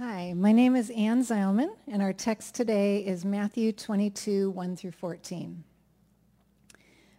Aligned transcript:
Hi, 0.00 0.32
my 0.32 0.52
name 0.52 0.76
is 0.76 0.90
Ann 0.90 1.24
Zeilman, 1.24 1.74
and 1.88 2.00
our 2.00 2.12
text 2.12 2.54
today 2.54 3.04
is 3.04 3.24
Matthew 3.24 3.72
22, 3.72 4.48
1 4.48 4.76
through 4.76 4.92
14. 4.92 5.64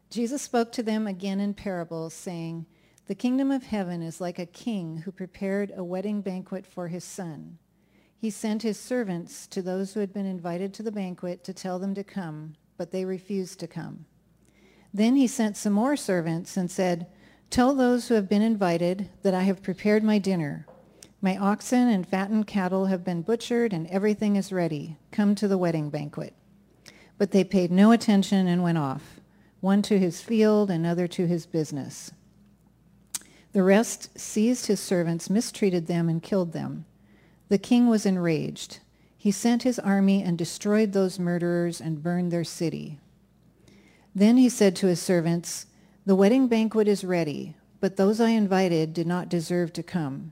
Jesus 0.09 0.41
spoke 0.41 0.71
to 0.71 0.81
them 0.81 1.05
again 1.05 1.41
in 1.41 1.53
parables, 1.53 2.13
saying, 2.13 2.65
The 3.07 3.15
kingdom 3.15 3.51
of 3.51 3.63
heaven 3.63 4.01
is 4.01 4.21
like 4.21 4.39
a 4.39 4.45
king 4.45 4.99
who 4.99 5.11
prepared 5.11 5.73
a 5.75 5.83
wedding 5.83 6.21
banquet 6.21 6.65
for 6.65 6.87
his 6.87 7.03
son. 7.03 7.57
He 8.17 8.29
sent 8.29 8.61
his 8.61 8.79
servants 8.79 9.45
to 9.47 9.61
those 9.61 9.93
who 9.93 9.99
had 9.99 10.13
been 10.13 10.25
invited 10.25 10.73
to 10.75 10.83
the 10.83 10.89
banquet 10.89 11.43
to 11.43 11.53
tell 11.53 11.79
them 11.79 11.93
to 11.95 12.03
come, 12.05 12.53
but 12.77 12.91
they 12.91 13.03
refused 13.03 13.59
to 13.59 13.67
come. 13.67 14.05
Then 14.93 15.17
he 15.17 15.27
sent 15.27 15.57
some 15.57 15.73
more 15.73 15.97
servants 15.97 16.55
and 16.55 16.71
said, 16.71 17.07
Tell 17.49 17.75
those 17.75 18.07
who 18.07 18.13
have 18.13 18.29
been 18.29 18.41
invited 18.41 19.09
that 19.23 19.33
I 19.33 19.41
have 19.41 19.61
prepared 19.61 20.01
my 20.01 20.17
dinner. 20.17 20.65
My 21.21 21.35
oxen 21.35 21.89
and 21.89 22.07
fattened 22.07 22.47
cattle 22.47 22.85
have 22.85 23.03
been 23.03 23.23
butchered 23.23 23.73
and 23.73 23.87
everything 23.87 24.37
is 24.37 24.53
ready. 24.53 24.97
Come 25.11 25.35
to 25.35 25.49
the 25.49 25.57
wedding 25.57 25.89
banquet. 25.89 26.33
But 27.17 27.31
they 27.31 27.43
paid 27.43 27.71
no 27.71 27.91
attention 27.91 28.47
and 28.47 28.63
went 28.63 28.77
off, 28.77 29.19
one 29.59 29.81
to 29.83 29.99
his 29.99 30.21
field, 30.21 30.71
another 30.71 31.07
to 31.09 31.27
his 31.27 31.45
business. 31.45 32.11
The 33.51 33.63
rest 33.63 34.17
seized 34.17 34.67
his 34.67 34.79
servants, 34.79 35.29
mistreated 35.29 35.87
them, 35.87 36.07
and 36.07 36.23
killed 36.23 36.53
them. 36.53 36.85
The 37.49 37.57
king 37.57 37.87
was 37.87 38.05
enraged. 38.05 38.79
He 39.17 39.31
sent 39.31 39.63
his 39.63 39.79
army 39.79 40.23
and 40.23 40.37
destroyed 40.37 40.93
those 40.93 41.19
murderers 41.19 41.81
and 41.81 42.01
burned 42.01 42.31
their 42.31 42.45
city. 42.45 42.99
Then 44.15 44.37
he 44.37 44.47
said 44.47 44.73
to 44.77 44.87
his 44.87 45.01
servants, 45.01 45.65
The 46.05 46.15
wedding 46.15 46.47
banquet 46.47 46.87
is 46.87 47.03
ready, 47.03 47.55
but 47.81 47.97
those 47.97 48.21
I 48.21 48.29
invited 48.29 48.93
did 48.93 49.07
not 49.07 49.27
deserve 49.27 49.73
to 49.73 49.83
come. 49.83 50.31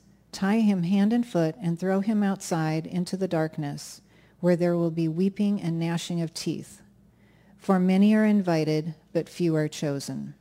Tie 0.31 0.59
him 0.61 0.83
hand 0.83 1.11
and 1.13 1.25
foot 1.25 1.55
and 1.61 1.79
throw 1.79 1.99
him 1.99 2.23
outside 2.23 2.87
into 2.87 3.17
the 3.17 3.27
darkness, 3.27 4.01
where 4.39 4.55
there 4.55 4.77
will 4.77 4.91
be 4.91 5.07
weeping 5.07 5.61
and 5.61 5.79
gnashing 5.79 6.21
of 6.21 6.33
teeth. 6.33 6.81
For 7.57 7.79
many 7.79 8.15
are 8.15 8.25
invited, 8.25 8.95
but 9.13 9.29
few 9.29 9.55
are 9.55 9.67
chosen. 9.67 10.33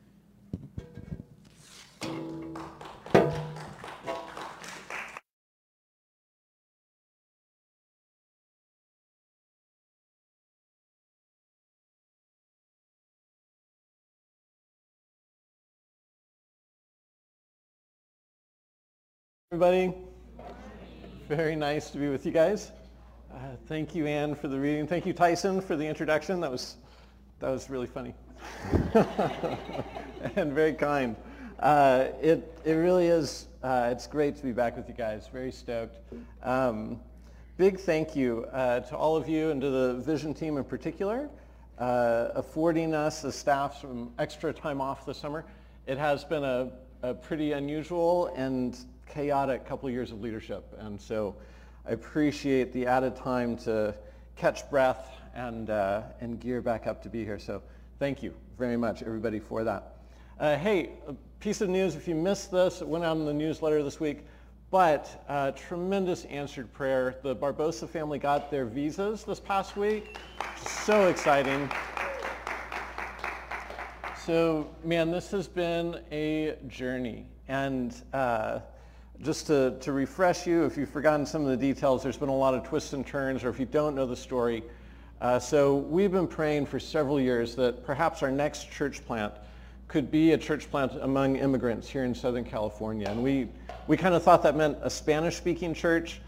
Everybody, 19.52 19.92
very 21.28 21.56
nice 21.56 21.90
to 21.90 21.98
be 21.98 22.08
with 22.08 22.24
you 22.24 22.30
guys. 22.30 22.70
Uh, 23.34 23.56
thank 23.66 23.96
you, 23.96 24.06
Anne, 24.06 24.36
for 24.36 24.46
the 24.46 24.56
reading. 24.56 24.86
Thank 24.86 25.06
you, 25.06 25.12
Tyson, 25.12 25.60
for 25.60 25.74
the 25.74 25.84
introduction. 25.84 26.38
That 26.38 26.52
was 26.52 26.76
that 27.40 27.50
was 27.50 27.68
really 27.68 27.88
funny 27.88 28.14
and 30.36 30.52
very 30.52 30.72
kind. 30.72 31.16
Uh, 31.58 32.10
it 32.22 32.60
it 32.64 32.74
really 32.74 33.08
is. 33.08 33.48
Uh, 33.60 33.88
it's 33.90 34.06
great 34.06 34.36
to 34.36 34.44
be 34.44 34.52
back 34.52 34.76
with 34.76 34.86
you 34.88 34.94
guys. 34.94 35.26
Very 35.26 35.50
stoked. 35.50 35.98
Um, 36.44 37.00
big 37.56 37.80
thank 37.80 38.14
you 38.14 38.46
uh, 38.52 38.78
to 38.78 38.96
all 38.96 39.16
of 39.16 39.28
you 39.28 39.50
and 39.50 39.60
to 39.62 39.68
the 39.68 39.94
Vision 39.94 40.32
team 40.32 40.58
in 40.58 40.64
particular, 40.64 41.28
uh, 41.80 42.28
affording 42.36 42.94
us 42.94 43.24
as 43.24 43.34
staff 43.34 43.80
some 43.80 44.12
extra 44.20 44.52
time 44.52 44.80
off 44.80 45.04
this 45.04 45.18
summer. 45.18 45.44
It 45.88 45.98
has 45.98 46.22
been 46.22 46.44
a, 46.44 46.70
a 47.02 47.14
pretty 47.14 47.50
unusual 47.50 48.28
and 48.36 48.78
chaotic 49.12 49.66
couple 49.66 49.88
of 49.88 49.94
years 49.94 50.12
of 50.12 50.20
leadership. 50.20 50.74
And 50.78 51.00
so 51.00 51.36
I 51.86 51.92
appreciate 51.92 52.72
the 52.72 52.86
added 52.86 53.16
time 53.16 53.56
to 53.58 53.94
catch 54.36 54.68
breath 54.70 55.10
and, 55.34 55.70
uh, 55.70 56.02
and 56.20 56.40
gear 56.40 56.60
back 56.60 56.86
up 56.86 57.02
to 57.02 57.08
be 57.08 57.24
here. 57.24 57.38
So 57.38 57.62
thank 57.98 58.22
you 58.22 58.34
very 58.58 58.76
much, 58.76 59.02
everybody, 59.02 59.38
for 59.38 59.64
that. 59.64 59.96
Uh, 60.38 60.56
hey, 60.56 60.90
a 61.06 61.14
piece 61.40 61.60
of 61.60 61.68
news, 61.68 61.94
if 61.94 62.08
you 62.08 62.14
missed 62.14 62.50
this, 62.50 62.80
it 62.80 62.88
went 62.88 63.04
out 63.04 63.16
in 63.16 63.26
the 63.26 63.32
newsletter 63.32 63.82
this 63.82 64.00
week, 64.00 64.26
but 64.70 65.24
uh, 65.28 65.50
tremendous 65.52 66.24
answered 66.26 66.72
prayer. 66.72 67.16
The 67.22 67.34
Barbosa 67.34 67.88
family 67.88 68.18
got 68.18 68.50
their 68.50 68.64
visas 68.64 69.24
this 69.24 69.40
past 69.40 69.76
week. 69.76 70.16
So 70.56 71.08
exciting. 71.08 71.68
So, 74.24 74.70
man, 74.84 75.10
this 75.10 75.30
has 75.32 75.48
been 75.48 76.00
a 76.12 76.56
journey. 76.68 77.26
And 77.48 77.94
uh, 78.12 78.60
just 79.22 79.46
to, 79.48 79.76
to 79.80 79.92
refresh 79.92 80.46
you, 80.46 80.64
if 80.64 80.76
you've 80.76 80.88
forgotten 80.88 81.26
some 81.26 81.42
of 81.42 81.48
the 81.48 81.56
details, 81.56 82.02
there's 82.02 82.16
been 82.16 82.30
a 82.30 82.36
lot 82.36 82.54
of 82.54 82.64
twists 82.64 82.94
and 82.94 83.06
turns, 83.06 83.44
or 83.44 83.50
if 83.50 83.60
you 83.60 83.66
don't 83.66 83.94
know 83.94 84.06
the 84.06 84.16
story. 84.16 84.62
Uh, 85.20 85.38
so 85.38 85.76
we've 85.76 86.12
been 86.12 86.26
praying 86.26 86.64
for 86.64 86.80
several 86.80 87.20
years 87.20 87.54
that 87.54 87.84
perhaps 87.84 88.22
our 88.22 88.30
next 88.30 88.70
church 88.70 89.04
plant 89.04 89.34
could 89.88 90.10
be 90.10 90.32
a 90.32 90.38
church 90.38 90.70
plant 90.70 90.92
among 91.02 91.36
immigrants 91.36 91.88
here 91.88 92.04
in 92.04 92.14
Southern 92.14 92.44
California. 92.44 93.08
And 93.08 93.22
we, 93.22 93.48
we 93.88 93.96
kind 93.96 94.14
of 94.14 94.22
thought 94.22 94.42
that 94.44 94.56
meant 94.56 94.78
a 94.82 94.88
Spanish-speaking 94.88 95.74
church. 95.74 96.20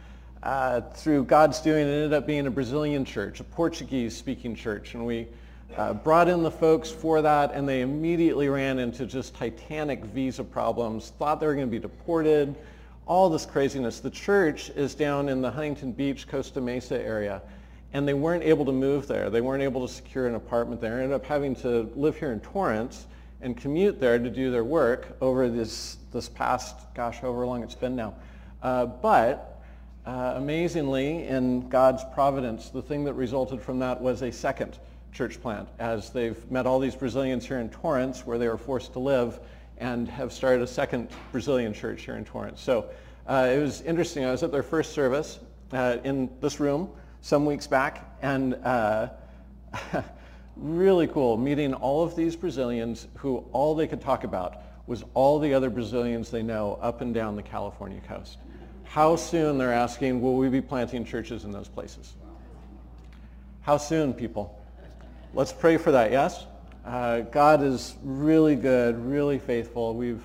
Uh, 0.42 0.80
through 0.80 1.24
God's 1.24 1.60
doing, 1.60 1.86
it 1.86 1.90
ended 1.90 2.12
up 2.12 2.26
being 2.26 2.46
a 2.46 2.50
Brazilian 2.50 3.04
church, 3.04 3.40
a 3.40 3.44
Portuguese-speaking 3.44 4.56
church. 4.56 4.94
And 4.94 5.06
we 5.06 5.28
uh, 5.76 5.94
brought 5.94 6.28
in 6.28 6.42
the 6.42 6.50
folks 6.50 6.90
for 6.90 7.22
that, 7.22 7.52
and 7.54 7.66
they 7.66 7.80
immediately 7.80 8.48
ran 8.48 8.80
into 8.80 9.06
just 9.06 9.34
titanic 9.34 10.04
visa 10.06 10.44
problems, 10.44 11.12
thought 11.18 11.40
they 11.40 11.46
were 11.46 11.54
going 11.54 11.68
to 11.68 11.70
be 11.70 11.78
deported, 11.78 12.54
all 13.06 13.28
this 13.28 13.46
craziness. 13.46 14.00
The 14.00 14.10
church 14.10 14.70
is 14.70 14.94
down 14.94 15.28
in 15.28 15.42
the 15.42 15.50
Huntington 15.50 15.92
Beach, 15.92 16.28
Costa 16.28 16.60
Mesa 16.60 17.00
area, 17.00 17.42
and 17.92 18.06
they 18.06 18.14
weren't 18.14 18.44
able 18.44 18.64
to 18.64 18.72
move 18.72 19.06
there. 19.06 19.28
They 19.28 19.40
weren't 19.40 19.62
able 19.62 19.86
to 19.86 19.92
secure 19.92 20.26
an 20.26 20.34
apartment 20.34 20.80
there. 20.80 21.00
Ended 21.00 21.12
up 21.12 21.26
having 21.26 21.54
to 21.56 21.90
live 21.94 22.16
here 22.16 22.32
in 22.32 22.40
Torrance 22.40 23.06
and 23.40 23.56
commute 23.56 24.00
there 24.00 24.18
to 24.18 24.30
do 24.30 24.50
their 24.50 24.64
work 24.64 25.16
over 25.20 25.48
this, 25.48 25.98
this 26.12 26.28
past, 26.28 26.76
gosh, 26.94 27.18
however 27.18 27.44
long 27.44 27.62
it's 27.62 27.74
been 27.74 27.96
now. 27.96 28.14
Uh, 28.62 28.86
but 28.86 29.60
uh, 30.06 30.34
amazingly, 30.36 31.26
in 31.26 31.68
God's 31.68 32.04
providence, 32.14 32.70
the 32.70 32.82
thing 32.82 33.04
that 33.04 33.14
resulted 33.14 33.60
from 33.60 33.80
that 33.80 34.00
was 34.00 34.22
a 34.22 34.32
second 34.32 34.78
church 35.12 35.40
plant 35.42 35.68
as 35.78 36.10
they've 36.10 36.50
met 36.50 36.66
all 36.66 36.78
these 36.78 36.96
Brazilians 36.96 37.46
here 37.46 37.58
in 37.58 37.68
Torrance 37.68 38.26
where 38.26 38.38
they 38.38 38.48
were 38.48 38.56
forced 38.56 38.92
to 38.94 38.98
live 38.98 39.38
and 39.82 40.08
have 40.08 40.32
started 40.32 40.62
a 40.62 40.66
second 40.66 41.08
Brazilian 41.32 41.74
church 41.74 42.02
here 42.02 42.14
in 42.14 42.24
Torrance. 42.24 42.60
So 42.60 42.86
uh, 43.26 43.50
it 43.52 43.58
was 43.58 43.80
interesting. 43.82 44.24
I 44.24 44.30
was 44.30 44.44
at 44.44 44.52
their 44.52 44.62
first 44.62 44.92
service 44.92 45.40
uh, 45.72 45.96
in 46.04 46.30
this 46.40 46.60
room 46.60 46.88
some 47.20 47.44
weeks 47.44 47.66
back, 47.66 48.16
and 48.22 48.54
uh, 48.54 49.08
really 50.56 51.08
cool 51.08 51.36
meeting 51.36 51.74
all 51.74 52.04
of 52.04 52.14
these 52.14 52.36
Brazilians 52.36 53.08
who 53.16 53.38
all 53.52 53.74
they 53.74 53.88
could 53.88 54.00
talk 54.00 54.22
about 54.22 54.62
was 54.86 55.04
all 55.14 55.40
the 55.40 55.52
other 55.52 55.68
Brazilians 55.68 56.30
they 56.30 56.42
know 56.42 56.78
up 56.80 57.00
and 57.00 57.12
down 57.12 57.34
the 57.34 57.42
California 57.42 58.00
coast. 58.06 58.38
How 58.84 59.16
soon, 59.16 59.58
they're 59.58 59.72
asking, 59.72 60.20
will 60.20 60.36
we 60.36 60.48
be 60.48 60.60
planting 60.60 61.04
churches 61.04 61.44
in 61.44 61.50
those 61.50 61.68
places? 61.68 62.14
How 63.62 63.78
soon, 63.78 64.14
people? 64.14 64.62
Let's 65.34 65.52
pray 65.52 65.76
for 65.76 65.90
that, 65.90 66.12
yes? 66.12 66.46
Uh, 66.84 67.20
God 67.20 67.62
is 67.62 67.94
really 68.02 68.56
good, 68.56 68.98
really 69.06 69.38
faithful. 69.38 69.94
We've 69.94 70.22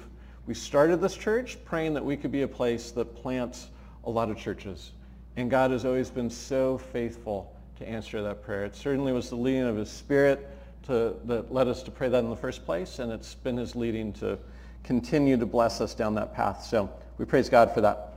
we 0.48 0.56
started 0.56 1.01
this 1.01 1.15
church 1.15 1.57
praying 1.65 1.94
that 1.94 2.06
we 2.06 2.18
could 2.18 2.31
be 2.31 2.44
a 2.44 2.48
place 2.48 2.92
that 2.92 3.15
plants 3.15 3.68
a 4.06 4.09
lot 4.09 4.31
of 4.31 4.38
churches. 4.38 4.94
And 5.36 5.51
God 5.51 5.71
has 5.71 5.86
always 5.86 6.09
been 6.09 6.30
so 6.30 6.77
faithful 6.77 7.54
to 7.77 7.88
answer 7.88 8.24
that 8.24 8.42
prayer. 8.42 8.63
It 8.63 8.75
certainly 8.75 9.12
was 9.12 9.30
the 9.30 9.36
leading 9.36 9.63
of 9.63 9.75
his 9.75 9.89
spirit 9.89 10.50
to, 10.83 11.15
that 11.25 11.54
led 11.54 11.68
us 11.68 11.83
to 11.83 11.92
pray 11.92 12.07
that 12.07 12.24
in 12.24 12.30
the 12.30 12.36
first 12.36 12.65
place, 12.65 13.00
and 13.00 13.12
it's 13.12 13.36
been 13.36 13.57
his 13.57 13.75
leading 13.75 14.13
to 14.13 14.39
continue 14.83 15.36
to 15.36 15.45
bless 15.45 15.81
us 15.81 15.94
down 15.94 16.15
that 16.15 16.33
path. 16.33 16.63
So 16.63 16.89
we 17.18 17.25
praise 17.25 17.50
God 17.50 17.74
for 17.74 17.81
that. 17.81 18.13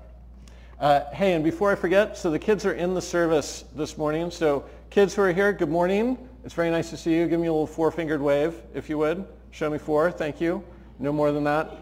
Uh, 0.79 1.01
hey, 1.13 1.35
and 1.35 1.43
before 1.43 1.73
I 1.73 1.75
forget, 1.75 2.17
so 2.17 2.31
the 2.31 2.39
kids 2.39 2.65
are 2.65 2.73
in 2.73 2.95
the 2.95 3.03
service 3.03 3.65
this 3.75 3.99
morning. 3.99 4.31
So 4.31 4.65
kids 4.89 5.15
who 5.15 5.23
are 5.23 5.33
here, 5.33 5.53
good 5.53 5.69
morning. 5.69 6.17
It's 6.45 6.55
very 6.55 6.71
nice 6.71 6.91
to 6.91 6.97
see 6.97 7.15
you. 7.15 7.29
Give 7.29 7.39
me 7.39 7.49
a 7.49 7.53
little 7.53 7.67
four-fingered 7.67 8.21
wave, 8.21 8.55
if 8.75 8.89
you 8.89 8.99
would. 8.99 9.27
Show 9.51 9.69
me 9.69 9.79
four. 9.79 10.11
Thank 10.11 10.41
you. 10.41 10.65
No 10.99 11.13
more 11.13 11.33
than 11.33 11.45
that. 11.45 11.77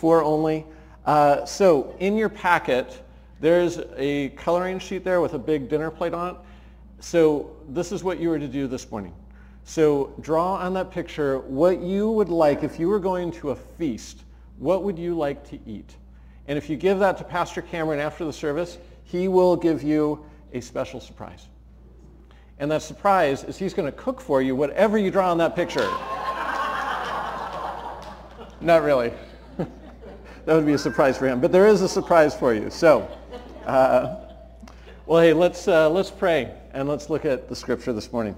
Four 0.00 0.22
only. 0.22 0.66
Uh, 1.06 1.44
so 1.44 1.94
in 2.00 2.16
your 2.16 2.28
packet, 2.28 3.02
There's 3.40 3.80
a 3.96 4.28
coloring 4.30 4.78
sheet 4.78 5.02
there 5.02 5.22
with 5.22 5.32
a 5.32 5.38
big 5.38 5.70
dinner 5.70 5.90
plate 5.90 6.12
on 6.12 6.34
it. 6.34 6.40
So 7.00 7.56
this 7.70 7.90
is 7.90 8.04
what 8.04 8.20
you 8.20 8.28
were 8.28 8.38
to 8.38 8.46
do 8.46 8.66
this 8.66 8.90
morning. 8.90 9.14
So 9.64 10.12
draw 10.20 10.56
on 10.56 10.74
that 10.74 10.90
picture 10.90 11.38
what 11.40 11.80
you 11.80 12.10
would 12.10 12.28
like 12.28 12.62
if 12.62 12.78
you 12.78 12.88
were 12.88 12.98
going 12.98 13.32
to 13.32 13.50
a 13.50 13.56
feast. 13.56 14.24
What 14.58 14.84
would 14.84 14.98
you 14.98 15.14
like 15.14 15.48
to 15.48 15.58
eat? 15.66 15.96
And 16.48 16.58
if 16.58 16.68
you 16.68 16.76
give 16.76 16.98
that 16.98 17.16
to 17.16 17.24
Pastor 17.24 17.62
Cameron 17.62 17.98
after 17.98 18.26
the 18.26 18.32
service, 18.32 18.76
he 19.04 19.26
will 19.26 19.56
give 19.56 19.82
you 19.82 20.22
a 20.52 20.60
special 20.60 21.00
surprise. 21.00 21.46
And 22.60 22.70
that 22.70 22.82
surprise 22.82 23.42
is 23.42 23.56
he's 23.56 23.72
going 23.72 23.90
to 23.90 23.98
cook 23.98 24.20
for 24.20 24.42
you 24.42 24.54
whatever 24.54 24.98
you 24.98 25.10
draw 25.10 25.30
on 25.30 25.38
that 25.38 25.56
picture. 25.56 25.88
Not 28.60 28.82
really. 28.82 29.10
that 29.56 30.54
would 30.54 30.66
be 30.66 30.74
a 30.74 30.78
surprise 30.78 31.16
for 31.16 31.26
him. 31.26 31.40
But 31.40 31.52
there 31.52 31.66
is 31.66 31.80
a 31.80 31.88
surprise 31.88 32.34
for 32.34 32.52
you. 32.52 32.68
So, 32.68 33.10
uh, 33.64 34.16
well, 35.06 35.22
hey, 35.22 35.32
let's, 35.32 35.66
uh, 35.68 35.88
let's 35.88 36.10
pray 36.10 36.52
and 36.74 36.86
let's 36.86 37.08
look 37.08 37.24
at 37.24 37.48
the 37.48 37.56
scripture 37.56 37.94
this 37.94 38.12
morning. 38.12 38.36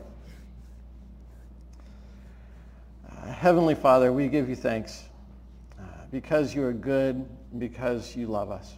Uh, 3.11 3.27
Heavenly 3.27 3.75
Father, 3.75 4.13
we 4.13 4.29
give 4.29 4.49
you 4.49 4.55
thanks 4.55 5.03
uh, 5.81 5.83
because 6.13 6.55
you 6.55 6.63
are 6.63 6.73
good, 6.73 7.27
because 7.59 8.15
you 8.15 8.29
love 8.29 8.53
us. 8.53 8.75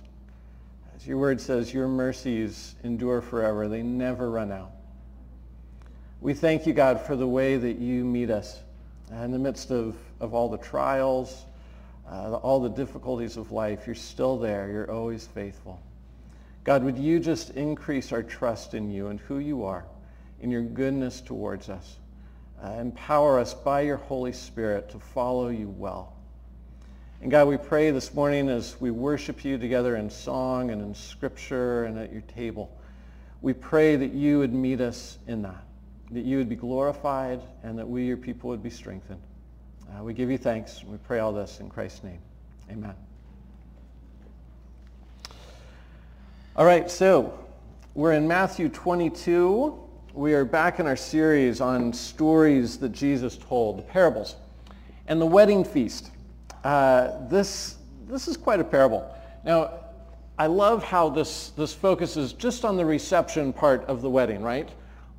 As 0.97 1.07
your 1.07 1.19
word 1.19 1.39
says, 1.39 1.75
your 1.75 1.87
mercies 1.87 2.77
endure 2.83 3.21
forever. 3.21 3.69
They 3.69 3.83
never 3.83 4.31
run 4.31 4.51
out. 4.51 4.74
We 6.25 6.33
thank 6.33 6.67
you, 6.67 6.73
God, 6.73 7.03
for 7.03 7.17
the 7.17 7.29
way 7.29 7.59
that 7.59 7.79
you 7.79 8.03
meet 8.03 8.31
us 8.31 8.59
in 9.13 9.31
the 9.31 9.39
midst 9.39 9.71
of, 9.71 9.95
of 10.21 10.33
all 10.33 10.49
the 10.49 10.57
trials, 10.57 11.45
uh, 12.11 12.37
all 12.37 12.61
the 12.61 12.71
difficulties 12.71 13.37
of 13.37 13.53
life. 13.53 13.87
You're 13.87 13.95
still 13.95 14.39
there. 14.39 14.71
You're 14.73 14.91
always 14.91 15.27
faithful. 15.27 15.83
God, 16.65 16.83
would 16.83 16.97
you 16.97 17.21
just 17.21 17.51
increase 17.51 18.11
our 18.11 18.23
trust 18.23 18.73
in 18.73 18.91
you 18.91 19.09
and 19.09 19.21
who 19.21 19.39
you 19.39 19.65
are, 19.65 19.85
in 20.41 20.51
your 20.51 20.63
goodness 20.63 21.21
towards 21.21 21.69
us. 21.69 21.97
Uh, 22.65 22.71
empower 22.71 23.39
us 23.39 23.53
by 23.53 23.83
your 23.83 23.99
Holy 23.99 24.33
Spirit 24.33 24.89
to 24.93 24.99
follow 24.99 25.49
you 25.49 25.69
well. 25.69 26.15
And 27.21 27.31
God, 27.31 27.49
we 27.49 27.59
pray 27.59 27.91
this 27.91 28.15
morning 28.15 28.49
as 28.49 28.81
we 28.81 28.91
worship 28.91 29.45
you 29.45 29.59
together 29.59 29.97
in 29.97 30.09
song 30.09 30.71
and 30.71 30.81
in 30.81 30.95
scripture 30.95 31.85
and 31.85 31.99
at 31.99 32.11
your 32.11 32.23
table, 32.23 32.75
we 33.43 33.53
pray 33.53 33.97
that 33.97 34.15
you 34.15 34.39
would 34.39 34.55
meet 34.55 34.81
us 34.81 35.19
in 35.27 35.43
that 35.43 35.63
that 36.11 36.25
you 36.25 36.39
would 36.39 36.49
be 36.49 36.57
glorified 36.57 37.41
and 37.63 37.79
that 37.79 37.89
we, 37.89 38.05
your 38.05 38.17
people, 38.17 38.51
would 38.51 38.63
be 38.63 38.71
strengthened. 38.71 39.21
Uh, 39.89 40.03
we 40.03 40.15
give 40.15 40.31
you 40.31 40.39
thanks. 40.39 40.85
We 40.85 40.97
pray 40.99 41.19
all 41.19 41.33
this 41.33 41.61
in 41.61 41.69
Christ's 41.69 42.05
name. 42.05 42.19
Amen. 42.71 42.95
All 46.57 46.65
right, 46.65 46.91
so 46.91 47.39
we're 47.95 48.13
in 48.13 48.29
Matthew 48.29 48.69
22. 48.69 49.79
We 50.13 50.35
are 50.35 50.45
back 50.45 50.79
in 50.79 50.87
our 50.87 50.97
series 50.97 51.61
on 51.61 51.93
stories 51.93 52.79
that 52.79 52.91
Jesus 52.91 53.37
told, 53.37 53.79
the 53.79 53.83
parables. 53.83 54.37
And 55.09 55.21
the 55.21 55.27
wedding 55.27 55.65
feast. 55.65 56.11
Uh, 56.63 57.27
this, 57.29 57.77
this 58.09 58.29
is 58.29 58.37
quite 58.37 58.61
a 58.61 58.65
parable. 58.65 59.13
Now, 59.45 59.73
I 60.39 60.47
love 60.47 60.83
how 60.83 61.09
this, 61.09 61.51
this 61.51 61.73
focuses 61.75 62.33
just 62.33 62.65
on 62.65 62.77
the 62.77 62.85
reception 62.85 63.53
part 63.53 63.85
of 63.85 64.03
the 64.03 64.11
wedding, 64.11 64.43
right? 64.43 64.69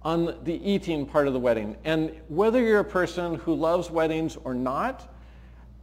On 0.05 0.37
the 0.43 0.53
eating 0.63 1.03
part 1.03 1.25
of 1.25 1.33
the 1.33 1.39
wedding. 1.39 1.75
And 1.83 2.15
whether 2.29 2.61
you're 2.61 2.79
a 2.79 2.85
person 2.85 3.35
who 3.35 3.55
loves 3.55 3.89
weddings 3.89 4.37
or 4.43 4.53
not, 4.53 5.11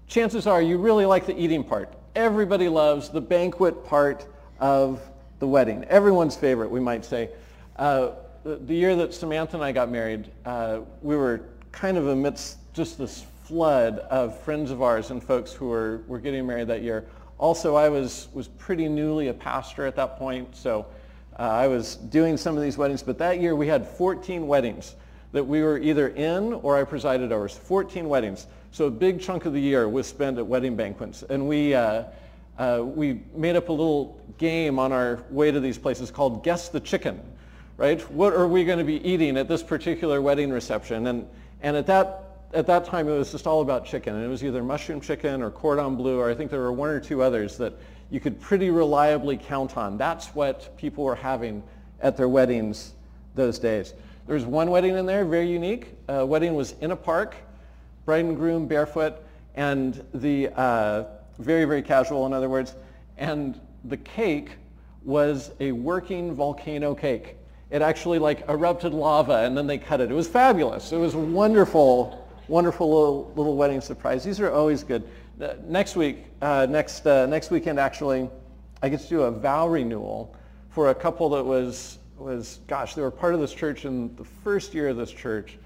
chances 0.06 0.46
are 0.46 0.62
you 0.62 0.78
really 0.78 1.04
like 1.04 1.26
the 1.26 1.36
eating 1.36 1.64
part. 1.64 1.92
Everybody 2.14 2.68
loves 2.68 3.08
the 3.08 3.20
banquet 3.20 3.84
part 3.84 4.28
of 4.60 5.02
the 5.40 5.48
wedding. 5.48 5.84
Everyone's 5.86 6.36
favorite, 6.36 6.70
we 6.70 6.78
might 6.78 7.04
say. 7.04 7.30
Uh, 7.74 8.12
the, 8.44 8.74
year 8.74 8.94
that 8.94 9.12
Samantha 9.12 9.56
and 9.56 9.64
I 9.64 9.72
got 9.72 9.90
married, 9.90 10.30
uh, 10.44 10.82
we 11.00 11.16
were 11.16 11.42
kind 11.72 11.96
of 11.96 12.06
amidst 12.06 12.58
just 12.74 12.98
this 12.98 13.26
flood 13.42 13.98
of 13.98 14.38
friends 14.42 14.70
of 14.70 14.82
ours 14.82 15.10
and 15.10 15.20
folks 15.22 15.52
who 15.52 15.66
were, 15.66 16.02
were 16.06 16.20
getting 16.20 16.46
married 16.46 16.68
that 16.68 16.82
year. 16.82 17.06
Also, 17.38 17.74
I 17.74 17.88
was, 17.88 18.28
was 18.32 18.46
pretty 18.46 18.88
newly 18.88 19.28
a 19.28 19.34
pastor 19.34 19.84
at 19.84 19.96
that 19.96 20.16
point, 20.16 20.54
so 20.54 20.86
uh, 21.38 21.42
I 21.42 21.66
was 21.66 21.96
doing 21.96 22.36
some 22.36 22.56
of 22.56 22.62
these 22.62 22.76
weddings, 22.76 23.02
but 23.02 23.18
that 23.18 23.40
year 23.40 23.56
we 23.56 23.66
had 23.66 23.86
14 23.86 24.46
weddings 24.46 24.94
that 25.32 25.44
we 25.44 25.62
were 25.62 25.78
either 25.78 26.08
in 26.08 26.52
or 26.52 26.76
I 26.76 26.84
presided 26.84 27.32
over. 27.32 27.48
14 27.48 28.08
weddings. 28.08 28.46
So 28.70 28.86
a 28.86 28.90
big 28.90 29.20
chunk 29.20 29.46
of 29.46 29.52
the 29.52 29.60
year 29.60 29.88
was 29.88 30.06
spent 30.06 30.38
at 30.38 30.46
wedding 30.46 30.76
banquets. 30.76 31.22
And 31.22 31.48
we, 31.48 31.74
uh, 31.74 32.04
uh, 32.58 32.82
we 32.84 33.22
made 33.34 33.56
up 33.56 33.70
a 33.70 33.72
little 33.72 34.20
game 34.38 34.78
on 34.78 34.92
our 34.92 35.22
way 35.30 35.50
to 35.50 35.58
these 35.58 35.78
places 35.78 36.10
called 36.10 36.44
Guess 36.44 36.68
the 36.68 36.80
Chicken, 36.80 37.20
right? 37.78 38.00
What 38.10 38.34
are 38.34 38.46
we 38.46 38.64
going 38.64 38.78
to 38.78 38.84
be 38.84 39.06
eating 39.06 39.36
at 39.38 39.48
this 39.48 39.62
particular 39.62 40.20
wedding 40.20 40.50
reception? 40.50 41.06
And, 41.06 41.26
and 41.62 41.76
at, 41.76 41.86
that, 41.86 42.46
at 42.52 42.66
that 42.66 42.84
time, 42.84 43.08
it 43.08 43.16
was 43.16 43.32
just 43.32 43.46
all 43.46 43.62
about 43.62 43.86
chicken. 43.86 44.14
And 44.14 44.24
it 44.24 44.28
was 44.28 44.44
either 44.44 44.62
mushroom 44.62 45.00
chicken 45.00 45.40
or 45.40 45.50
cordon 45.50 45.96
bleu, 45.96 46.18
or 46.18 46.30
I 46.30 46.34
think 46.34 46.50
there 46.50 46.60
were 46.60 46.72
one 46.72 46.90
or 46.90 47.00
two 47.00 47.22
others 47.22 47.56
that 47.56 47.72
you 48.12 48.20
could 48.20 48.38
pretty 48.38 48.68
reliably 48.68 49.38
count 49.38 49.78
on. 49.78 49.96
That's 49.96 50.34
what 50.34 50.76
people 50.76 51.02
were 51.02 51.14
having 51.14 51.62
at 52.02 52.14
their 52.14 52.28
weddings 52.28 52.92
those 53.34 53.58
days. 53.58 53.94
There 54.26 54.34
was 54.34 54.44
one 54.44 54.70
wedding 54.70 54.96
in 54.96 55.06
there, 55.06 55.24
very 55.24 55.50
unique. 55.50 55.94
A 56.08 56.24
wedding 56.24 56.54
was 56.54 56.74
in 56.82 56.90
a 56.90 56.96
park, 56.96 57.34
bride 58.04 58.26
and 58.26 58.36
groom 58.36 58.66
barefoot, 58.66 59.14
and 59.54 60.04
the 60.12 60.50
uh, 60.54 61.04
very, 61.38 61.64
very 61.64 61.80
casual, 61.80 62.26
in 62.26 62.34
other 62.34 62.50
words. 62.50 62.74
And 63.16 63.58
the 63.84 63.96
cake 63.96 64.50
was 65.04 65.50
a 65.58 65.72
working 65.72 66.34
volcano 66.34 66.94
cake. 66.94 67.36
It 67.70 67.80
actually 67.80 68.18
like 68.18 68.46
erupted 68.46 68.92
lava 68.92 69.38
and 69.38 69.56
then 69.56 69.66
they 69.66 69.78
cut 69.78 70.02
it. 70.02 70.10
It 70.10 70.14
was 70.14 70.28
fabulous. 70.28 70.92
It 70.92 70.98
was 70.98 71.14
a 71.14 71.18
wonderful, 71.18 72.28
wonderful 72.46 72.92
little, 72.92 73.32
little 73.36 73.56
wedding 73.56 73.80
surprise. 73.80 74.22
These 74.22 74.38
are 74.38 74.52
always 74.52 74.84
good 74.84 75.02
next 75.64 75.96
week, 75.96 76.24
uh, 76.40 76.66
next, 76.68 77.06
uh, 77.06 77.26
next 77.26 77.50
weekend 77.50 77.80
actually, 77.80 78.30
I 78.82 78.88
get 78.88 79.00
to 79.00 79.08
do 79.08 79.22
a 79.22 79.30
vow 79.30 79.68
renewal 79.68 80.34
for 80.70 80.90
a 80.90 80.94
couple 80.94 81.30
that 81.30 81.44
was, 81.44 81.98
was, 82.16 82.60
gosh, 82.66 82.94
they 82.94 83.02
were 83.02 83.10
part 83.10 83.34
of 83.34 83.40
this 83.40 83.52
church 83.52 83.84
in 83.84 84.14
the 84.16 84.24
first 84.24 84.72
year 84.74 84.88
of 84.88 84.96
this 84.96 85.10
church. 85.10 85.58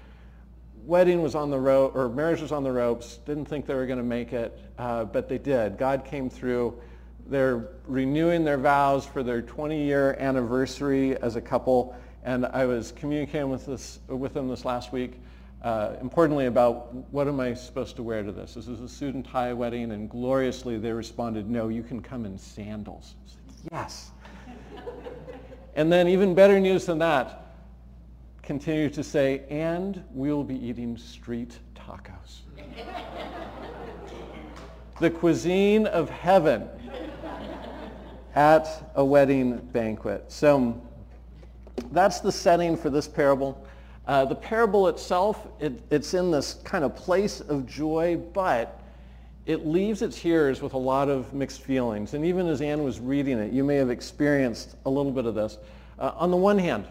Wedding 0.85 1.21
was 1.21 1.35
on 1.35 1.51
the 1.51 1.59
rope, 1.59 1.95
or 1.95 2.09
marriage 2.09 2.41
was 2.41 2.51
on 2.51 2.63
the 2.63 2.71
ropes. 2.71 3.17
Didn't 3.25 3.45
think 3.45 3.65
they 3.65 3.75
were 3.75 3.85
going 3.85 3.99
to 3.99 4.05
make 4.05 4.33
it, 4.33 4.57
uh, 4.77 5.05
but 5.05 5.27
they 5.27 5.37
did. 5.37 5.77
God 5.77 6.05
came 6.05 6.29
through. 6.29 6.79
They're 7.27 7.67
renewing 7.85 8.45
their 8.45 8.57
vows 8.57 9.05
for 9.05 9.21
their 9.21 9.41
20-year 9.41 10.15
anniversary 10.19 11.17
as 11.17 11.35
a 11.35 11.41
couple, 11.41 11.95
and 12.23 12.45
I 12.45 12.65
was 12.65 12.93
communicating 12.93 13.49
with, 13.49 13.65
this, 13.65 13.99
with 14.07 14.33
them 14.33 14.47
this 14.47 14.63
last 14.65 14.93
week 14.93 15.19
uh, 15.61 15.95
importantly 16.01 16.45
about 16.45 16.93
what 17.11 17.27
am 17.27 17.39
I 17.39 17.53
supposed 17.53 17.95
to 17.95 18.03
wear 18.03 18.23
to 18.23 18.31
this? 18.31 18.53
This 18.53 18.67
is 18.67 18.79
a 18.79 18.87
suit 18.87 19.15
and 19.15 19.25
tie 19.25 19.53
wedding, 19.53 19.91
and 19.91 20.09
gloriously 20.09 20.77
they 20.77 20.91
responded, 20.91 21.49
no, 21.49 21.67
you 21.67 21.83
can 21.83 22.01
come 22.01 22.25
in 22.25 22.37
sandals. 22.37 23.15
Said, 23.25 23.69
yes. 23.71 24.11
and 25.75 25.91
then 25.91 26.07
even 26.07 26.35
better 26.35 26.59
news 26.59 26.85
than 26.85 26.99
that, 26.99 27.55
continue 28.43 28.89
to 28.89 29.03
say, 29.03 29.43
and 29.49 30.03
we'll 30.11 30.43
be 30.43 30.55
eating 30.65 30.97
street 30.97 31.57
tacos. 31.75 32.41
the 34.99 35.09
cuisine 35.09 35.87
of 35.87 36.09
heaven 36.09 36.67
at 38.35 38.91
a 38.95 39.03
wedding 39.03 39.57
banquet. 39.57 40.31
So 40.31 40.79
that's 41.91 42.19
the 42.19 42.31
setting 42.31 42.77
for 42.77 42.89
this 42.89 43.07
parable. 43.07 43.66
Uh, 44.07 44.23
the 44.23 44.35
parable 44.35 44.87
itself, 44.87 45.47
it, 45.59 45.83
it's 45.91 46.13
in 46.13 46.31
this 46.31 46.55
kind 46.63 46.85
of 46.85 46.95
place 46.95 47.41
of 47.41 47.67
joy, 47.67 48.17
but 48.33 48.81
it 49.45 49.67
leaves 49.67 50.01
its 50.01 50.15
hearers 50.15 50.61
with 50.61 50.73
a 50.73 50.77
lot 50.77 51.09
of 51.09 51.33
mixed 51.33 51.61
feelings. 51.61 52.13
And 52.13 52.23
even 52.23 52.47
as 52.47 52.61
Anne 52.61 52.83
was 52.83 53.01
reading 53.01 53.37
it, 53.37 53.51
you 53.51 53.65
may 53.65 53.75
have 53.75 53.89
experienced 53.89 54.77
a 54.85 54.89
little 54.89 55.11
bit 55.11 55.25
of 55.25 55.35
this. 55.35 55.57
Uh, 55.99 56.13
on 56.15 56.31
the 56.31 56.37
one 56.37 56.57
hand, 56.57 56.85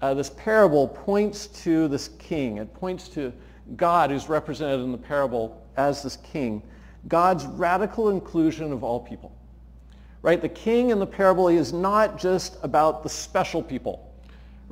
uh, 0.00 0.14
this 0.14 0.30
parable 0.30 0.88
points 0.88 1.48
to 1.48 1.86
this 1.88 2.08
king. 2.18 2.56
It 2.56 2.72
points 2.72 3.08
to 3.10 3.30
God 3.76 4.10
who's 4.10 4.28
represented 4.30 4.80
in 4.80 4.90
the 4.90 4.98
parable 4.98 5.62
as 5.76 6.02
this 6.02 6.16
king. 6.16 6.62
God's 7.08 7.44
radical 7.44 8.08
inclusion 8.08 8.72
of 8.72 8.82
all 8.82 9.00
people. 9.00 9.36
Right? 10.22 10.40
The 10.40 10.48
king 10.48 10.88
in 10.90 10.98
the 10.98 11.06
parable 11.06 11.48
is 11.48 11.74
not 11.74 12.18
just 12.18 12.56
about 12.62 13.02
the 13.02 13.10
special 13.10 13.62
people 13.62 14.13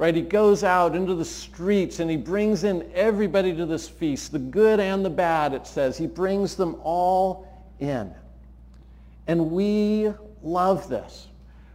right? 0.03 0.17
He 0.17 0.23
goes 0.23 0.65
out 0.65 0.97
into 0.97 1.15
the 1.15 1.25
streets 1.25 2.01
and 2.01 2.11
he 2.11 2.17
brings 2.17 2.65
in 2.65 2.91
everybody 2.93 3.55
to 3.55 3.65
this 3.65 3.89
feast, 3.89 4.33
the 4.33 4.39
good 4.41 4.81
and 4.81 5.05
the 5.05 5.11
bad, 5.11 5.55
it 5.55 5.65
says. 5.65 5.97
He 5.97 6.09
brings 6.09 6.57
them 6.57 6.75
all 6.83 7.47
in. 7.79 8.13
And 9.29 9.53
we 9.53 10.13
love 10.43 10.89
this. 10.89 11.29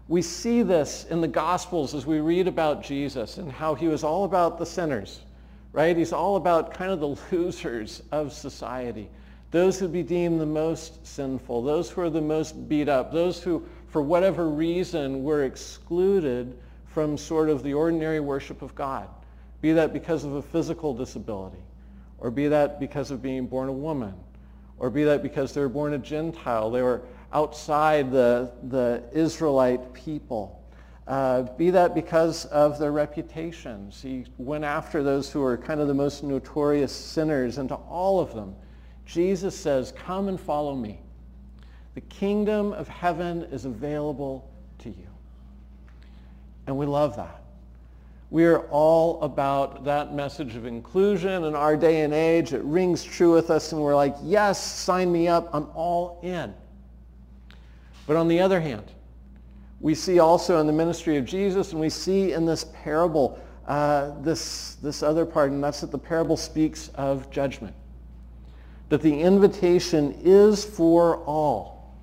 We 0.10 0.22
see 0.22 0.62
this 0.62 1.06
in 1.06 1.22
the 1.22 1.28
Gospels 1.30 1.96
as 1.96 2.06
we 2.06 2.20
read 2.20 2.50
about 2.50 2.84
Jesus 2.84 3.38
and 3.38 3.50
how 3.50 3.76
he 3.76 3.88
was 3.88 4.04
all 4.04 4.26
about 4.26 4.58
the 4.58 4.66
sinners, 4.66 5.22
right? 5.72 5.96
He's 5.96 6.12
all 6.12 6.36
about 6.36 6.74
kind 6.74 6.92
of 6.92 7.00
the 7.00 7.16
losers 7.32 8.04
of 8.12 8.34
society, 8.34 9.08
those 9.52 9.80
who 9.80 9.88
be 9.88 10.04
deemed 10.04 10.42
the 10.42 10.46
most 10.46 11.08
sinful, 11.08 11.62
those 11.62 11.90
who 11.90 12.02
are 12.02 12.10
the 12.10 12.20
most 12.20 12.68
beat 12.68 12.90
up, 12.90 13.14
those 13.14 13.42
who 13.42 13.66
for 13.88 14.02
whatever 14.02 14.50
reason, 14.50 15.24
were 15.24 15.46
excluded 15.46 16.58
from 16.98 17.16
sort 17.16 17.48
of 17.48 17.62
the 17.62 17.76
ordinary 17.76 18.20
worship 18.20 18.64
of 18.64 18.74
God, 18.74 19.08
be 19.62 19.72
that 19.72 19.94
because 19.94 20.24
of 20.24 20.34
a 20.34 20.42
physical 20.42 20.96
disability, 20.96 21.62
or 22.18 22.32
be 22.32 22.48
that 22.48 22.80
because 22.80 23.12
of 23.12 23.22
being 23.22 23.46
born 23.46 23.70
a 23.70 23.72
woman, 23.72 24.16
or 24.80 24.90
be 24.90 25.04
that 25.04 25.22
because 25.22 25.54
they 25.54 25.62
were 25.62 25.70
born 25.70 25.94
a 25.94 26.00
Gentile, 26.00 26.72
they 26.72 26.82
were 26.82 27.04
outside 27.34 28.12
the, 28.12 28.52
the 28.70 29.04
Israelite 29.14 29.94
people. 29.94 30.60
Uh, 31.08 31.44
be 31.44 31.70
that 31.70 31.94
because 31.94 32.46
of 32.46 32.80
their 32.80 32.92
reputations. 32.92 34.02
He 34.02 34.26
went 34.40 34.64
after 34.64 35.04
those 35.04 35.32
who 35.32 35.42
were 35.42 35.56
kind 35.56 35.80
of 35.80 35.88
the 35.88 35.94
most 35.94 36.24
notorious 36.24 36.92
sinners, 36.92 37.60
and 37.60 37.70
to 37.70 37.76
all 37.76 38.20
of 38.20 38.34
them, 38.34 38.56
Jesus 39.06 39.56
says, 39.56 39.94
come 39.96 40.30
and 40.30 40.42
follow 40.42 40.74
me. 40.74 41.00
The 41.94 42.02
kingdom 42.02 42.74
of 42.74 42.88
heaven 42.88 43.44
is 43.52 43.66
available. 43.66 44.52
And 46.68 46.78
we 46.78 46.86
love 46.86 47.16
that. 47.16 47.42
We 48.30 48.46
are 48.46 48.60
all 48.70 49.22
about 49.22 49.86
that 49.86 50.14
message 50.14 50.58
of 50.58 50.66
inclusion 50.66 51.46
in 51.46 51.56
our 51.56 51.78
day 51.78 52.02
and 52.02 52.14
age. 52.14 52.54
It 52.54 52.62
rings 52.64 53.04
true 53.04 53.34
with 53.34 53.50
us 53.50 53.72
and 53.72 53.82
we're 53.82 53.96
like, 53.96 54.16
yes, 54.22 54.62
sign 54.62 55.12
me 55.12 55.30
up. 55.30 55.50
I'm 55.54 55.70
all 55.74 56.20
in. 56.22 56.54
But 58.06 58.18
on 58.18 58.28
the 58.28 58.42
other 58.42 58.60
hand, 58.60 58.92
we 59.80 59.96
see 59.96 60.20
also 60.20 60.60
in 60.60 60.68
the 60.68 60.74
ministry 60.74 61.16
of 61.18 61.26
Jesus 61.26 61.72
and 61.72 61.80
we 61.80 61.90
see 61.90 62.34
in 62.34 62.46
this 62.46 62.66
parable 62.84 63.40
uh, 63.68 64.12
this, 64.22 64.76
this 64.76 65.04
other 65.04 65.26
part, 65.26 65.52
and 65.52 65.62
that's 65.62 65.82
that 65.82 65.92
the 65.92 65.98
parable 65.98 66.38
speaks 66.38 66.88
of 66.96 67.30
judgment. 67.30 67.76
That 68.90 69.02
the 69.02 69.22
invitation 69.22 70.18
is 70.24 70.64
for 70.64 71.18
all. 71.26 71.94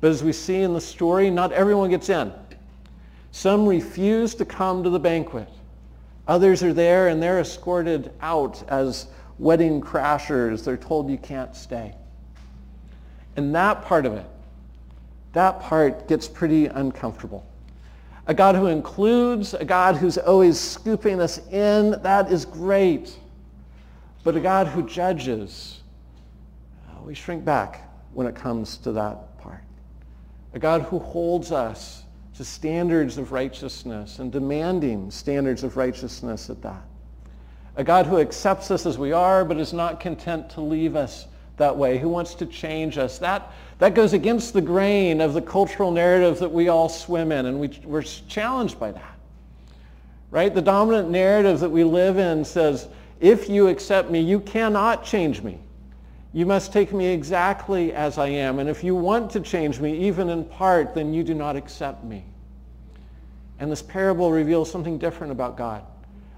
But 0.00 0.10
as 0.12 0.22
we 0.22 0.32
see 0.32 0.62
in 0.62 0.74
the 0.74 0.80
story, 0.80 1.28
not 1.28 1.52
everyone 1.52 1.90
gets 1.90 2.08
in. 2.08 2.32
Some 3.32 3.66
refuse 3.66 4.34
to 4.36 4.44
come 4.44 4.84
to 4.84 4.90
the 4.90 5.00
banquet. 5.00 5.48
Others 6.28 6.62
are 6.62 6.72
there 6.72 7.08
and 7.08 7.20
they're 7.20 7.40
escorted 7.40 8.12
out 8.20 8.62
as 8.68 9.06
wedding 9.38 9.80
crashers. 9.80 10.64
They're 10.64 10.76
told 10.76 11.10
you 11.10 11.18
can't 11.18 11.56
stay. 11.56 11.94
And 13.36 13.54
that 13.54 13.82
part 13.82 14.04
of 14.04 14.12
it, 14.12 14.26
that 15.32 15.60
part 15.60 16.06
gets 16.06 16.28
pretty 16.28 16.66
uncomfortable. 16.66 17.44
A 18.26 18.34
God 18.34 18.54
who 18.54 18.66
includes, 18.66 19.54
a 19.54 19.64
God 19.64 19.96
who's 19.96 20.18
always 20.18 20.60
scooping 20.60 21.18
us 21.20 21.38
in, 21.48 22.02
that 22.02 22.30
is 22.30 22.44
great. 22.44 23.18
But 24.22 24.36
a 24.36 24.40
God 24.40 24.68
who 24.68 24.86
judges, 24.86 25.80
uh, 26.86 27.02
we 27.02 27.14
shrink 27.14 27.44
back 27.44 27.90
when 28.12 28.26
it 28.26 28.36
comes 28.36 28.76
to 28.78 28.92
that 28.92 29.38
part. 29.38 29.64
A 30.52 30.58
God 30.58 30.82
who 30.82 30.98
holds 30.98 31.50
us 31.50 32.04
to 32.36 32.44
standards 32.44 33.18
of 33.18 33.32
righteousness 33.32 34.18
and 34.18 34.32
demanding 34.32 35.10
standards 35.10 35.62
of 35.64 35.76
righteousness 35.76 36.48
at 36.50 36.62
that. 36.62 36.82
A 37.76 37.84
God 37.84 38.06
who 38.06 38.18
accepts 38.18 38.70
us 38.70 38.86
as 38.86 38.98
we 38.98 39.12
are 39.12 39.44
but 39.44 39.58
is 39.58 39.72
not 39.72 40.00
content 40.00 40.50
to 40.50 40.60
leave 40.60 40.96
us 40.96 41.26
that 41.56 41.76
way, 41.76 41.98
who 41.98 42.08
wants 42.08 42.34
to 42.34 42.46
change 42.46 42.98
us. 42.98 43.18
That, 43.18 43.52
that 43.78 43.94
goes 43.94 44.12
against 44.14 44.52
the 44.52 44.60
grain 44.60 45.20
of 45.20 45.34
the 45.34 45.42
cultural 45.42 45.90
narrative 45.90 46.38
that 46.38 46.50
we 46.50 46.68
all 46.68 46.88
swim 46.88 47.32
in, 47.32 47.46
and 47.46 47.60
we, 47.60 47.68
we're 47.84 48.02
challenged 48.02 48.80
by 48.80 48.92
that. 48.92 49.18
Right? 50.30 50.54
The 50.54 50.62
dominant 50.62 51.10
narrative 51.10 51.60
that 51.60 51.70
we 51.70 51.84
live 51.84 52.18
in 52.18 52.44
says, 52.44 52.88
if 53.20 53.48
you 53.48 53.68
accept 53.68 54.10
me, 54.10 54.20
you 54.20 54.40
cannot 54.40 55.04
change 55.04 55.42
me. 55.42 55.58
You 56.34 56.46
must 56.46 56.72
take 56.72 56.92
me 56.92 57.06
exactly 57.06 57.92
as 57.92 58.16
I 58.16 58.28
am. 58.28 58.58
And 58.58 58.68
if 58.68 58.82
you 58.82 58.94
want 58.94 59.30
to 59.32 59.40
change 59.40 59.80
me, 59.80 60.08
even 60.08 60.30
in 60.30 60.44
part, 60.44 60.94
then 60.94 61.12
you 61.12 61.22
do 61.22 61.34
not 61.34 61.56
accept 61.56 62.04
me. 62.04 62.24
And 63.58 63.70
this 63.70 63.82
parable 63.82 64.32
reveals 64.32 64.70
something 64.70 64.98
different 64.98 65.30
about 65.30 65.56
God. 65.56 65.84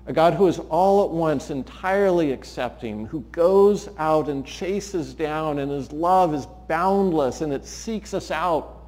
A 0.07 0.13
God 0.13 0.35
who 0.35 0.49
is 0.49 0.59
all 0.59 1.05
at 1.05 1.11
once 1.11 1.51
entirely 1.51 2.33
accepting, 2.33 3.07
who 3.07 3.21
goes 3.33 3.89
out 3.97 4.29
and 4.29 4.45
chases 4.45 5.15
down, 5.15 5.61
and 5.61 5.71
his 5.71 5.93
love 5.93 6.35
is 6.35 6.47
boundless 6.69 7.41
and 7.41 7.53
it 7.53 7.65
seeks 7.65 8.13
us 8.13 8.31
out. 8.31 8.83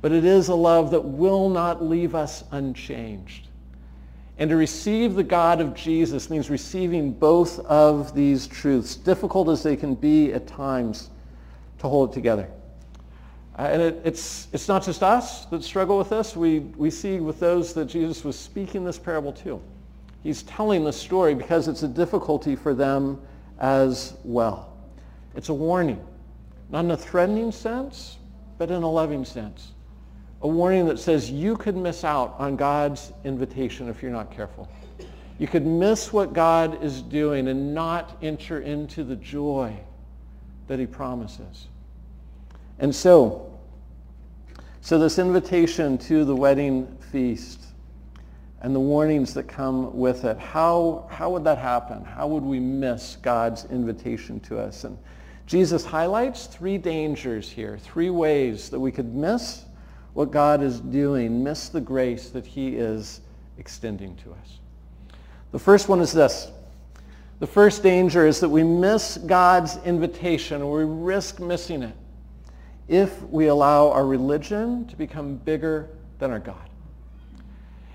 But 0.00 0.12
it 0.12 0.24
is 0.24 0.48
a 0.48 0.54
love 0.54 0.92
that 0.92 1.04
will 1.04 1.50
not 1.50 1.84
leave 1.84 2.14
us 2.14 2.44
unchanged. 2.52 3.47
And 4.38 4.48
to 4.50 4.56
receive 4.56 5.14
the 5.14 5.24
God 5.24 5.60
of 5.60 5.74
Jesus 5.74 6.30
means 6.30 6.48
receiving 6.48 7.12
both 7.12 7.58
of 7.60 8.14
these 8.14 8.46
truths, 8.46 8.94
difficult 8.94 9.48
as 9.48 9.64
they 9.64 9.76
can 9.76 9.96
be 9.96 10.32
at 10.32 10.46
times, 10.46 11.10
to 11.80 11.88
hold 11.88 12.10
it 12.10 12.14
together. 12.14 12.48
Uh, 13.58 13.62
and 13.62 13.82
it, 13.82 14.00
it's, 14.04 14.46
it's 14.52 14.68
not 14.68 14.84
just 14.84 15.02
us 15.02 15.46
that 15.46 15.64
struggle 15.64 15.98
with 15.98 16.10
this. 16.10 16.36
We, 16.36 16.60
we 16.60 16.90
see 16.90 17.18
with 17.18 17.40
those 17.40 17.74
that 17.74 17.86
Jesus 17.86 18.22
was 18.22 18.38
speaking 18.38 18.84
this 18.84 18.98
parable 18.98 19.32
to. 19.32 19.60
He's 20.22 20.44
telling 20.44 20.84
the 20.84 20.92
story 20.92 21.34
because 21.34 21.66
it's 21.66 21.82
a 21.82 21.88
difficulty 21.88 22.54
for 22.54 22.74
them 22.74 23.20
as 23.58 24.14
well. 24.22 24.76
It's 25.34 25.48
a 25.48 25.54
warning, 25.54 26.04
not 26.70 26.84
in 26.84 26.92
a 26.92 26.96
threatening 26.96 27.50
sense, 27.50 28.18
but 28.56 28.70
in 28.70 28.84
a 28.84 28.90
loving 28.90 29.24
sense 29.24 29.72
a 30.42 30.48
warning 30.48 30.86
that 30.86 30.98
says 30.98 31.30
you 31.30 31.56
could 31.56 31.76
miss 31.76 32.04
out 32.04 32.36
on 32.38 32.56
God's 32.56 33.12
invitation 33.24 33.88
if 33.88 34.02
you're 34.02 34.12
not 34.12 34.30
careful. 34.30 34.68
You 35.38 35.46
could 35.46 35.66
miss 35.66 36.12
what 36.12 36.32
God 36.32 36.82
is 36.82 37.02
doing 37.02 37.48
and 37.48 37.74
not 37.74 38.16
enter 38.22 38.60
into 38.60 39.04
the 39.04 39.16
joy 39.16 39.76
that 40.66 40.78
he 40.78 40.86
promises. 40.86 41.68
And 42.78 42.94
so, 42.94 43.58
so 44.80 44.98
this 44.98 45.18
invitation 45.18 45.98
to 45.98 46.24
the 46.24 46.34
wedding 46.34 46.86
feast 47.10 47.62
and 48.60 48.74
the 48.74 48.80
warnings 48.80 49.34
that 49.34 49.44
come 49.44 49.96
with 49.96 50.24
it, 50.24 50.38
how, 50.38 51.08
how 51.10 51.30
would 51.30 51.44
that 51.44 51.58
happen? 51.58 52.04
How 52.04 52.26
would 52.26 52.42
we 52.42 52.58
miss 52.58 53.16
God's 53.22 53.64
invitation 53.66 54.40
to 54.40 54.58
us? 54.58 54.84
And 54.84 54.98
Jesus 55.46 55.84
highlights 55.84 56.46
three 56.46 56.78
dangers 56.78 57.48
here, 57.48 57.78
three 57.78 58.10
ways 58.10 58.68
that 58.70 58.78
we 58.78 58.90
could 58.90 59.14
miss 59.14 59.64
what 60.18 60.32
God 60.32 60.64
is 60.64 60.80
doing, 60.80 61.44
miss 61.44 61.68
the 61.68 61.80
grace 61.80 62.30
that 62.30 62.44
he 62.44 62.74
is 62.74 63.20
extending 63.56 64.16
to 64.16 64.32
us. 64.32 64.58
The 65.52 65.60
first 65.60 65.88
one 65.88 66.00
is 66.00 66.12
this. 66.12 66.50
The 67.38 67.46
first 67.46 67.84
danger 67.84 68.26
is 68.26 68.40
that 68.40 68.48
we 68.48 68.64
miss 68.64 69.16
God's 69.16 69.76
invitation 69.84 70.60
or 70.60 70.78
we 70.78 71.04
risk 71.04 71.38
missing 71.38 71.84
it 71.84 71.94
if 72.88 73.22
we 73.28 73.46
allow 73.46 73.92
our 73.92 74.04
religion 74.04 74.88
to 74.88 74.96
become 74.96 75.36
bigger 75.36 75.88
than 76.18 76.32
our 76.32 76.40
God. 76.40 76.68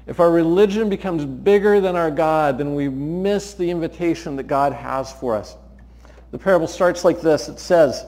If 0.07 0.21
our 0.21 0.31
religion 0.31 0.87
becomes 0.87 1.25
bigger 1.25 1.81
than 1.81 1.97
our 1.97 2.09
God, 2.09 2.57
then 2.57 2.73
we 2.73 2.87
miss 2.87 3.53
the 3.53 3.69
invitation 3.69 4.37
that 4.37 4.43
God 4.43 4.71
has 4.71 5.11
for 5.11 5.35
us. 5.35 5.57
The 6.31 6.37
parable 6.39 6.67
starts 6.67 7.03
like 7.03 7.19
this. 7.19 7.49
It 7.49 7.59
says, 7.59 8.05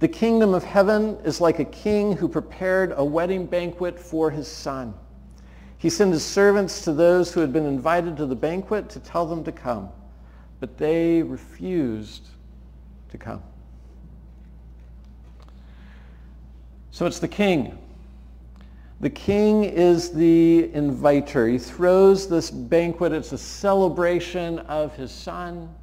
the 0.00 0.08
kingdom 0.08 0.54
of 0.54 0.64
heaven 0.64 1.18
is 1.24 1.42
like 1.42 1.58
a 1.58 1.64
king 1.64 2.16
who 2.16 2.26
prepared 2.26 2.94
a 2.96 3.04
wedding 3.04 3.44
banquet 3.44 4.00
for 4.00 4.30
his 4.30 4.48
son. 4.48 4.94
He 5.76 5.90
sent 5.90 6.12
his 6.12 6.24
servants 6.24 6.82
to 6.84 6.92
those 6.92 7.32
who 7.32 7.40
had 7.40 7.52
been 7.52 7.66
invited 7.66 8.16
to 8.16 8.26
the 8.26 8.34
banquet 8.34 8.88
to 8.90 9.00
tell 9.00 9.26
them 9.26 9.44
to 9.44 9.52
come, 9.52 9.90
but 10.58 10.78
they 10.78 11.22
refused 11.22 12.28
to 13.10 13.18
come. 13.18 13.42
So 16.90 17.04
it's 17.04 17.18
the 17.18 17.28
king. 17.28 17.78
The 19.00 19.10
king 19.10 19.64
is 19.64 20.12
the 20.12 20.70
inviter. 20.72 21.46
He 21.46 21.58
throws 21.58 22.26
this 22.26 22.50
banquet. 22.50 23.12
It's 23.12 23.32
a 23.32 23.38
celebration 23.38 24.60
of 24.60 24.94
his 24.96 25.12
son, 25.12 25.74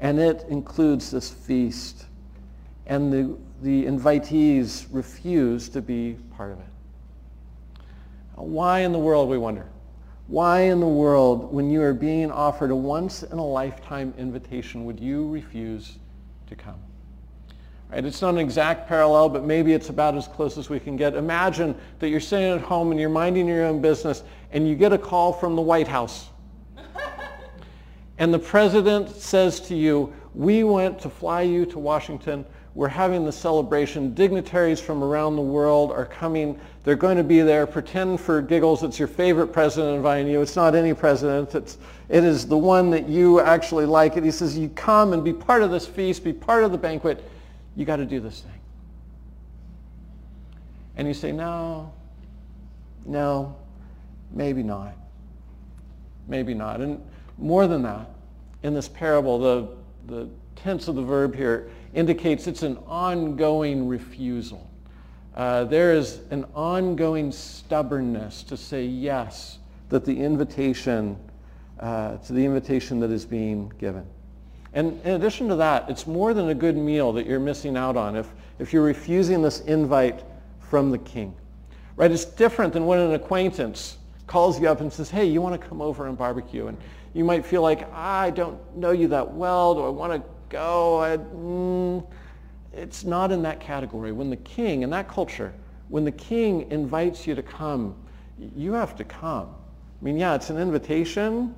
and 0.00 0.18
it 0.18 0.46
includes 0.48 1.10
this 1.10 1.30
feast 1.30 2.06
and 2.86 3.12
the, 3.12 3.36
the 3.62 3.84
invitees 3.84 4.86
refuse 4.90 5.68
to 5.70 5.80
be 5.80 6.16
part 6.36 6.52
of 6.52 6.58
it. 6.58 6.66
Why 8.34 8.80
in 8.80 8.92
the 8.92 8.98
world, 8.98 9.28
we 9.28 9.38
wonder? 9.38 9.66
Why 10.26 10.62
in 10.62 10.80
the 10.80 10.86
world, 10.86 11.52
when 11.52 11.70
you 11.70 11.82
are 11.82 11.92
being 11.92 12.30
offered 12.30 12.70
a 12.70 12.76
once-in-a-lifetime 12.76 14.14
invitation, 14.18 14.84
would 14.84 14.98
you 14.98 15.28
refuse 15.28 15.98
to 16.48 16.56
come? 16.56 16.78
Right? 17.90 18.04
It's 18.04 18.22
not 18.22 18.30
an 18.30 18.40
exact 18.40 18.88
parallel, 18.88 19.28
but 19.28 19.44
maybe 19.44 19.74
it's 19.74 19.90
about 19.90 20.16
as 20.16 20.26
close 20.26 20.56
as 20.56 20.70
we 20.70 20.80
can 20.80 20.96
get. 20.96 21.14
Imagine 21.14 21.76
that 21.98 22.08
you're 22.08 22.20
sitting 22.20 22.50
at 22.50 22.62
home 22.62 22.90
and 22.90 22.98
you're 22.98 23.10
minding 23.10 23.46
your 23.46 23.66
own 23.66 23.82
business, 23.82 24.24
and 24.52 24.66
you 24.66 24.74
get 24.74 24.92
a 24.92 24.98
call 24.98 25.32
from 25.32 25.54
the 25.54 25.62
White 25.62 25.88
House. 25.88 26.30
and 28.18 28.32
the 28.32 28.38
president 28.38 29.10
says 29.10 29.60
to 29.60 29.74
you, 29.74 30.12
we 30.34 30.64
went 30.64 30.98
to 31.00 31.10
fly 31.10 31.42
you 31.42 31.66
to 31.66 31.78
Washington 31.78 32.46
we're 32.74 32.88
having 32.88 33.24
the 33.24 33.32
celebration. 33.32 34.14
Dignitaries 34.14 34.80
from 34.80 35.04
around 35.04 35.36
the 35.36 35.42
world 35.42 35.90
are 35.92 36.06
coming. 36.06 36.58
They're 36.84 36.96
going 36.96 37.18
to 37.18 37.24
be 37.24 37.40
there. 37.40 37.66
Pretend 37.66 38.20
for 38.20 38.40
giggles 38.40 38.82
it's 38.82 38.98
your 38.98 39.08
favorite 39.08 39.48
president 39.48 39.96
inviting 39.96 40.28
you. 40.28 40.40
It's 40.40 40.56
not 40.56 40.74
any 40.74 40.94
president. 40.94 41.54
It's, 41.54 41.76
it 42.08 42.24
is 42.24 42.46
the 42.46 42.56
one 42.56 42.88
that 42.90 43.08
you 43.08 43.40
actually 43.40 43.84
like. 43.84 44.16
And 44.16 44.24
he 44.24 44.30
says, 44.30 44.56
you 44.56 44.70
come 44.70 45.12
and 45.12 45.22
be 45.22 45.34
part 45.34 45.62
of 45.62 45.70
this 45.70 45.86
feast, 45.86 46.24
be 46.24 46.32
part 46.32 46.64
of 46.64 46.72
the 46.72 46.78
banquet. 46.78 47.28
You 47.76 47.84
got 47.84 47.96
to 47.96 48.06
do 48.06 48.20
this 48.20 48.40
thing. 48.40 48.50
And 50.96 51.06
you 51.06 51.14
say, 51.14 51.30
no, 51.30 51.92
no, 53.04 53.54
maybe 54.30 54.62
not. 54.62 54.94
Maybe 56.26 56.54
not. 56.54 56.80
And 56.80 57.02
more 57.36 57.66
than 57.66 57.82
that, 57.82 58.08
in 58.62 58.72
this 58.72 58.88
parable, 58.88 59.38
the, 59.38 59.68
the 60.06 60.28
tense 60.56 60.88
of 60.88 60.94
the 60.94 61.02
verb 61.02 61.34
here 61.34 61.70
indicates 61.94 62.46
it's 62.46 62.62
an 62.62 62.78
ongoing 62.86 63.86
refusal. 63.88 64.70
Uh, 65.34 65.64
there 65.64 65.94
is 65.94 66.20
an 66.30 66.44
ongoing 66.54 67.32
stubbornness 67.32 68.42
to 68.42 68.56
say 68.56 68.84
yes, 68.84 69.58
that 69.88 70.04
the 70.04 70.18
invitation, 70.18 71.16
uh, 71.80 72.16
to 72.18 72.32
the 72.32 72.44
invitation 72.44 73.00
that 73.00 73.10
is 73.10 73.24
being 73.24 73.72
given. 73.78 74.06
And 74.74 75.00
in 75.04 75.12
addition 75.12 75.48
to 75.48 75.56
that, 75.56 75.88
it's 75.90 76.06
more 76.06 76.32
than 76.32 76.48
a 76.48 76.54
good 76.54 76.76
meal 76.76 77.12
that 77.12 77.26
you're 77.26 77.40
missing 77.40 77.76
out 77.76 77.96
on 77.96 78.16
if, 78.16 78.32
if 78.58 78.72
you're 78.72 78.82
refusing 78.82 79.42
this 79.42 79.60
invite 79.60 80.22
from 80.60 80.90
the 80.90 80.98
king. 80.98 81.34
Right? 81.96 82.10
It's 82.10 82.24
different 82.24 82.72
than 82.72 82.86
when 82.86 82.98
an 82.98 83.12
acquaintance 83.12 83.98
calls 84.26 84.58
you 84.58 84.68
up 84.68 84.80
and 84.80 84.90
says, 84.90 85.10
hey, 85.10 85.26
you 85.26 85.42
want 85.42 85.60
to 85.60 85.68
come 85.68 85.82
over 85.82 86.06
and 86.06 86.16
barbecue? 86.16 86.68
And 86.68 86.78
you 87.12 87.22
might 87.22 87.44
feel 87.44 87.60
like, 87.60 87.90
I 87.92 88.30
don't 88.30 88.58
know 88.74 88.92
you 88.92 89.08
that 89.08 89.30
well. 89.30 89.74
Do 89.74 89.82
I 89.84 89.90
want 89.90 90.12
to 90.14 90.30
go? 90.52 91.00
I, 91.02 91.16
mm. 91.16 92.06
It's 92.72 93.04
not 93.04 93.32
in 93.32 93.42
that 93.42 93.60
category. 93.60 94.12
When 94.12 94.30
the 94.30 94.36
king, 94.36 94.82
in 94.82 94.90
that 94.90 95.08
culture, 95.08 95.52
when 95.88 96.04
the 96.04 96.12
king 96.12 96.70
invites 96.70 97.26
you 97.26 97.34
to 97.34 97.42
come, 97.42 97.94
you 98.56 98.72
have 98.72 98.96
to 98.96 99.04
come. 99.04 99.48
I 100.00 100.04
mean, 100.04 100.16
yeah, 100.16 100.34
it's 100.34 100.50
an 100.50 100.58
invitation, 100.58 101.54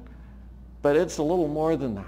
but 0.82 0.96
it's 0.96 1.18
a 1.18 1.22
little 1.22 1.48
more 1.48 1.76
than 1.76 1.94
that. 1.94 2.06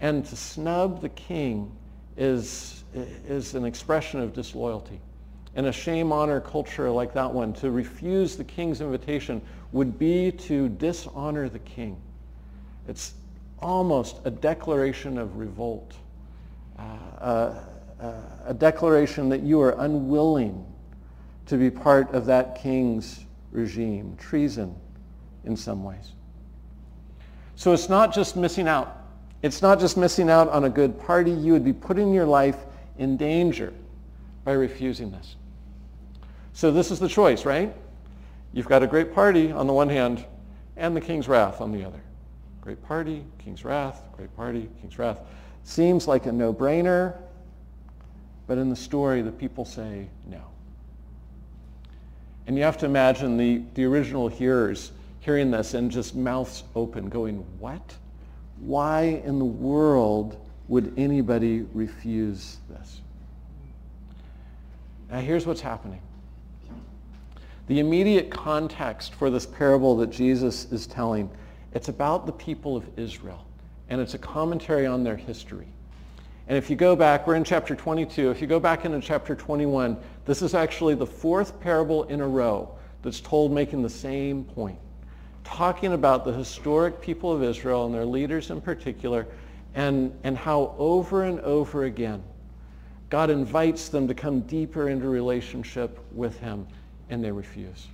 And 0.00 0.24
to 0.24 0.36
snub 0.36 1.00
the 1.00 1.10
king 1.10 1.70
is, 2.16 2.84
is 2.94 3.54
an 3.54 3.64
expression 3.64 4.20
of 4.20 4.32
disloyalty. 4.32 5.00
In 5.54 5.66
a 5.66 5.72
shame-honor 5.72 6.40
culture 6.40 6.90
like 6.90 7.12
that 7.14 7.32
one, 7.32 7.52
to 7.54 7.70
refuse 7.70 8.36
the 8.36 8.44
king's 8.44 8.80
invitation 8.80 9.40
would 9.72 9.98
be 9.98 10.32
to 10.32 10.68
dishonor 10.70 11.48
the 11.48 11.58
king. 11.60 11.96
It's 12.88 13.14
almost 13.60 14.20
a 14.24 14.30
declaration 14.30 15.18
of 15.18 15.36
revolt, 15.36 15.94
uh, 16.78 17.54
uh, 18.00 18.12
a 18.46 18.54
declaration 18.54 19.28
that 19.28 19.42
you 19.42 19.60
are 19.60 19.74
unwilling 19.78 20.64
to 21.46 21.56
be 21.56 21.70
part 21.70 22.12
of 22.12 22.26
that 22.26 22.60
king's 22.60 23.24
regime, 23.52 24.16
treason 24.18 24.74
in 25.44 25.56
some 25.56 25.82
ways. 25.82 26.12
So 27.54 27.72
it's 27.72 27.88
not 27.88 28.12
just 28.12 28.36
missing 28.36 28.68
out. 28.68 29.04
It's 29.42 29.62
not 29.62 29.80
just 29.80 29.96
missing 29.96 30.28
out 30.28 30.48
on 30.48 30.64
a 30.64 30.70
good 30.70 30.98
party. 31.00 31.30
You 31.30 31.52
would 31.52 31.64
be 31.64 31.72
putting 31.72 32.12
your 32.12 32.26
life 32.26 32.58
in 32.98 33.16
danger 33.16 33.72
by 34.44 34.52
refusing 34.52 35.10
this. 35.10 35.36
So 36.52 36.70
this 36.70 36.90
is 36.90 36.98
the 36.98 37.08
choice, 37.08 37.44
right? 37.44 37.74
You've 38.52 38.68
got 38.68 38.82
a 38.82 38.86
great 38.86 39.14
party 39.14 39.52
on 39.52 39.66
the 39.66 39.72
one 39.72 39.88
hand 39.88 40.24
and 40.76 40.96
the 40.96 41.00
king's 41.00 41.28
wrath 41.28 41.60
on 41.60 41.72
the 41.72 41.84
other. 41.84 42.00
Great 42.66 42.82
party, 42.82 43.24
king's 43.38 43.64
wrath, 43.64 44.02
great 44.16 44.34
party, 44.34 44.68
king's 44.80 44.98
wrath. 44.98 45.20
Seems 45.62 46.08
like 46.08 46.26
a 46.26 46.32
no-brainer, 46.32 47.14
but 48.48 48.58
in 48.58 48.70
the 48.70 48.74
story, 48.74 49.22
the 49.22 49.30
people 49.30 49.64
say 49.64 50.08
no. 50.26 50.40
And 52.48 52.56
you 52.56 52.64
have 52.64 52.76
to 52.78 52.86
imagine 52.86 53.36
the, 53.36 53.62
the 53.74 53.84
original 53.84 54.26
hearers 54.26 54.90
hearing 55.20 55.52
this 55.52 55.74
and 55.74 55.92
just 55.92 56.16
mouths 56.16 56.64
open 56.74 57.08
going, 57.08 57.36
what? 57.60 57.94
Why 58.58 59.22
in 59.24 59.38
the 59.38 59.44
world 59.44 60.36
would 60.66 60.92
anybody 60.96 61.64
refuse 61.72 62.56
this? 62.68 63.00
Now 65.08 65.20
here's 65.20 65.46
what's 65.46 65.60
happening. 65.60 66.00
The 67.68 67.78
immediate 67.78 68.28
context 68.28 69.14
for 69.14 69.30
this 69.30 69.46
parable 69.46 69.96
that 69.98 70.10
Jesus 70.10 70.72
is 70.72 70.88
telling, 70.88 71.30
it's 71.76 71.88
about 71.88 72.26
the 72.26 72.32
people 72.32 72.76
of 72.76 72.98
Israel, 72.98 73.46
and 73.88 74.00
it's 74.00 74.14
a 74.14 74.18
commentary 74.18 74.86
on 74.86 75.04
their 75.04 75.16
history. 75.16 75.68
And 76.48 76.56
if 76.56 76.70
you 76.70 76.76
go 76.76 76.96
back, 76.96 77.26
we're 77.26 77.34
in 77.36 77.44
chapter 77.44 77.76
22. 77.76 78.30
If 78.30 78.40
you 78.40 78.46
go 78.46 78.58
back 78.58 78.84
into 78.84 79.00
chapter 79.00 79.34
21, 79.34 79.96
this 80.24 80.42
is 80.42 80.54
actually 80.54 80.94
the 80.94 81.06
fourth 81.06 81.60
parable 81.60 82.04
in 82.04 82.20
a 82.20 82.26
row 82.26 82.74
that's 83.02 83.20
told 83.20 83.52
making 83.52 83.82
the 83.82 83.90
same 83.90 84.42
point 84.44 84.78
talking 85.44 85.92
about 85.92 86.24
the 86.24 86.32
historic 86.32 87.00
people 87.00 87.30
of 87.32 87.42
Israel 87.42 87.86
and 87.86 87.94
their 87.94 88.04
leaders 88.04 88.50
in 88.50 88.60
particular, 88.60 89.26
and, 89.76 90.12
and 90.24 90.36
how 90.36 90.74
over 90.76 91.22
and 91.22 91.38
over 91.40 91.84
again 91.84 92.22
God 93.10 93.30
invites 93.30 93.88
them 93.88 94.08
to 94.08 94.14
come 94.14 94.40
deeper 94.40 94.88
into 94.88 95.08
relationship 95.08 96.00
with 96.10 96.36
him, 96.40 96.66
and 97.10 97.22
they 97.22 97.30
refuse. 97.30 97.86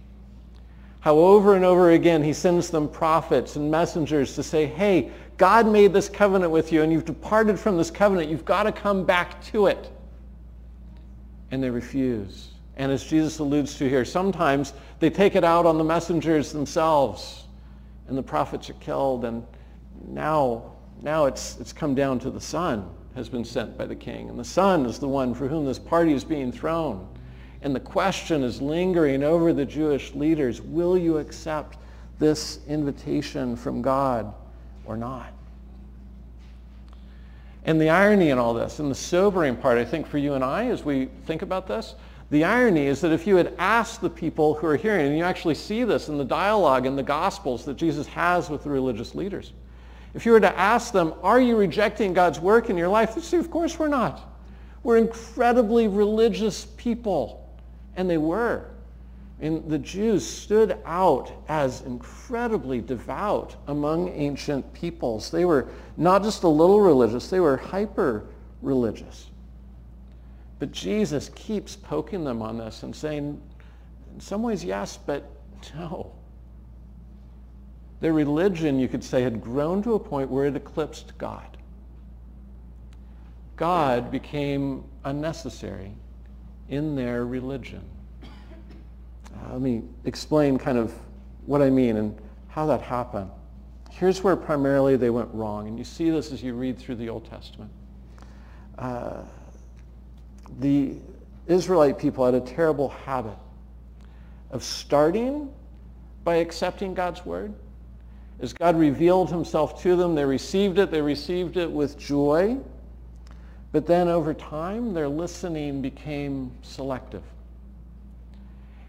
How 1.03 1.17
over 1.17 1.57
and 1.57 1.65
over 1.65 1.91
again 1.91 2.23
he 2.23 2.33
sends 2.33 2.71
them 2.71 2.89
prophets 2.89 3.57
and 3.57 3.71
messengers 3.71 4.35
to 4.37 4.43
say, 4.43 4.67
hey, 4.67 5.11
God 5.37 5.67
made 5.67 5.93
this 5.93 6.09
covenant 6.09 6.53
with 6.53 6.73
you, 6.73 6.83
and 6.83 6.93
you've 6.93 7.05
departed 7.05 7.59
from 7.59 7.77
this 7.77 7.91
covenant. 7.91 8.31
You've 8.31 8.45
got 8.45 8.63
to 8.63 8.73
come 8.73 9.05
back 9.05 9.43
to 9.47 9.67
it. 9.67 9.91
And 11.51 11.61
they 11.61 11.71
refuse. 11.71 12.53
And 12.77 12.93
as 12.93 13.03
Jesus 13.03 13.41
alludes 13.41 13.77
to 13.79 13.89
here, 13.89 14.05
sometimes 14.05 14.75
they 15.01 15.11
take 15.11 15.35
it 15.35 15.43
out 15.43 15.67
on 15.67 15.77
the 15.77 15.85
messengers 15.85 16.53
themselves 16.53 17.43
and 18.07 18.17
the 18.17 18.23
prophets 18.23 18.69
are 18.71 18.75
killed, 18.75 19.25
and 19.25 19.45
now, 20.07 20.73
now 21.03 21.27
it's, 21.27 21.59
it's 21.59 21.73
come 21.73 21.95
down 21.95 22.19
to 22.21 22.31
the 22.31 22.41
son 22.41 22.89
has 23.15 23.29
been 23.29 23.45
sent 23.45 23.77
by 23.77 23.87
the 23.87 23.97
king, 23.97 24.29
and 24.29 24.39
the 24.39 24.45
son 24.45 24.87
is 24.87 24.99
the 24.99 25.09
one 25.09 25.35
for 25.35 25.49
whom 25.49 25.65
this 25.65 25.79
party 25.79 26.13
is 26.13 26.25
being 26.25 26.53
thrown. 26.53 27.09
And 27.63 27.75
the 27.75 27.81
question 27.81 28.43
is 28.43 28.61
lingering 28.61 29.23
over 29.23 29.53
the 29.53 29.65
Jewish 29.65 30.15
leaders, 30.15 30.61
will 30.61 30.99
you 30.99 31.19
accept 31.19 31.79
this 32.19 32.59
invitation 32.67 33.57
from 33.57 33.83
God 33.83 34.35
or 34.85 34.97
not? 34.97 35.33
And 37.65 37.81
the 37.81 37.91
irony 37.91 38.31
in 38.31 38.39
all 38.39 38.55
this, 38.55 38.81
and 38.81 38.91
the 38.91 38.95
sobering 38.97 39.57
part, 39.57 39.79
I 39.79 39.85
think, 39.85 40.07
for 40.07 40.19
you 40.19 40.35
and 40.35 40.43
I 40.43 40.67
as 40.67 40.85
we 40.85 41.07
think 41.27 41.43
about 41.43 41.69
this, 41.69 41.95
the 42.31 42.43
irony 42.43 42.87
is 42.87 43.01
that 43.03 43.13
if 43.13 43.27
you 43.27 43.37
had 43.37 43.55
asked 43.59 44.01
the 44.01 44.11
people 44.11 44.55
who 44.55 44.67
are 44.67 44.77
hearing, 44.77 45.07
and 45.07 45.17
you 45.17 45.23
actually 45.23 45.55
see 45.55 45.85
this 45.85 46.09
in 46.09 46.19
the 46.19 46.25
dialogue 46.25 46.87
in 46.87 46.97
the 46.97 47.03
Gospels 47.03 47.65
that 47.67 47.77
Jesus 47.77 48.07
has 48.09 48.51
with 48.51 48.65
the 48.65 48.71
religious 48.71 49.15
leaders, 49.15 49.53
if 50.15 50.27
you 50.27 50.33
were 50.33 50.41
to 50.41 50.59
ask 50.59 50.93
them, 50.93 51.15
are 51.23 51.41
you 51.41 51.57
rejecting 51.57 52.13
God's 52.13 52.41
work 52.41 52.71
in 52.71 52.77
your 52.77 52.89
life? 52.89 53.15
They'd 53.15 53.23
say, 53.23 53.37
of 53.39 53.51
course 53.51 53.79
we're 53.79 53.89
not. 53.89 54.29
We're 54.83 54.99
incredibly 54.99 55.89
religious 55.89 56.65
people. 56.65 57.42
And 57.97 58.09
they 58.09 58.19
were. 58.19 58.71
And 59.41 59.69
the 59.69 59.79
Jews 59.79 60.25
stood 60.25 60.79
out 60.85 61.33
as 61.49 61.81
incredibly 61.81 62.81
devout 62.81 63.57
among 63.67 64.09
ancient 64.11 64.73
peoples. 64.73 65.31
They 65.31 65.45
were 65.45 65.69
not 65.97 66.23
just 66.23 66.45
a 66.45 66.49
little 66.49 66.81
religious, 66.81 67.29
they 67.29 67.41
were 67.41 67.57
hyper 67.57 68.25
religious. 68.63 69.31
But 70.61 70.71
Jesus 70.71 71.29
keeps 71.35 71.75
poking 71.75 72.23
them 72.23 72.41
on 72.41 72.57
this 72.57 72.85
and 72.85 72.95
saying, 72.95 73.41
in 74.15 74.21
some 74.21 74.45
ways, 74.45 74.65
yes, 74.65 74.97
but 74.97 75.29
no. 75.75 76.13
Their 78.01 78.13
religion, 78.13 78.79
you 78.79 78.87
could 78.87 79.03
say, 79.03 79.23
had 79.23 79.41
grown 79.41 79.83
to 79.83 79.95
a 79.95 79.99
point 79.99 80.31
where 80.31 80.47
it 80.47 80.55
eclipsed 80.55 81.19
God. 81.19 81.57
God 83.57 84.13
became 84.13 84.85
unnecessary 85.05 85.93
in 86.73 86.97
their 86.97 87.27
religion. 87.27 87.83
Uh, 88.25 89.53
let 89.53 89.61
me 89.61 89.83
explain 90.07 90.57
kind 90.57 90.79
of 90.79 90.95
what 91.45 91.61
I 91.61 91.69
mean 91.69 91.99
and 91.99 92.19
how 92.49 92.65
that 92.67 92.81
happened. 92.81 93.31
Here's 93.91 94.25
where 94.25 94.37
primarily 94.37 94.97
they 94.97 95.11
went 95.11 95.29
wrong, 95.35 95.69
and 95.69 95.77
you 95.77 95.85
see 95.85 96.09
this 96.09 96.33
as 96.33 96.43
you 96.43 96.55
read 96.55 96.79
through 96.79 96.95
the 96.95 97.11
Old 97.11 97.29
Testament. 97.29 97.71
Uh, 98.79 99.21
the 100.61 100.95
Israelite 101.47 101.99
people 101.99 102.25
had 102.25 102.35
a 102.35 102.41
terrible 102.41 102.89
habit 102.89 103.37
of 104.51 104.65
starting 104.65 105.53
by 106.25 106.37
accepting 106.37 106.95
God's 106.95 107.27
word. 107.27 107.53
As 108.41 108.55
God 108.55 108.79
revealed 108.79 109.29
himself 109.29 109.83
to 109.83 109.95
them, 109.95 110.15
they 110.15 110.25
received 110.25 110.79
it. 110.79 110.91
They 110.91 111.03
received 111.03 111.59
it 111.59 111.71
with 111.71 111.99
joy. 111.99 112.57
But 113.73 113.87
then 113.87 114.09
over 114.09 114.35
time, 114.35 114.93
their 114.93 115.09
listening 115.09 115.81
became 115.81 116.53
selective. 116.61 117.23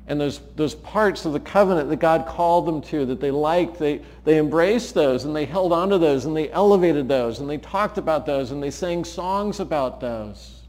And 0.06 0.20
those, 0.20 0.42
those 0.58 0.76
parts 0.76 1.24
of 1.24 1.32
the 1.32 1.40
covenant 1.40 1.90
that 1.90 1.96
God 2.00 2.26
called 2.28 2.66
them 2.66 2.82
to, 2.84 3.06
that 3.06 3.22
they 3.22 3.32
liked, 3.32 3.80
they, 3.80 4.02
they 4.26 4.38
embraced 4.38 4.94
those 4.94 5.24
and 5.24 5.34
they 5.34 5.46
held 5.46 5.72
on 5.72 5.90
to 5.90 5.98
those 5.98 6.26
and 6.26 6.36
they 6.36 6.52
elevated 6.52 7.08
those 7.08 7.40
and 7.40 7.50
they 7.50 7.58
talked 7.58 7.98
about 7.98 8.26
those 8.26 8.52
and 8.52 8.62
they 8.62 8.70
sang 8.70 9.06
songs 9.06 9.62
about 9.62 10.02
those. 10.02 10.64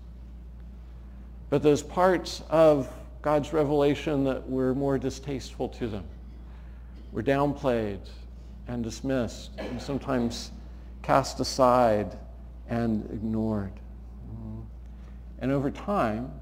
But 1.51 1.65
those 1.65 1.83
parts 1.83 2.43
of 2.49 2.89
God's 3.23 3.53
revelation 3.53 4.23
that 4.25 4.49
were 4.49 4.73
more 4.75 4.99
distasteful 4.99 5.69
to 5.71 5.89
them 5.89 6.05
were 7.11 7.23
downplayed 7.23 8.01
and 8.69 8.85
dismissed 8.85 9.51
and 9.59 9.83
sometimes 9.83 10.53
cast 11.03 11.41
aside 11.41 12.17
and 12.69 13.05
ignored. 13.13 13.73
And 15.45 15.53
over 15.53 15.71
time, 15.71 16.33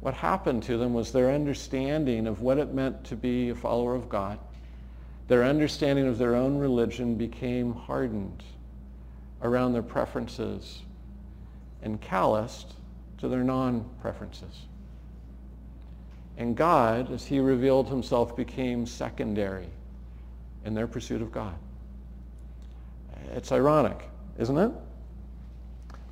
what 0.00 0.14
happened 0.14 0.64
to 0.64 0.76
them 0.76 0.92
was 0.92 1.12
their 1.12 1.30
understanding 1.30 2.26
of 2.26 2.40
what 2.40 2.58
it 2.58 2.74
meant 2.74 3.04
to 3.04 3.14
be 3.14 3.50
a 3.50 3.54
follower 3.54 3.94
of 3.94 4.08
God, 4.08 4.40
their 5.28 5.44
understanding 5.44 6.08
of 6.08 6.18
their 6.18 6.34
own 6.34 6.58
religion 6.58 7.14
became 7.14 7.72
hardened 7.72 8.42
around 9.40 9.72
their 9.72 9.84
preferences 9.84 10.82
and 11.80 12.00
calloused 12.00 12.74
to 13.18 13.28
their 13.28 13.44
non-preferences. 13.44 14.62
And 16.36 16.56
God, 16.56 17.12
as 17.12 17.24
he 17.24 17.38
revealed 17.38 17.88
himself, 17.88 18.34
became 18.34 18.84
secondary 18.84 19.68
in 20.64 20.74
their 20.74 20.88
pursuit 20.88 21.22
of 21.22 21.30
God. 21.30 21.54
It's 23.36 23.52
ironic, 23.52 24.10
isn't 24.40 24.58
it? 24.58 24.72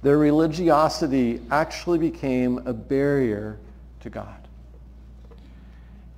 Their 0.03 0.19
religiosity 0.19 1.41
actually 1.51 1.99
became 1.99 2.59
a 2.67 2.73
barrier 2.73 3.59
to 4.01 4.11
God. 4.11 4.37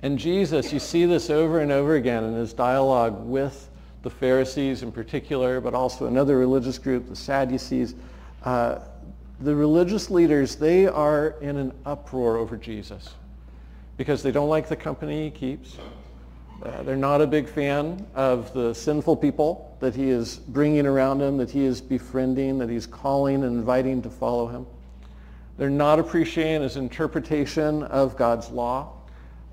And 0.01 0.17
Jesus, 0.17 0.71
you 0.73 0.79
see 0.79 1.05
this 1.05 1.29
over 1.29 1.59
and 1.59 1.71
over 1.71 1.95
again 1.95 2.23
in 2.23 2.33
his 2.33 2.53
dialogue 2.53 3.25
with 3.25 3.69
the 4.03 4.09
Pharisees 4.09 4.83
in 4.83 4.91
particular, 4.91 5.61
but 5.61 5.73
also 5.73 6.07
another 6.07 6.37
religious 6.37 6.77
group, 6.77 7.07
the 7.07 7.15
Sadducees. 7.15 7.95
Uh, 8.43 8.79
the 9.39 9.55
religious 9.55 10.09
leaders, 10.09 10.55
they 10.55 10.87
are 10.87 11.35
in 11.41 11.57
an 11.57 11.73
uproar 11.85 12.37
over 12.37 12.55
Jesus 12.55 13.15
because 13.97 14.23
they 14.23 14.31
don't 14.31 14.49
like 14.49 14.67
the 14.69 14.75
company 14.75 15.25
he 15.25 15.31
keeps. 15.31 15.77
Uh, 16.63 16.81
they're 16.83 16.95
not 16.95 17.19
a 17.19 17.27
big 17.27 17.49
fan 17.49 18.05
of 18.15 18.53
the 18.53 18.73
sinful 18.73 19.17
people 19.17 19.75
that 19.81 19.93
he 19.93 20.09
is 20.09 20.37
bringing 20.37 20.85
around 20.85 21.21
him, 21.21 21.35
that 21.35 21.51
he 21.51 21.65
is 21.65 21.81
befriending, 21.81 22.57
that 22.57 22.69
he's 22.69 22.87
calling 22.87 23.43
and 23.43 23.57
inviting 23.57 24.01
to 24.01 24.09
follow 24.09 24.47
him. 24.47 24.65
They're 25.57 25.69
not 25.69 25.99
appreciating 25.99 26.61
his 26.61 26.77
interpretation 26.77 27.83
of 27.83 28.15
God's 28.15 28.49
law, 28.49 28.93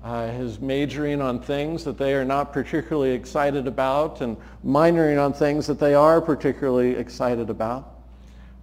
uh, 0.05 0.29
his 0.29 0.61
majoring 0.61 1.21
on 1.21 1.41
things 1.41 1.83
that 1.83 1.97
they 1.97 2.13
are 2.13 2.23
not 2.23 2.53
particularly 2.53 3.11
excited 3.11 3.67
about 3.67 4.21
and 4.21 4.37
minoring 4.65 5.21
on 5.21 5.33
things 5.33 5.67
that 5.67 5.79
they 5.79 5.93
are 5.93 6.21
particularly 6.21 6.95
excited 6.95 7.49
about. 7.49 7.93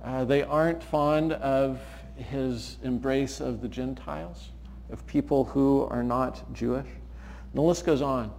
Uh, 0.03 0.25
they 0.25 0.43
aren't 0.43 0.83
fond 0.83 1.35
of 1.35 1.81
his 2.17 2.79
embrace 2.83 3.41
of 3.41 3.61
the 3.61 3.69
Gentiles, 3.69 4.49
of 4.91 5.07
people 5.07 5.45
who 5.45 5.87
are 5.91 6.03
not 6.03 6.51
Jewish. 6.55 6.89
The 7.53 7.61
list 7.61 7.85
goes 7.85 8.01
on. 8.01 8.33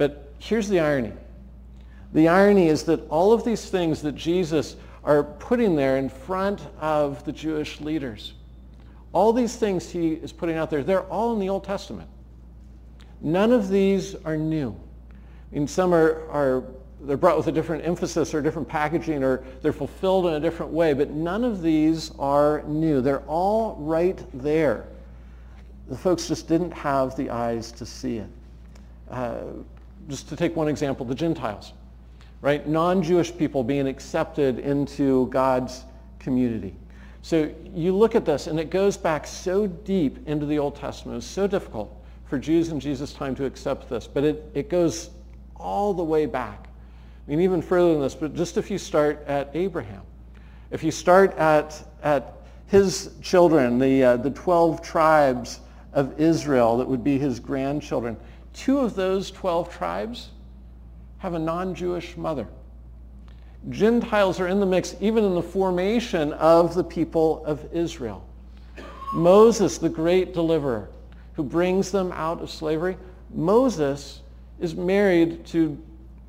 But 0.00 0.32
here's 0.38 0.66
the 0.66 0.80
irony. 0.80 1.12
The 2.14 2.26
irony 2.26 2.68
is 2.68 2.84
that 2.84 3.06
all 3.10 3.34
of 3.34 3.44
these 3.44 3.68
things 3.68 4.00
that 4.00 4.14
Jesus 4.14 4.76
are 5.04 5.22
putting 5.22 5.76
there 5.76 5.98
in 5.98 6.08
front 6.08 6.62
of 6.80 7.22
the 7.26 7.32
Jewish 7.32 7.82
leaders. 7.82 8.32
All 9.12 9.34
these 9.34 9.56
things 9.56 9.90
he 9.90 10.12
is 10.12 10.32
putting 10.32 10.56
out 10.56 10.70
there, 10.70 10.82
they're 10.82 11.02
all 11.02 11.34
in 11.34 11.38
the 11.38 11.50
Old 11.50 11.64
Testament. 11.64 12.08
None 13.20 13.52
of 13.52 13.68
these 13.68 14.14
are 14.24 14.38
new. 14.38 14.74
I 15.52 15.54
mean, 15.54 15.68
some 15.68 15.92
are, 15.92 16.26
are 16.30 16.64
they're 17.02 17.18
brought 17.18 17.36
with 17.36 17.48
a 17.48 17.52
different 17.52 17.84
emphasis 17.84 18.32
or 18.32 18.40
different 18.40 18.68
packaging 18.68 19.22
or 19.22 19.44
they're 19.60 19.70
fulfilled 19.70 20.28
in 20.28 20.32
a 20.32 20.40
different 20.40 20.72
way, 20.72 20.94
but 20.94 21.10
none 21.10 21.44
of 21.44 21.60
these 21.60 22.10
are 22.18 22.62
new. 22.62 23.02
They're 23.02 23.26
all 23.26 23.76
right 23.76 24.18
there. 24.32 24.86
The 25.88 25.98
folks 25.98 26.26
just 26.26 26.48
didn't 26.48 26.72
have 26.72 27.16
the 27.16 27.28
eyes 27.28 27.70
to 27.72 27.84
see 27.84 28.16
it. 28.16 28.30
Uh, 29.10 29.42
just 30.08 30.28
to 30.28 30.36
take 30.36 30.56
one 30.56 30.68
example, 30.68 31.06
the 31.06 31.14
Gentiles 31.14 31.72
right? 32.42 32.66
Non-Jewish 32.66 33.36
people 33.36 33.62
being 33.62 33.86
accepted 33.86 34.58
into 34.58 35.28
God's 35.28 35.84
community. 36.18 36.74
So 37.22 37.52
you 37.74 37.94
look 37.94 38.14
at 38.14 38.24
this 38.24 38.46
and 38.46 38.58
it 38.58 38.70
goes 38.70 38.96
back 38.96 39.26
so 39.26 39.66
deep 39.66 40.26
into 40.26 40.46
the 40.46 40.58
Old 40.58 40.76
Testament. 40.76 41.18
It's 41.18 41.26
so 41.26 41.46
difficult 41.46 41.94
for 42.24 42.38
Jews 42.38 42.70
in 42.70 42.80
Jesus' 42.80 43.12
time 43.12 43.34
to 43.34 43.44
accept 43.44 43.88
this, 43.88 44.06
but 44.06 44.24
it, 44.24 44.50
it 44.54 44.70
goes 44.70 45.10
all 45.56 45.92
the 45.92 46.04
way 46.04 46.24
back. 46.26 46.68
I 47.26 47.30
mean, 47.30 47.40
even 47.40 47.60
further 47.60 47.92
than 47.92 48.00
this, 48.00 48.14
but 48.14 48.34
just 48.34 48.56
if 48.56 48.70
you 48.70 48.78
start 48.78 49.22
at 49.26 49.50
Abraham, 49.52 50.02
if 50.70 50.82
you 50.82 50.90
start 50.90 51.36
at, 51.36 51.82
at 52.02 52.38
his 52.68 53.10
children, 53.20 53.78
the, 53.78 54.02
uh, 54.02 54.16
the 54.16 54.30
12 54.30 54.80
tribes 54.80 55.60
of 55.92 56.18
Israel 56.18 56.78
that 56.78 56.88
would 56.88 57.04
be 57.04 57.18
his 57.18 57.38
grandchildren, 57.38 58.16
two 58.52 58.78
of 58.78 58.94
those 58.94 59.30
12 59.30 59.72
tribes 59.72 60.30
have 61.18 61.34
a 61.34 61.38
non-Jewish 61.38 62.16
mother. 62.16 62.46
Gentiles 63.68 64.40
are 64.40 64.48
in 64.48 64.58
the 64.58 64.66
mix 64.66 64.96
even 65.00 65.22
in 65.24 65.34
the 65.34 65.42
formation 65.42 66.32
of 66.34 66.74
the 66.74 66.84
people 66.84 67.44
of 67.44 67.66
Israel. 67.74 68.26
Moses, 69.12 69.78
the 69.78 69.88
great 69.88 70.32
deliverer, 70.32 70.88
who 71.34 71.42
brings 71.42 71.90
them 71.90 72.12
out 72.12 72.40
of 72.40 72.50
slavery, 72.50 72.96
Moses 73.34 74.20
is 74.60 74.74
married 74.74 75.44
to 75.46 75.76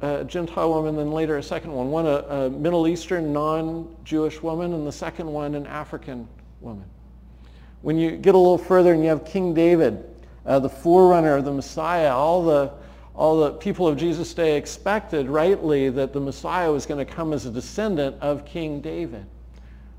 a 0.02 0.24
Gentile 0.26 0.70
woman, 0.70 0.96
then 0.96 1.12
later 1.12 1.38
a 1.38 1.44
second 1.44 1.72
one. 1.72 1.92
One 1.92 2.06
a, 2.06 2.18
a 2.18 2.50
Middle 2.50 2.88
Eastern 2.88 3.32
non-Jewish 3.32 4.42
woman, 4.42 4.74
and 4.74 4.86
the 4.86 4.92
second 4.92 5.32
one 5.32 5.56
an 5.56 5.68
African 5.68 6.28
woman. 6.60 6.86
When 7.82 7.98
you 7.98 8.18
get 8.18 8.36
a 8.36 8.38
little 8.38 8.58
further 8.58 8.94
and 8.94 9.04
you 9.04 9.10
have 9.10 9.26
King 9.26 9.54
David, 9.54 10.04
uh, 10.46 10.60
the 10.60 10.70
forerunner 10.70 11.36
of 11.38 11.46
the 11.46 11.54
Messiah, 11.54 12.14
all 12.14 12.44
the 12.44 12.72
all 13.14 13.42
the 13.42 13.52
people 13.52 13.88
of 13.88 13.98
Jesus' 13.98 14.34
day 14.34 14.58
expected 14.58 15.28
rightly 15.28 15.90
that 15.90 16.14
the 16.14 16.20
Messiah 16.20 16.72
was 16.72 16.86
going 16.86 17.06
to 17.06 17.14
come 17.14 17.34
as 17.34 17.46
a 17.46 17.52
descendant 17.52 18.16
of 18.22 18.46
King 18.46 18.80
David. 18.80 19.26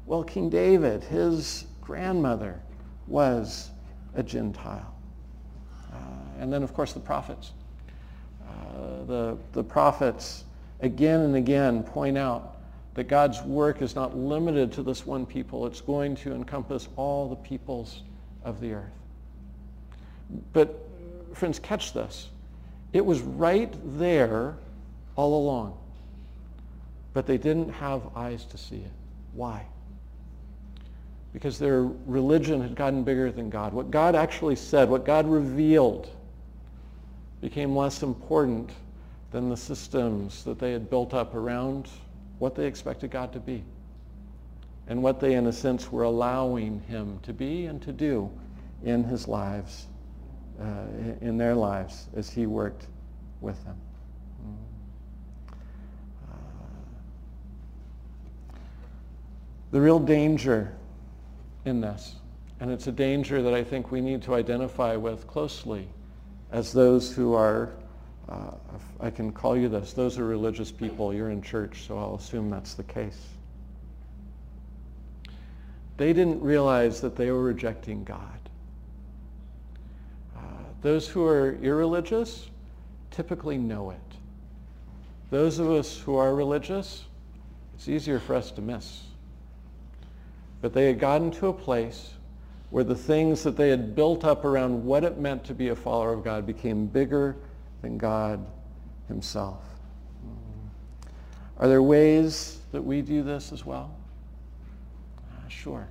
Well, 0.07 0.25
King 0.25 0.49
David, 0.49 1.05
his 1.05 1.67
grandmother, 1.81 2.61
was 3.07 3.71
a 4.15 4.23
Gentile. 4.23 4.95
Uh, 5.93 5.97
and 6.41 6.53
then, 6.53 6.63
of 6.63 6.73
course, 6.73 6.95
the 6.95 7.01
prophets. 7.01 7.53
Uh, 8.49 9.05
the, 9.05 9.39
the 9.53 9.63
prophets 9.63 10.45
again 10.81 11.21
and 11.21 11.37
again 11.37 11.83
point 11.83 12.17
out 12.17 12.57
that 12.95 13.05
God's 13.05 13.43
work 13.43 13.83
is 13.83 13.95
not 13.95 14.17
limited 14.17 14.73
to 14.73 14.83
this 14.83 15.07
one 15.07 15.25
people. 15.27 15.67
It's 15.67 15.81
going 15.81 16.17
to 16.17 16.33
encompass 16.35 16.89
all 16.97 17.29
the 17.29 17.37
peoples 17.37 18.03
of 18.45 18.61
the 18.61 18.73
earth. 18.73 19.02
But 20.53 20.89
friends, 21.35 21.59
catch 21.59 21.93
this. 21.93 22.29
It 22.93 23.05
was 23.05 23.21
right 23.21 23.73
there 23.99 24.55
all 25.17 25.43
along. 25.43 25.79
But 27.13 27.27
they 27.27 27.39
didn't 27.39 27.71
have 27.71 28.03
eyes 28.17 28.45
to 28.47 28.59
see 28.59 28.77
it. 28.77 28.93
Why? 29.33 29.67
Because 31.33 31.59
their 31.59 31.83
religion 31.83 32.61
had 32.61 32.75
gotten 32.75 33.05
bigger 33.05 33.31
than 33.33 33.51
God. 33.51 33.73
What 33.73 33.91
God 33.91 34.15
actually 34.15 34.57
said, 34.57 34.89
what 34.89 35.05
God 35.05 35.27
revealed, 35.27 36.11
became 37.41 37.75
less 37.75 38.03
important 38.03 38.71
than 39.31 39.49
the 39.49 39.57
systems 39.57 40.45
that 40.45 40.59
they 40.59 40.73
had 40.73 40.91
built 40.91 41.15
up 41.15 41.35
around 41.35 41.89
what 42.39 42.55
they 42.55 42.67
expected 42.67 43.11
God 43.11 43.33
to 43.33 43.41
be 43.41 43.65
and 44.87 45.03
what 45.03 45.21
they, 45.21 45.35
in 45.35 45.47
a 45.47 45.53
sense, 45.53 45.91
were 45.91 46.03
allowing 46.03 46.81
him 46.83 47.19
to 47.23 47.33
be 47.33 47.67
and 47.67 47.81
to 47.83 47.93
do 47.93 48.31
in 48.85 49.05
his 49.05 49.29
lives 49.29 49.87
uh, 50.63 50.85
in 51.21 51.37
their 51.37 51.55
lives 51.55 52.09
as 52.15 52.31
he 52.31 52.47
worked 52.47 52.87
with 53.41 53.63
them. 53.65 53.77
Uh, 56.31 56.37
the 59.73 59.81
real 59.81 59.99
danger 59.99 60.73
in 61.65 61.81
this, 61.81 62.17
and 62.61 62.71
it's 62.71 62.87
a 62.87 62.93
danger 62.93 63.43
that 63.43 63.55
I 63.55 63.65
think 63.65 63.91
we 63.91 64.01
need 64.01 64.23
to 64.23 64.35
identify 64.35 64.95
with 64.95 65.27
closely 65.27 65.89
as 66.53 66.73
those 66.73 67.13
who 67.13 67.35
are, 67.35 67.73
uh, 68.29 68.53
I 69.01 69.11
can 69.11 69.33
call 69.33 69.57
you 69.57 69.69
this, 69.69 69.95
those 69.95 70.19
are 70.19 70.25
religious 70.25 70.71
people. 70.71 71.13
You're 71.13 71.31
in 71.31 71.43
church, 71.43 71.87
so 71.87 71.99
I'll 71.99 72.17
assume 72.17 72.51
that's 72.51 72.75
the 72.75 72.85
case. 72.85 73.19
They 75.97 76.13
didn't 76.13 76.41
realize 76.41 77.01
that 77.01 77.17
they 77.17 77.31
were 77.31 77.43
rejecting 77.43 78.05
God. 78.05 78.42
Those 80.83 81.09
who 81.09 81.25
are 81.27 81.55
irreligious 81.63 82.51
typically 83.11 83.57
know 83.57 83.91
it. 83.91 83.99
Those 85.31 85.59
of 85.59 85.71
us 85.71 85.99
who 85.99 86.17
are 86.17 86.35
religious, 86.35 87.05
it's 87.75 87.89
easier 87.89 88.19
for 88.19 88.35
us 88.35 88.51
to 88.53 88.61
miss. 88.61 89.05
But 90.61 90.73
they 90.75 90.87
had 90.87 90.99
gotten 90.99 91.31
to 91.33 91.49
a 91.49 91.53
place 91.53 92.11
where 92.71 92.85
the 92.85 92.95
things 92.95 93.43
that 93.43 93.57
they 93.57 93.69
had 93.69 93.95
built 93.95 94.25
up 94.25 94.45
around 94.45 94.85
what 94.85 95.05
it 95.05 95.19
meant 95.19 95.45
to 95.45 95.55
be 95.55 95.69
a 95.69 95.77
follower 95.77 96.13
of 96.13 96.25
God 96.25 96.47
became 96.47 96.87
bigger 96.87 97.37
than 97.81 97.97
God 97.97 98.45
himself. 99.09 99.63
Are 101.59 101.69
there 101.69 101.83
ways 101.83 102.59
that 102.73 102.83
we 102.83 103.03
do 103.03 103.23
this 103.23 103.53
as 103.53 103.65
well? 103.65 103.95
Uh, 105.31 105.49
sure. 105.49 105.87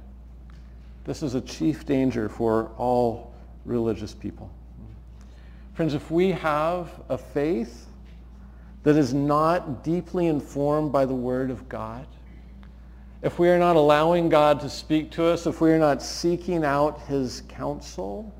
This 1.06 1.24
is 1.24 1.36
a 1.36 1.42
chief 1.42 1.86
danger 1.86 2.28
for 2.28 2.72
all 2.78 3.34
religious 3.66 4.14
people. 4.14 4.52
Friends, 5.82 5.96
if 5.96 6.12
we 6.12 6.30
have 6.30 6.91
a 7.10 7.17
faith 7.17 7.88
that 8.84 8.96
is 8.96 9.15
not 9.15 9.84
deeply 9.84 10.28
informed 10.28 10.91
by 10.91 11.06
the 11.06 11.15
Word 11.15 11.50
of 11.50 11.67
God, 11.67 12.06
if 13.24 13.39
we 13.39 13.50
are 13.50 13.58
not 13.58 13.76
allowing 13.76 14.30
God 14.30 14.60
to 14.60 14.70
speak 14.70 15.10
to 15.13 15.26
us, 15.26 15.48
if 15.48 15.60
we 15.60 15.72
are 15.72 15.80
not 15.80 16.04
seeking 16.04 16.63
out 16.63 17.02
his 17.08 17.41
counsel, 17.48 18.32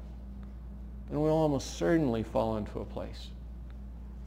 then 1.10 1.20
we'll 1.20 1.32
almost 1.32 1.78
certainly 1.80 2.22
fall 2.22 2.58
into 2.58 2.80
a 2.80 2.86
place 2.86 3.30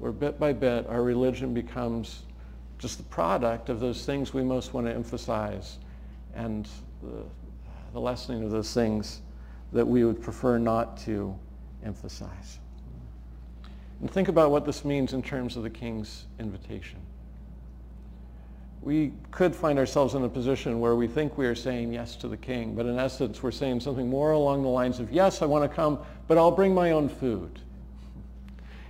where 0.00 0.10
bit 0.10 0.40
by 0.40 0.52
bit 0.52 0.84
our 0.88 1.04
religion 1.04 1.54
becomes 1.54 2.22
just 2.80 2.98
the 2.98 3.04
product 3.04 3.68
of 3.68 3.78
those 3.78 4.04
things 4.04 4.34
we 4.34 4.42
most 4.42 4.74
want 4.74 4.88
to 4.88 4.92
emphasize 4.92 5.78
and 6.34 6.68
the, 7.00 7.22
the 7.92 8.00
lessening 8.00 8.42
of 8.42 8.50
those 8.50 8.74
things 8.74 9.20
that 9.72 9.86
we 9.86 10.04
would 10.04 10.20
prefer 10.20 10.58
not 10.58 10.96
to 10.96 11.32
emphasize. 11.84 12.58
And 14.00 14.10
think 14.10 14.28
about 14.28 14.50
what 14.50 14.66
this 14.66 14.84
means 14.84 15.12
in 15.12 15.22
terms 15.22 15.56
of 15.56 15.62
the 15.62 15.70
king's 15.70 16.26
invitation. 16.38 16.98
We 18.82 19.12
could 19.30 19.56
find 19.56 19.78
ourselves 19.78 20.14
in 20.14 20.24
a 20.24 20.28
position 20.28 20.78
where 20.78 20.94
we 20.94 21.06
think 21.06 21.38
we 21.38 21.46
are 21.46 21.54
saying 21.54 21.94
yes 21.94 22.16
to 22.16 22.28
the 22.28 22.36
king, 22.36 22.74
but 22.74 22.84
in 22.84 22.98
essence 22.98 23.42
we're 23.42 23.50
saying 23.50 23.80
something 23.80 24.10
more 24.10 24.32
along 24.32 24.62
the 24.62 24.68
lines 24.68 25.00
of, 25.00 25.10
yes, 25.10 25.40
I 25.40 25.46
want 25.46 25.68
to 25.68 25.74
come, 25.74 25.98
but 26.28 26.36
I'll 26.36 26.50
bring 26.50 26.74
my 26.74 26.90
own 26.90 27.08
food. 27.08 27.60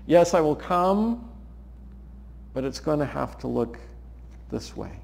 Yes, 0.06 0.34
I 0.34 0.40
will 0.40 0.56
come, 0.56 1.28
but 2.54 2.64
it's 2.64 2.80
going 2.80 2.98
to 2.98 3.04
have 3.04 3.38
to 3.38 3.46
look 3.46 3.78
this 4.50 4.76
way. 4.76 4.98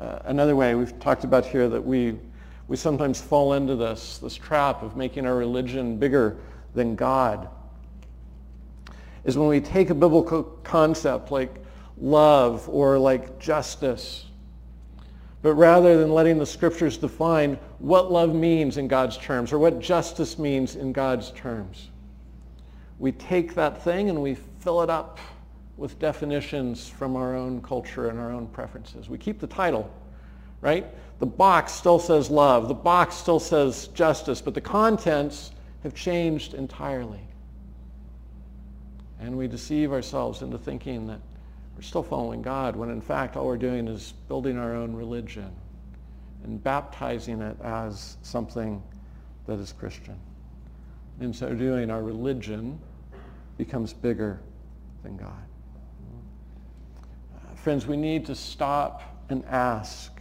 Uh, 0.00 0.18
another 0.24 0.56
way 0.56 0.74
we've 0.74 0.98
talked 0.98 1.22
about 1.22 1.46
here 1.46 1.68
that 1.68 1.80
we, 1.80 2.18
we 2.66 2.76
sometimes 2.76 3.20
fall 3.20 3.52
into 3.52 3.76
this, 3.76 4.18
this 4.18 4.34
trap 4.34 4.82
of 4.82 4.96
making 4.96 5.26
our 5.26 5.36
religion 5.36 5.96
bigger 5.96 6.36
than 6.74 6.96
God 6.96 7.48
is 9.24 9.38
when 9.38 9.48
we 9.48 9.60
take 9.60 9.90
a 9.90 9.94
biblical 9.94 10.42
concept 10.62 11.30
like 11.30 11.54
love 11.98 12.68
or 12.68 12.98
like 12.98 13.38
justice, 13.38 14.26
but 15.42 15.54
rather 15.54 15.98
than 15.98 16.12
letting 16.12 16.38
the 16.38 16.46
scriptures 16.46 16.96
define 16.96 17.58
what 17.78 18.10
love 18.10 18.34
means 18.34 18.76
in 18.76 18.88
God's 18.88 19.16
terms 19.18 19.52
or 19.52 19.58
what 19.58 19.78
justice 19.78 20.38
means 20.38 20.76
in 20.76 20.92
God's 20.92 21.30
terms, 21.32 21.90
we 22.98 23.12
take 23.12 23.54
that 23.54 23.82
thing 23.82 24.08
and 24.08 24.22
we 24.22 24.34
fill 24.34 24.82
it 24.82 24.90
up 24.90 25.18
with 25.76 25.98
definitions 25.98 26.88
from 26.88 27.16
our 27.16 27.34
own 27.34 27.60
culture 27.60 28.08
and 28.08 28.18
our 28.18 28.30
own 28.30 28.46
preferences. 28.48 29.08
We 29.08 29.18
keep 29.18 29.40
the 29.40 29.46
title, 29.46 29.92
right? 30.60 30.86
The 31.18 31.26
box 31.26 31.72
still 31.72 31.98
says 31.98 32.30
love. 32.30 32.68
The 32.68 32.74
box 32.74 33.16
still 33.16 33.40
says 33.40 33.88
justice, 33.88 34.40
but 34.40 34.54
the 34.54 34.60
contents 34.60 35.50
have 35.82 35.94
changed 35.94 36.54
entirely. 36.54 37.20
And 39.24 39.38
we 39.38 39.48
deceive 39.48 39.90
ourselves 39.90 40.42
into 40.42 40.58
thinking 40.58 41.06
that 41.06 41.18
we're 41.74 41.82
still 41.82 42.02
following 42.02 42.42
God 42.42 42.76
when 42.76 42.90
in 42.90 43.00
fact 43.00 43.38
all 43.38 43.46
we're 43.46 43.56
doing 43.56 43.88
is 43.88 44.12
building 44.28 44.58
our 44.58 44.74
own 44.74 44.94
religion 44.94 45.50
and 46.44 46.62
baptizing 46.62 47.40
it 47.40 47.56
as 47.62 48.18
something 48.20 48.82
that 49.46 49.58
is 49.58 49.72
Christian. 49.72 50.18
In 51.20 51.32
so 51.32 51.54
doing, 51.54 51.90
our 51.90 52.02
religion 52.02 52.78
becomes 53.56 53.94
bigger 53.94 54.40
than 55.02 55.16
God. 55.16 55.32
Uh, 57.34 57.54
friends, 57.54 57.86
we 57.86 57.96
need 57.96 58.26
to 58.26 58.34
stop 58.34 59.24
and 59.30 59.42
ask, 59.46 60.20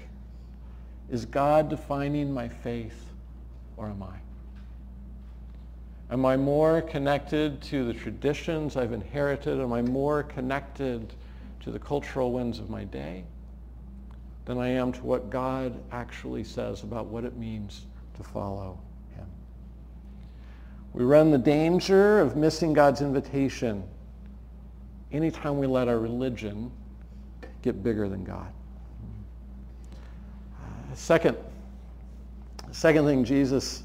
is 1.10 1.26
God 1.26 1.70
defining 1.70 2.34
my 2.34 2.48
faith 2.48 3.10
or 3.76 3.88
am 3.90 4.02
I? 4.02 4.23
Am 6.14 6.28
I 6.28 6.38
more 6.38 6.80
connected 6.80 7.60
to 7.64 7.86
the 7.86 7.94
traditions 7.94 8.78
I've 8.78 8.92
inherited? 8.92 9.60
Am 9.60 9.74
I 9.74 9.82
more 9.82 10.22
connected 10.22 11.12
to 11.62 11.72
the 11.72 11.80
cultural 11.80 12.32
winds 12.32 12.60
of 12.60 12.70
my 12.70 12.84
day 12.84 13.24
than 14.46 14.60
I 14.60 14.68
am 14.68 14.92
to 14.92 15.02
what 15.02 15.32
God 15.32 15.74
actually 15.92 16.44
says 16.44 16.84
about 16.84 17.08
what 17.08 17.24
it 17.24 17.36
means 17.36 17.88
to 18.16 18.24
follow 18.24 18.78
him? 19.16 19.26
We 20.94 21.04
run 21.04 21.32
the 21.32 21.40
danger 21.40 22.20
of 22.20 22.36
missing 22.36 22.74
God's 22.74 23.02
invitation 23.02 23.84
anytime 25.12 25.58
we 25.58 25.66
let 25.66 25.88
our 25.88 25.98
religion 25.98 26.70
get 27.64 27.82
bigger 27.82 28.08
than 28.08 28.24
God. 28.24 28.54
Uh, 30.62 30.94
second, 30.94 31.38
second 32.72 33.06
thing 33.06 33.26
Jesus 33.26 33.82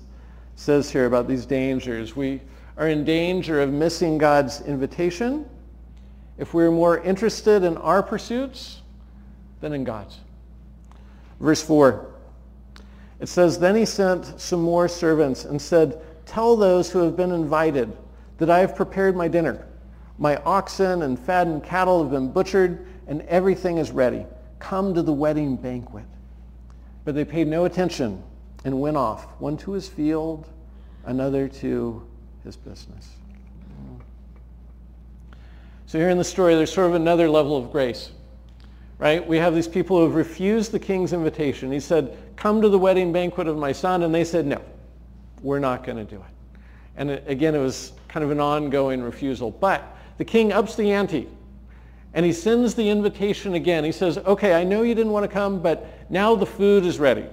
says 0.58 0.90
here 0.90 1.06
about 1.06 1.28
these 1.28 1.46
dangers. 1.46 2.16
We 2.16 2.42
are 2.76 2.88
in 2.88 3.04
danger 3.04 3.62
of 3.62 3.72
missing 3.72 4.18
God's 4.18 4.60
invitation 4.62 5.48
if 6.36 6.52
we're 6.52 6.72
more 6.72 6.98
interested 6.98 7.62
in 7.62 7.76
our 7.76 8.02
pursuits 8.02 8.82
than 9.60 9.72
in 9.72 9.84
God's. 9.84 10.18
Verse 11.38 11.62
4, 11.62 12.10
it 13.20 13.28
says, 13.28 13.60
Then 13.60 13.76
he 13.76 13.84
sent 13.84 14.40
some 14.40 14.60
more 14.60 14.88
servants 14.88 15.44
and 15.44 15.62
said, 15.62 16.02
Tell 16.26 16.56
those 16.56 16.90
who 16.90 16.98
have 16.98 17.16
been 17.16 17.30
invited 17.30 17.96
that 18.38 18.50
I 18.50 18.58
have 18.58 18.74
prepared 18.74 19.16
my 19.16 19.28
dinner. 19.28 19.64
My 20.18 20.38
oxen 20.38 21.02
and 21.02 21.16
fattened 21.16 21.62
cattle 21.62 22.02
have 22.02 22.10
been 22.10 22.32
butchered, 22.32 22.84
and 23.06 23.22
everything 23.22 23.78
is 23.78 23.92
ready. 23.92 24.26
Come 24.58 24.92
to 24.94 25.02
the 25.02 25.12
wedding 25.12 25.54
banquet. 25.54 26.04
But 27.04 27.14
they 27.14 27.24
paid 27.24 27.46
no 27.46 27.64
attention 27.64 28.24
and 28.64 28.80
went 28.80 28.96
off, 28.96 29.24
one 29.40 29.56
to 29.58 29.72
his 29.72 29.88
field, 29.88 30.48
another 31.04 31.48
to 31.48 32.06
his 32.44 32.56
business. 32.56 33.10
So 35.86 35.98
here 35.98 36.10
in 36.10 36.18
the 36.18 36.24
story, 36.24 36.54
there's 36.54 36.72
sort 36.72 36.88
of 36.88 36.94
another 36.94 37.30
level 37.30 37.56
of 37.56 37.72
grace, 37.72 38.10
right? 38.98 39.26
We 39.26 39.38
have 39.38 39.54
these 39.54 39.68
people 39.68 39.96
who 39.96 40.04
have 40.04 40.14
refused 40.14 40.70
the 40.70 40.78
king's 40.78 41.12
invitation. 41.12 41.72
He 41.72 41.80
said, 41.80 42.18
come 42.36 42.60
to 42.60 42.68
the 42.68 42.78
wedding 42.78 43.12
banquet 43.12 43.48
of 43.48 43.56
my 43.56 43.72
son, 43.72 44.02
and 44.02 44.14
they 44.14 44.24
said, 44.24 44.44
no, 44.44 44.60
we're 45.40 45.60
not 45.60 45.84
going 45.84 45.96
to 45.96 46.04
do 46.04 46.16
it. 46.16 46.60
And 46.96 47.10
again, 47.26 47.54
it 47.54 47.60
was 47.60 47.92
kind 48.08 48.22
of 48.22 48.30
an 48.30 48.40
ongoing 48.40 49.00
refusal. 49.00 49.50
But 49.50 49.96
the 50.18 50.24
king 50.24 50.52
ups 50.52 50.74
the 50.74 50.92
ante, 50.92 51.28
and 52.12 52.26
he 52.26 52.32
sends 52.32 52.74
the 52.74 52.88
invitation 52.88 53.54
again. 53.54 53.84
He 53.84 53.92
says, 53.92 54.18
okay, 54.18 54.54
I 54.54 54.64
know 54.64 54.82
you 54.82 54.94
didn't 54.94 55.12
want 55.12 55.24
to 55.24 55.32
come, 55.32 55.62
but 55.62 56.10
now 56.10 56.34
the 56.34 56.46
food 56.46 56.84
is 56.84 56.98
ready. 56.98 57.24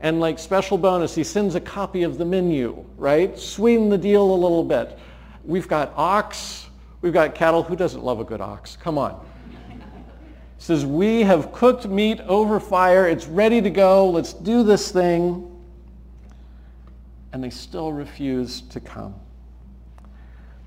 And 0.00 0.18
like 0.18 0.38
special 0.38 0.78
bonus, 0.78 1.14
he 1.14 1.24
sends 1.24 1.54
a 1.54 1.60
copy 1.60 2.02
of 2.04 2.16
the 2.16 2.24
menu, 2.24 2.84
right? 2.96 3.38
Sweeten 3.38 3.90
the 3.90 3.98
deal 3.98 4.22
a 4.22 4.34
little 4.34 4.64
bit. 4.64 4.98
We've 5.44 5.68
got 5.68 5.92
ox, 5.94 6.68
we've 7.02 7.12
got 7.12 7.34
cattle. 7.34 7.62
Who 7.62 7.76
doesn't 7.76 8.02
love 8.02 8.18
a 8.18 8.24
good 8.24 8.40
ox? 8.40 8.76
Come 8.76 8.96
on. 8.96 9.26
He 9.68 9.76
says, 10.64 10.86
we 10.86 11.22
have 11.22 11.52
cooked 11.52 11.86
meat 11.86 12.20
over 12.22 12.60
fire. 12.60 13.08
It's 13.08 13.26
ready 13.26 13.60
to 13.60 13.70
go. 13.70 14.08
Let's 14.08 14.32
do 14.32 14.62
this 14.62 14.90
thing. 14.90 15.46
And 17.32 17.44
they 17.44 17.50
still 17.50 17.92
refuse 17.92 18.62
to 18.62 18.80
come. 18.80 19.14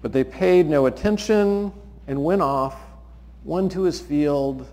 But 0.01 0.11
they 0.11 0.23
paid 0.23 0.67
no 0.67 0.85
attention 0.87 1.71
and 2.07 2.23
went 2.23 2.41
off, 2.41 2.75
one 3.43 3.69
to 3.69 3.83
his 3.83 3.99
field, 3.99 4.67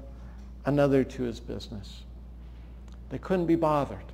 another 0.67 1.05
to 1.05 1.23
his 1.23 1.41
business. 1.41 2.03
They 3.11 3.19
couldn't 3.19 3.47
be 3.47 3.57
bothered 3.57 4.05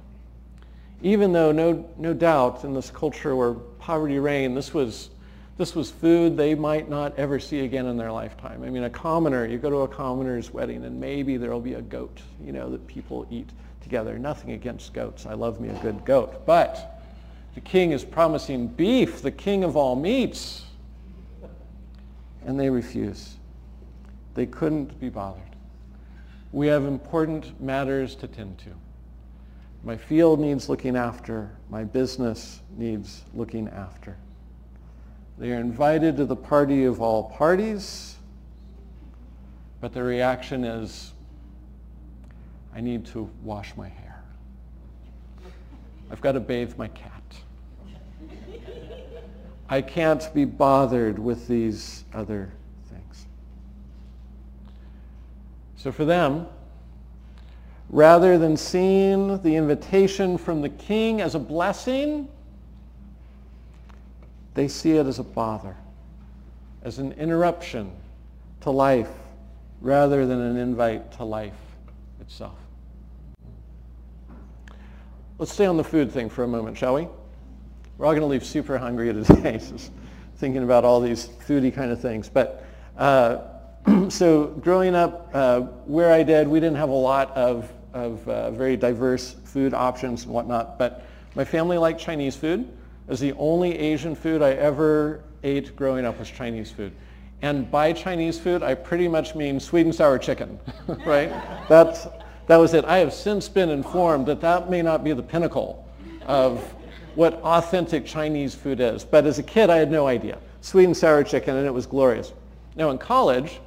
even 1.03 1.33
though 1.33 1.53
no, 1.53 1.89
no 1.99 2.15
doubt 2.15 2.65
in 2.65 2.73
this 2.73 2.91
culture 2.91 3.37
where 3.37 3.55
poverty 3.55 4.19
reigned, 4.19 4.57
this 4.57 4.73
was, 4.73 5.11
this 5.59 5.75
was 5.75 5.91
food 5.91 6.37
they 6.37 6.55
might 6.55 6.89
not 6.89 7.17
ever 7.19 7.39
see 7.39 7.61
again 7.61 7.87
in 7.87 7.97
their 7.97 8.11
lifetime. 8.11 8.63
I 8.63 8.71
mean, 8.71 8.85
a 8.85 8.91
commoner, 8.91 9.47
you 9.47 9.59
go 9.59 9.71
to 9.71 9.77
a 9.79 9.89
commoner's 9.89 10.53
wedding 10.53 10.85
and 10.85 10.99
maybe 11.01 11.37
there'll 11.37 11.61
be 11.61 11.75
a 11.75 11.83
goat, 11.83 12.21
you 12.43 12.53
know, 12.53 12.71
that 12.71 12.87
people 12.87 13.27
eat 13.31 13.51
together. 13.83 14.19
Nothing 14.19 14.53
against 14.53 14.93
goats. 14.95 15.27
I 15.27 15.35
love 15.35 15.61
me 15.61 15.69
a 15.69 15.79
good 15.81 16.05
goat. 16.05 16.47
But 16.47 17.03
the 17.55 17.61
king 17.61 17.93
is 17.93 18.05
promising 18.05 18.69
beef, 18.69 19.23
the 19.23 19.31
king 19.31 19.65
of 19.65 19.77
all 19.77 19.97
meats. 19.97 20.65
And 22.45 22.59
they 22.59 22.71
refuse. 22.71 23.37
They 24.35 24.47
couldn't 24.47 24.99
be 25.01 25.09
bothered. 25.09 25.43
We 26.53 26.69
have 26.69 26.85
important 26.85 27.61
matters 27.61 28.15
to 28.17 28.29
tend 28.29 28.59
to. 28.59 28.71
My 29.85 29.97
field 29.97 30.41
needs 30.41 30.69
looking 30.69 30.97
after. 30.97 31.51
My 31.71 31.85
business 31.85 32.61
needs 32.77 33.23
looking 33.35 33.69
after. 33.69 34.17
They 35.39 35.53
are 35.53 35.61
invited 35.61 36.17
to 36.17 36.25
the 36.25 36.37
party 36.37 36.85
of 36.85 37.01
all 37.01 37.25
parties, 37.25 38.17
but 39.81 39.93
the 39.93 40.03
reaction 40.03 40.65
is, 40.65 41.13
I 42.75 42.81
need 42.81 43.07
to 43.07 43.31
wash 43.43 43.77
my 43.77 43.89
hair. 43.89 44.25
I've 46.11 46.21
got 46.21 46.33
to 46.33 46.41
bathe 46.41 46.77
my 46.79 46.89
cat. 46.89 47.23
I 49.69 49.83
can't 49.83 50.33
be 50.33 50.45
bothered 50.45 51.19
with 51.19 51.49
these 51.49 52.05
other 52.15 52.53
things. 52.89 53.27
So 55.77 55.91
for 55.91 56.05
them, 56.05 56.47
Rather 57.91 58.37
than 58.37 58.57
seeing 58.57 59.41
the 59.43 59.55
invitation 59.55 60.37
from 60.37 60.61
the 60.61 60.69
king 60.69 61.21
as 61.21 61.35
a 61.35 61.39
blessing, 61.39 62.29
they 64.55 64.67
see 64.69 64.93
it 64.93 65.07
as 65.07 65.19
a 65.19 65.23
bother, 65.23 65.77
as 66.83 66.99
an 66.99 67.13
interruption 67.13 67.91
to 68.63 68.71
life 68.71 69.11
rather 69.81 70.27
than 70.27 70.41
an 70.41 70.57
invite 70.57 71.13
to 71.13 71.25
life 71.25 71.55
itself. 72.21 72.59
let's 75.39 75.53
stay 75.53 75.67
on 75.67 75.77
the 75.77 75.85
food 75.85 76.11
thing 76.11 76.31
for 76.31 76.45
a 76.45 76.49
moment, 76.49 76.77
shall 76.77 76.95
we? 76.95 77.07
We're 77.99 78.07
all 78.07 78.13
going 78.13 78.23
to 78.23 78.27
leave 78.27 78.45
super 78.45 78.79
hungry 78.79 79.13
today, 79.13 79.59
just 79.71 79.93
thinking 80.37 80.63
about 80.63 80.85
all 80.85 81.01
these 81.01 81.29
foodie 81.47 81.73
kind 81.73 81.91
of 81.91 82.01
things. 82.01 82.29
But 82.29 82.65
uh, 82.97 83.39
so 84.09 84.47
growing 84.47 84.95
up 84.95 85.31
uh, 85.33 85.61
where 85.85 86.13
I 86.13 86.23
did, 86.23 86.49
we 86.49 86.59
didn't 86.59 86.77
have 86.77 86.89
a 86.89 86.93
lot 86.93 87.31
of, 87.37 87.71
of 87.97 88.29
uh, 88.29 88.51
very 88.51 88.77
diverse 88.77 89.37
food 89.45 89.73
options 89.73 90.25
and 90.25 90.33
whatnot. 90.33 90.79
But 90.79 91.07
my 91.35 91.45
family 91.45 91.79
liked 91.79 91.99
Chinese 91.99 92.37
food. 92.37 92.61
It 92.61 93.11
was 93.11 93.21
the 93.21 93.33
only 93.35 93.77
Asian 93.79 94.15
food 94.15 94.43
I 94.43 94.51
ever 94.51 95.23
ate 95.43 95.75
growing 95.77 96.05
up 96.05 96.19
was 96.19 96.31
Chinese 96.31 96.71
food. 96.71 96.93
And 97.43 97.71
by 97.71 97.93
Chinese 97.93 98.39
food, 98.39 98.63
I 98.63 98.75
pretty 98.75 99.09
much 99.09 99.35
mean 99.35 99.59
sweet 99.61 99.87
and 99.87 99.95
sour 99.95 100.19
chicken, 100.19 100.59
right? 101.07 101.31
That's, 101.69 102.07
that 102.47 102.57
was 102.57 102.75
it. 102.75 102.85
I 102.85 102.99
have 102.99 103.15
since 103.15 103.49
been 103.49 103.71
informed 103.71 104.27
that 104.27 104.41
that 104.43 104.71
may 104.71 104.83
not 104.83 105.03
be 105.03 105.13
the 105.13 105.23
pinnacle 105.23 105.89
of 106.27 106.63
what 107.15 107.35
authentic 107.43 108.05
Chinese 108.05 108.55
food 108.55 108.81
is. 108.81 109.05
But 109.05 109.27
as 109.27 109.39
a 109.39 109.43
kid, 109.43 109.71
I 109.71 109.77
had 109.77 109.91
no 109.91 110.07
idea. 110.07 110.39
Sweet 110.61 110.85
and 110.85 110.97
sour 110.97 111.25
chicken, 111.25 111.57
and 111.57 111.67
it 111.67 111.73
was 111.73 111.87
glorious. 111.87 112.33
Now 112.75 112.91
in 112.91 112.99
college, 112.99 113.61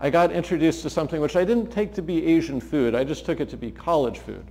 I 0.00 0.08
got 0.08 0.32
introduced 0.32 0.82
to 0.82 0.90
something 0.90 1.20
which 1.20 1.36
I 1.36 1.44
didn't 1.44 1.70
take 1.70 1.92
to 1.94 2.02
be 2.02 2.26
Asian 2.26 2.58
food. 2.58 2.94
I 2.94 3.04
just 3.04 3.26
took 3.26 3.38
it 3.38 3.50
to 3.50 3.56
be 3.58 3.70
college 3.70 4.18
food. 4.18 4.44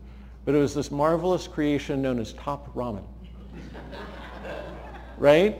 But 0.45 0.53
it 0.53 0.59
was 0.59 0.75
this 0.75 0.91
marvelous 0.91 1.47
creation 1.47 2.01
known 2.01 2.19
as 2.19 2.33
top 2.33 2.73
ramen. 2.75 3.03
right? 5.17 5.57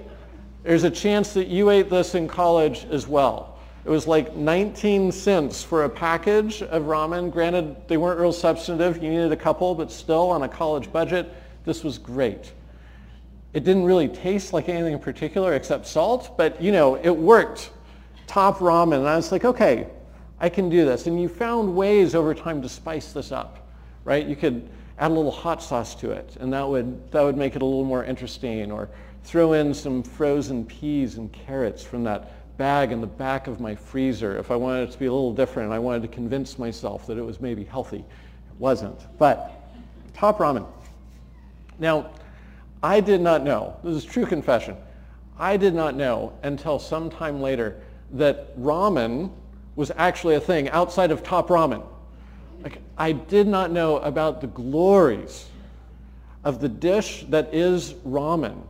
There's 0.64 0.84
a 0.84 0.92
chance 0.92 1.34
that 1.34 1.48
you 1.48 1.72
ate 1.72 1.90
this 1.90 2.14
in 2.14 2.28
college 2.28 2.86
as 2.92 3.08
well. 3.08 3.58
It 3.84 3.90
was 3.90 4.06
like 4.06 4.36
19 4.36 5.12
cents 5.12 5.64
for 5.64 5.86
a 5.86 5.90
package 5.90 6.62
of 6.62 6.84
ramen. 6.84 7.32
Granted, 7.32 7.76
they 7.88 7.98
weren't 7.98 8.20
real 8.20 8.34
substantive. 8.34 9.02
You 9.02 9.10
needed 9.10 9.32
a 9.32 9.38
couple, 9.38 9.74
but 9.74 9.92
still 9.92 10.30
on 10.30 10.44
a 10.44 10.50
college 10.50 10.92
budget, 10.92 11.34
this 11.66 11.84
was 11.84 11.98
great. 11.98 12.54
It 13.54 13.64
didn't 13.64 13.86
really 13.86 14.08
taste 14.08 14.54
like 14.54 14.70
anything 14.70 14.94
in 14.94 15.00
particular 15.00 15.56
except 15.56 15.88
salt, 15.88 16.38
but 16.38 16.62
you 16.62 16.72
know, 16.72 16.96
it 16.96 17.10
worked. 17.10 17.72
Top 18.30 18.60
ramen. 18.60 18.98
And 18.98 19.08
I 19.08 19.16
was 19.16 19.32
like, 19.32 19.44
okay, 19.44 19.88
I 20.40 20.50
can 20.50 20.70
do 20.70 20.86
this. 20.86 21.08
And 21.08 21.20
you 21.20 21.28
found 21.28 21.76
ways 21.76 22.14
over 22.14 22.36
time 22.36 22.62
to 22.62 22.70
spice 22.70 23.12
this 23.12 23.32
up, 23.32 23.68
right? 24.04 24.24
You 24.24 24.36
could 24.36 24.70
add 25.00 25.10
a 25.10 25.14
little 25.16 25.32
hot 25.32 25.64
sauce 25.64 25.96
to 25.96 26.12
it, 26.12 26.38
and 26.40 26.54
that 26.54 26.68
would, 26.68 27.12
that 27.12 27.24
would 27.24 27.36
make 27.36 27.56
it 27.56 27.64
a 27.64 27.66
little 27.66 27.84
more 27.84 28.04
interesting. 28.04 28.72
Or 28.72 28.88
throw 29.24 29.54
in 29.54 29.74
some 29.74 30.04
frozen 30.04 30.64
peas 30.64 31.16
and 31.16 31.34
carrots 31.34 31.82
from 31.82 32.04
that 32.04 32.56
bag 32.56 32.92
in 32.92 33.02
the 33.02 33.08
back 33.08 33.48
of 33.48 33.60
my 33.60 33.74
freezer 33.74 34.38
if 34.38 34.52
I 34.52 34.56
wanted 34.56 34.90
it 34.90 34.92
to 34.92 35.00
be 35.00 35.08
a 35.08 35.12
little 35.12 35.34
different. 35.34 35.72
I 35.72 35.80
wanted 35.80 36.04
to 36.04 36.08
convince 36.10 36.60
myself 36.60 37.08
that 37.08 37.18
it 37.18 37.24
was 37.24 37.42
maybe 37.42 37.64
healthy. 37.64 37.98
It 37.98 38.60
wasn't. 38.60 39.08
But 39.18 39.60
top 40.14 40.38
ramen. 40.38 40.68
Now, 41.80 42.12
I 42.84 43.00
did 43.00 43.22
not 43.22 43.44
know, 43.44 43.76
this 43.84 43.96
is 43.96 44.06
true 44.06 44.28
confession, 44.28 44.78
I 45.40 45.58
did 45.58 45.74
not 45.74 45.96
know 45.96 46.38
until 46.44 46.78
some 46.78 47.10
time 47.10 47.42
later 47.42 47.82
that 48.12 48.58
ramen 48.60 49.32
was 49.76 49.92
actually 49.96 50.36
a 50.36 50.40
thing 50.40 50.70
outside 50.70 51.12
of 51.12 51.24
top 51.24 51.50
ramen. 51.50 51.86
Like, 52.64 52.82
I 52.98 53.14
did 53.14 53.48
not 53.48 53.72
know 53.72 53.98
about 53.98 54.42
the 54.42 54.48
glories 54.48 55.48
of 56.44 56.60
the 56.60 56.70
dish 56.70 57.26
that 57.30 57.54
is 57.54 57.94
ramen 58.06 58.62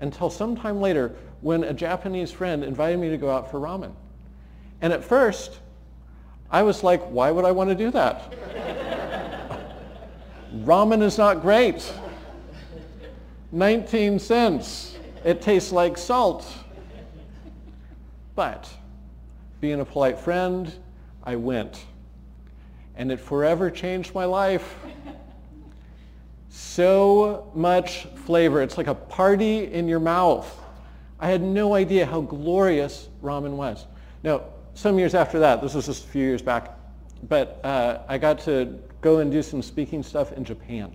until 0.00 0.30
sometime 0.30 0.80
later 0.80 1.14
when 1.40 1.64
a 1.64 1.72
Japanese 1.72 2.30
friend 2.30 2.62
invited 2.62 2.98
me 2.98 3.08
to 3.08 3.16
go 3.16 3.30
out 3.30 3.50
for 3.50 3.58
ramen. 3.58 3.92
And 4.80 4.92
at 4.92 5.04
first, 5.04 5.58
I 6.50 6.62
was 6.62 6.84
like, 6.84 7.02
why 7.04 7.30
would 7.30 7.44
I 7.44 7.52
want 7.52 7.70
to 7.70 7.76
do 7.76 7.90
that? 7.90 8.32
ramen 10.54 11.02
is 11.02 11.18
not 11.18 11.42
great. 11.42 11.92
19 13.52 14.18
cents. 14.18 14.96
It 15.24 15.40
tastes 15.40 15.72
like 15.72 15.98
salt. 15.98 16.46
But 18.36 18.70
being 19.60 19.80
a 19.80 19.84
polite 19.84 20.18
friend, 20.18 20.72
I 21.24 21.34
went. 21.34 21.84
And 22.94 23.10
it 23.10 23.18
forever 23.18 23.70
changed 23.70 24.14
my 24.14 24.26
life. 24.26 24.76
So 26.50 27.50
much 27.54 28.04
flavor. 28.24 28.62
It's 28.62 28.78
like 28.78 28.86
a 28.86 28.94
party 28.94 29.72
in 29.72 29.88
your 29.88 30.00
mouth. 30.00 30.62
I 31.18 31.28
had 31.28 31.42
no 31.42 31.74
idea 31.74 32.06
how 32.06 32.20
glorious 32.20 33.08
ramen 33.22 33.56
was. 33.56 33.86
Now, 34.22 34.42
some 34.74 34.98
years 34.98 35.14
after 35.14 35.38
that, 35.40 35.62
this 35.62 35.74
was 35.74 35.86
just 35.86 36.04
a 36.04 36.08
few 36.08 36.22
years 36.22 36.42
back, 36.42 36.78
but 37.28 37.58
uh, 37.64 38.00
I 38.06 38.18
got 38.18 38.38
to 38.40 38.78
go 39.00 39.18
and 39.18 39.32
do 39.32 39.42
some 39.42 39.62
speaking 39.62 40.02
stuff 40.02 40.32
in 40.32 40.44
Japan. 40.44 40.94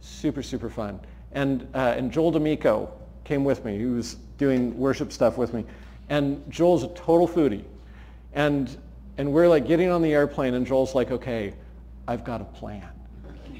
Super, 0.00 0.42
super 0.42 0.70
fun. 0.70 1.00
And, 1.32 1.68
uh, 1.74 1.94
and 1.96 2.10
Joel 2.10 2.30
D'Amico 2.30 2.90
came 3.24 3.44
with 3.44 3.64
me. 3.64 3.76
He 3.76 3.84
was 3.84 4.14
doing 4.38 4.78
worship 4.78 5.12
stuff 5.12 5.36
with 5.36 5.52
me. 5.52 5.66
And 6.08 6.42
Joel's 6.50 6.82
a 6.82 6.88
total 6.88 7.26
foodie. 7.26 7.64
And, 8.32 8.76
and 9.18 9.32
we're 9.32 9.48
like 9.48 9.66
getting 9.66 9.90
on 9.90 10.02
the 10.02 10.12
airplane 10.12 10.54
and 10.54 10.66
Joel's 10.66 10.94
like, 10.94 11.10
okay, 11.10 11.54
I've 12.06 12.24
got 12.24 12.40
a 12.40 12.44
plan. 12.44 12.88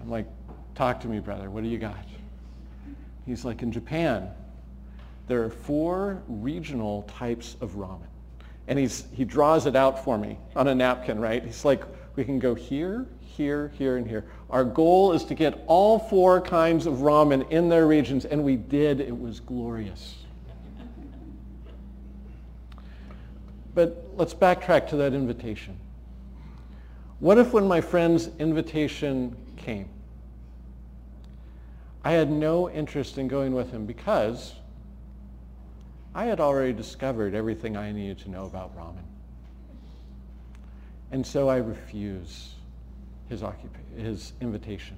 I'm 0.00 0.10
like, 0.10 0.26
talk 0.74 1.00
to 1.00 1.08
me, 1.08 1.20
brother. 1.20 1.50
What 1.50 1.62
do 1.62 1.68
you 1.68 1.78
got? 1.78 1.96
He's 3.26 3.44
like, 3.44 3.62
in 3.62 3.72
Japan, 3.72 4.30
there 5.26 5.42
are 5.42 5.50
four 5.50 6.22
regional 6.28 7.02
types 7.02 7.56
of 7.60 7.72
ramen. 7.72 8.06
And 8.68 8.78
he's, 8.78 9.04
he 9.12 9.24
draws 9.24 9.66
it 9.66 9.74
out 9.74 10.04
for 10.04 10.16
me 10.16 10.38
on 10.54 10.68
a 10.68 10.74
napkin, 10.74 11.18
right? 11.18 11.44
He's 11.44 11.64
like, 11.64 11.82
we 12.14 12.24
can 12.24 12.38
go 12.38 12.54
here, 12.54 13.06
here, 13.20 13.72
here, 13.76 13.96
and 13.96 14.06
here. 14.06 14.24
Our 14.48 14.64
goal 14.64 15.12
is 15.12 15.24
to 15.24 15.34
get 15.34 15.64
all 15.66 15.98
four 15.98 16.40
kinds 16.40 16.86
of 16.86 16.98
ramen 16.98 17.50
in 17.50 17.68
their 17.68 17.86
regions, 17.86 18.24
and 18.24 18.42
we 18.42 18.56
did. 18.56 19.00
It 19.00 19.18
was 19.18 19.40
glorious. 19.40 20.14
But 23.76 24.08
let's 24.16 24.32
backtrack 24.32 24.88
to 24.88 24.96
that 24.96 25.12
invitation. 25.12 25.78
What 27.20 27.36
if 27.36 27.52
when 27.52 27.68
my 27.68 27.82
friend's 27.82 28.30
invitation 28.38 29.36
came, 29.56 29.90
I 32.02 32.12
had 32.12 32.30
no 32.30 32.70
interest 32.70 33.18
in 33.18 33.28
going 33.28 33.52
with 33.52 33.70
him 33.70 33.84
because 33.84 34.54
I 36.14 36.24
had 36.24 36.40
already 36.40 36.72
discovered 36.72 37.34
everything 37.34 37.76
I 37.76 37.92
needed 37.92 38.18
to 38.20 38.30
know 38.30 38.46
about 38.46 38.74
ramen. 38.78 39.04
And 41.12 41.26
so 41.26 41.50
I 41.50 41.58
refuse 41.58 42.54
his, 43.28 43.42
his 43.98 44.32
invitation? 44.40 44.96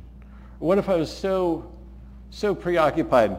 What 0.61 0.79
if 0.79 0.89
I 0.89 0.95
was 0.95 1.11
so, 1.11 1.69
so 2.31 2.55
preoccupied 2.55 3.39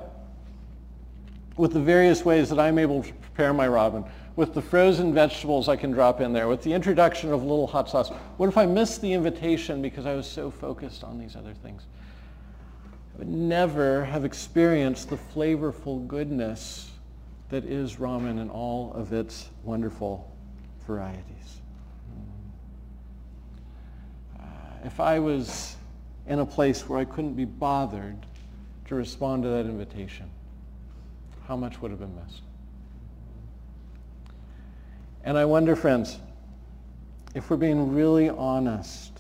with 1.56 1.72
the 1.72 1.80
various 1.80 2.26
ways 2.26 2.50
that 2.50 2.60
I'm 2.60 2.78
able 2.78 3.04
to 3.04 3.14
prepare 3.14 3.54
my 3.54 3.68
ramen, 3.68 4.06
with 4.40 4.54
the 4.54 4.62
frozen 4.62 5.14
vegetables 5.14 5.68
I 5.68 5.76
can 5.76 5.92
drop 5.92 6.22
in 6.22 6.32
there, 6.32 6.48
with 6.48 6.64
the 6.64 6.72
introduction 6.72 7.34
of 7.34 7.42
a 7.42 7.46
little 7.46 7.68
hot 7.68 7.90
sauce? 7.90 8.08
What 8.38 8.48
if 8.48 8.58
I 8.58 8.66
missed 8.66 9.02
the 9.02 9.12
invitation 9.12 9.82
because 9.82 10.06
I 10.06 10.16
was 10.16 10.26
so 10.26 10.50
focused 10.50 11.04
on 11.04 11.20
these 11.20 11.36
other 11.36 11.54
things? 11.54 11.84
I 13.14 13.18
would 13.18 13.28
never 13.28 14.06
have 14.06 14.24
experienced 14.24 15.10
the 15.10 15.18
flavorful 15.18 16.08
goodness 16.08 16.90
that 17.50 17.66
is 17.66 17.98
ramen 17.98 18.40
in 18.40 18.50
all 18.50 18.94
of 18.94 19.12
its 19.12 19.50
wonderful 19.66 20.34
varieties. 20.88 21.60
Uh, 24.40 24.46
if 24.86 25.02
I 25.02 25.20
was 25.20 25.76
in 26.28 26.40
a 26.40 26.46
place 26.46 26.88
where 26.88 26.98
I 26.98 27.04
couldn't 27.04 27.34
be 27.34 27.44
bothered 27.44 28.26
to 28.88 28.96
respond 28.96 29.44
to 29.44 29.50
that 29.50 29.66
invitation, 29.66 30.30
how 31.46 31.58
much 31.58 31.82
would 31.82 31.92
have 31.92 32.00
been 32.00 32.16
missed? 32.16 32.44
And 35.24 35.38
I 35.38 35.46
wonder, 35.46 35.76
friends, 35.76 36.18
if 37.36 37.50
we're 37.50 37.58
being 37.58 37.94
really 37.94 38.30
honest, 38.30 39.20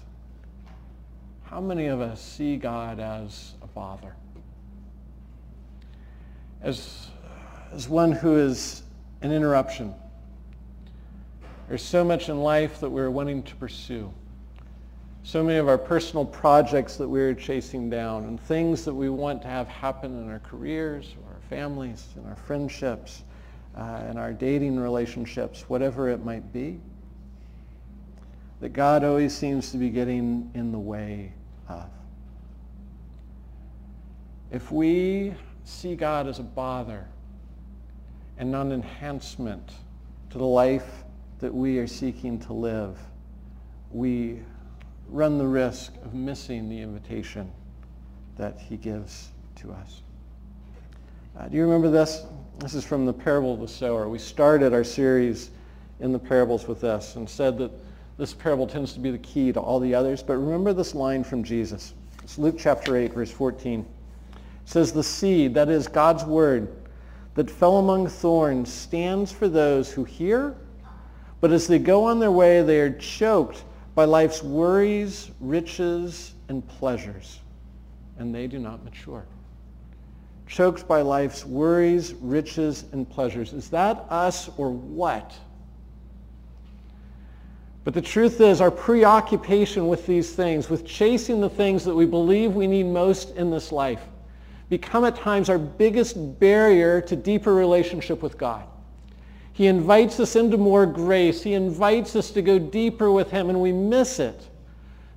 how 1.43 1.59
many 1.59 1.87
of 1.87 2.01
us 2.01 2.21
see 2.21 2.57
God 2.57 2.99
as 2.99 3.53
a 3.61 3.67
father? 3.67 4.15
As, 6.61 7.07
as 7.71 7.87
one 7.89 8.11
who 8.11 8.37
is 8.37 8.83
an 9.21 9.31
interruption. 9.31 9.93
There's 11.67 11.83
so 11.83 12.03
much 12.03 12.29
in 12.29 12.41
life 12.41 12.79
that 12.79 12.89
we're 12.89 13.11
wanting 13.11 13.43
to 13.43 13.55
pursue 13.55 14.13
so 15.23 15.43
many 15.43 15.59
of 15.59 15.67
our 15.67 15.77
personal 15.77 16.25
projects 16.25 16.95
that 16.95 17.07
we're 17.07 17.33
chasing 17.35 17.87
down 17.89 18.23
and 18.23 18.39
things 18.39 18.85
that 18.85 18.93
we 18.93 19.09
want 19.09 19.41
to 19.41 19.47
have 19.47 19.67
happen 19.67 20.19
in 20.19 20.29
our 20.29 20.39
careers 20.39 21.13
or 21.21 21.33
our 21.33 21.41
families 21.41 22.07
and 22.15 22.25
our 22.25 22.35
friendships 22.35 23.23
uh, 23.79 24.03
and 24.07 24.19
our 24.19 24.33
dating 24.33 24.77
relationships, 24.77 25.69
whatever 25.69 26.09
it 26.09 26.25
might 26.25 26.51
be, 26.51 26.79
that 28.59 28.73
God 28.73 29.05
always 29.05 29.33
seems 29.33 29.71
to 29.71 29.77
be 29.77 29.89
getting 29.89 30.51
in 30.53 30.73
the 30.73 30.79
way 30.79 31.31
of. 31.69 31.89
If 34.51 34.69
we 34.71 35.33
see 35.63 35.95
God 35.95 36.27
as 36.27 36.39
a 36.39 36.43
bother 36.43 37.07
and 38.37 38.51
not 38.51 38.65
an 38.65 38.73
enhancement 38.73 39.71
to 40.31 40.37
the 40.37 40.45
life 40.45 41.03
that 41.39 41.53
we 41.53 41.77
are 41.77 41.87
seeking 41.87 42.37
to 42.39 42.53
live, 42.53 42.97
we 43.91 44.41
run 45.07 45.37
the 45.37 45.47
risk 45.47 45.93
of 46.03 46.13
missing 46.13 46.67
the 46.67 46.81
invitation 46.81 47.49
that 48.35 48.59
he 48.59 48.75
gives 48.75 49.29
to 49.55 49.71
us. 49.71 50.01
Uh, 51.37 51.47
do 51.47 51.55
you 51.55 51.63
remember 51.63 51.89
this? 51.89 52.25
This 52.59 52.73
is 52.73 52.83
from 52.83 53.05
the 53.05 53.13
parable 53.13 53.53
of 53.53 53.61
the 53.61 53.69
sower. 53.69 54.09
We 54.09 54.19
started 54.19 54.73
our 54.73 54.83
series 54.83 55.49
in 56.01 56.11
the 56.11 56.19
parables 56.19 56.67
with 56.67 56.81
this 56.81 57.15
and 57.15 57.29
said 57.29 57.57
that 57.59 57.71
this 58.17 58.33
parable 58.33 58.67
tends 58.67 58.91
to 58.93 58.99
be 58.99 59.11
the 59.11 59.17
key 59.19 59.53
to 59.53 59.61
all 59.61 59.79
the 59.79 59.95
others. 59.95 60.21
But 60.21 60.35
remember 60.35 60.73
this 60.73 60.93
line 60.93 61.23
from 61.23 61.41
Jesus. 61.41 61.93
It's 62.21 62.37
Luke 62.37 62.57
chapter 62.59 62.97
8, 62.97 63.13
verse 63.13 63.31
14. 63.31 63.79
It 63.79 63.85
says, 64.65 64.91
the 64.91 65.01
seed, 65.01 65.53
that 65.53 65.69
is 65.69 65.87
God's 65.87 66.25
word, 66.25 66.75
that 67.35 67.49
fell 67.49 67.77
among 67.77 68.07
thorns 68.07 68.71
stands 68.71 69.31
for 69.31 69.47
those 69.47 69.89
who 69.93 70.03
hear, 70.03 70.53
but 71.39 71.53
as 71.53 71.65
they 71.65 71.79
go 71.79 72.03
on 72.03 72.19
their 72.19 72.31
way, 72.31 72.61
they 72.61 72.81
are 72.81 72.91
choked 72.91 73.63
by 73.95 74.03
life's 74.03 74.43
worries, 74.43 75.31
riches, 75.39 76.33
and 76.49 76.67
pleasures, 76.67 77.39
and 78.17 78.35
they 78.35 78.47
do 78.47 78.59
not 78.59 78.83
mature. 78.83 79.25
Choked 80.49 80.87
by 80.87 81.01
life's 81.03 81.45
worries, 81.45 82.15
riches, 82.15 82.85
and 82.91 83.07
pleasures. 83.07 83.53
Is 83.53 83.69
that 83.69 84.03
us 84.09 84.49
or 84.57 84.71
what? 84.71 85.35
But 87.83 87.93
the 87.93 88.01
truth 88.01 88.41
is 88.41 88.59
our 88.59 88.71
preoccupation 88.71 89.87
with 89.87 90.07
these 90.07 90.33
things, 90.33 90.67
with 90.67 90.87
chasing 90.87 91.39
the 91.39 91.49
things 91.49 91.85
that 91.85 91.93
we 91.93 92.07
believe 92.07 92.55
we 92.55 92.65
need 92.65 92.87
most 92.87 93.35
in 93.35 93.51
this 93.51 93.71
life, 93.71 94.01
become 94.69 95.05
at 95.05 95.15
times 95.15 95.49
our 95.49 95.59
biggest 95.59 96.39
barrier 96.39 96.99
to 97.01 97.15
deeper 97.15 97.53
relationship 97.53 98.23
with 98.23 98.35
God. 98.35 98.63
He 99.53 99.67
invites 99.67 100.19
us 100.19 100.35
into 100.35 100.57
more 100.57 100.87
grace. 100.87 101.43
He 101.43 101.53
invites 101.53 102.15
us 102.15 102.31
to 102.31 102.41
go 102.41 102.57
deeper 102.57 103.11
with 103.11 103.29
him, 103.29 103.49
and 103.49 103.61
we 103.61 103.71
miss 103.71 104.19
it. 104.19 104.49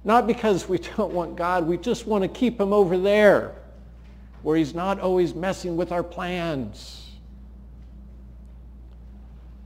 Not 0.05 0.26
because 0.26 0.68
we 0.68 0.78
don't 0.97 1.14
want 1.14 1.37
God. 1.37 1.66
We 1.66 1.78
just 1.78 2.07
want 2.07 2.22
to 2.22 2.28
keep 2.28 2.61
him 2.61 2.74
over 2.74 2.99
there 2.99 3.55
where 4.43 4.57
he's 4.57 4.74
not 4.74 5.01
always 5.01 5.34
messing 5.34 5.76
with 5.76 5.93
our 5.93 6.03
plans. 6.03 7.11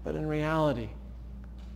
But 0.05 0.15
in 0.15 0.27
reality, 0.27 0.91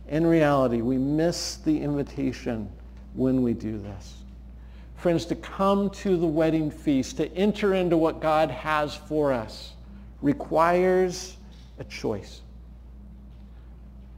in 0.07 0.25
reality, 0.25 0.81
we 0.81 0.97
miss 0.97 1.57
the 1.57 1.81
invitation 1.81 2.69
when 3.13 3.41
we 3.41 3.53
do 3.53 3.77
this. 3.77 4.15
Friends, 4.95 5.25
to 5.25 5.35
come 5.35 5.89
to 5.89 6.15
the 6.15 6.27
wedding 6.27 6.69
feast, 6.69 7.17
to 7.17 7.33
enter 7.33 7.73
into 7.73 7.97
what 7.97 8.21
God 8.21 8.51
has 8.51 8.95
for 8.95 9.33
us, 9.33 9.73
requires 10.21 11.37
a 11.79 11.83
choice. 11.83 12.41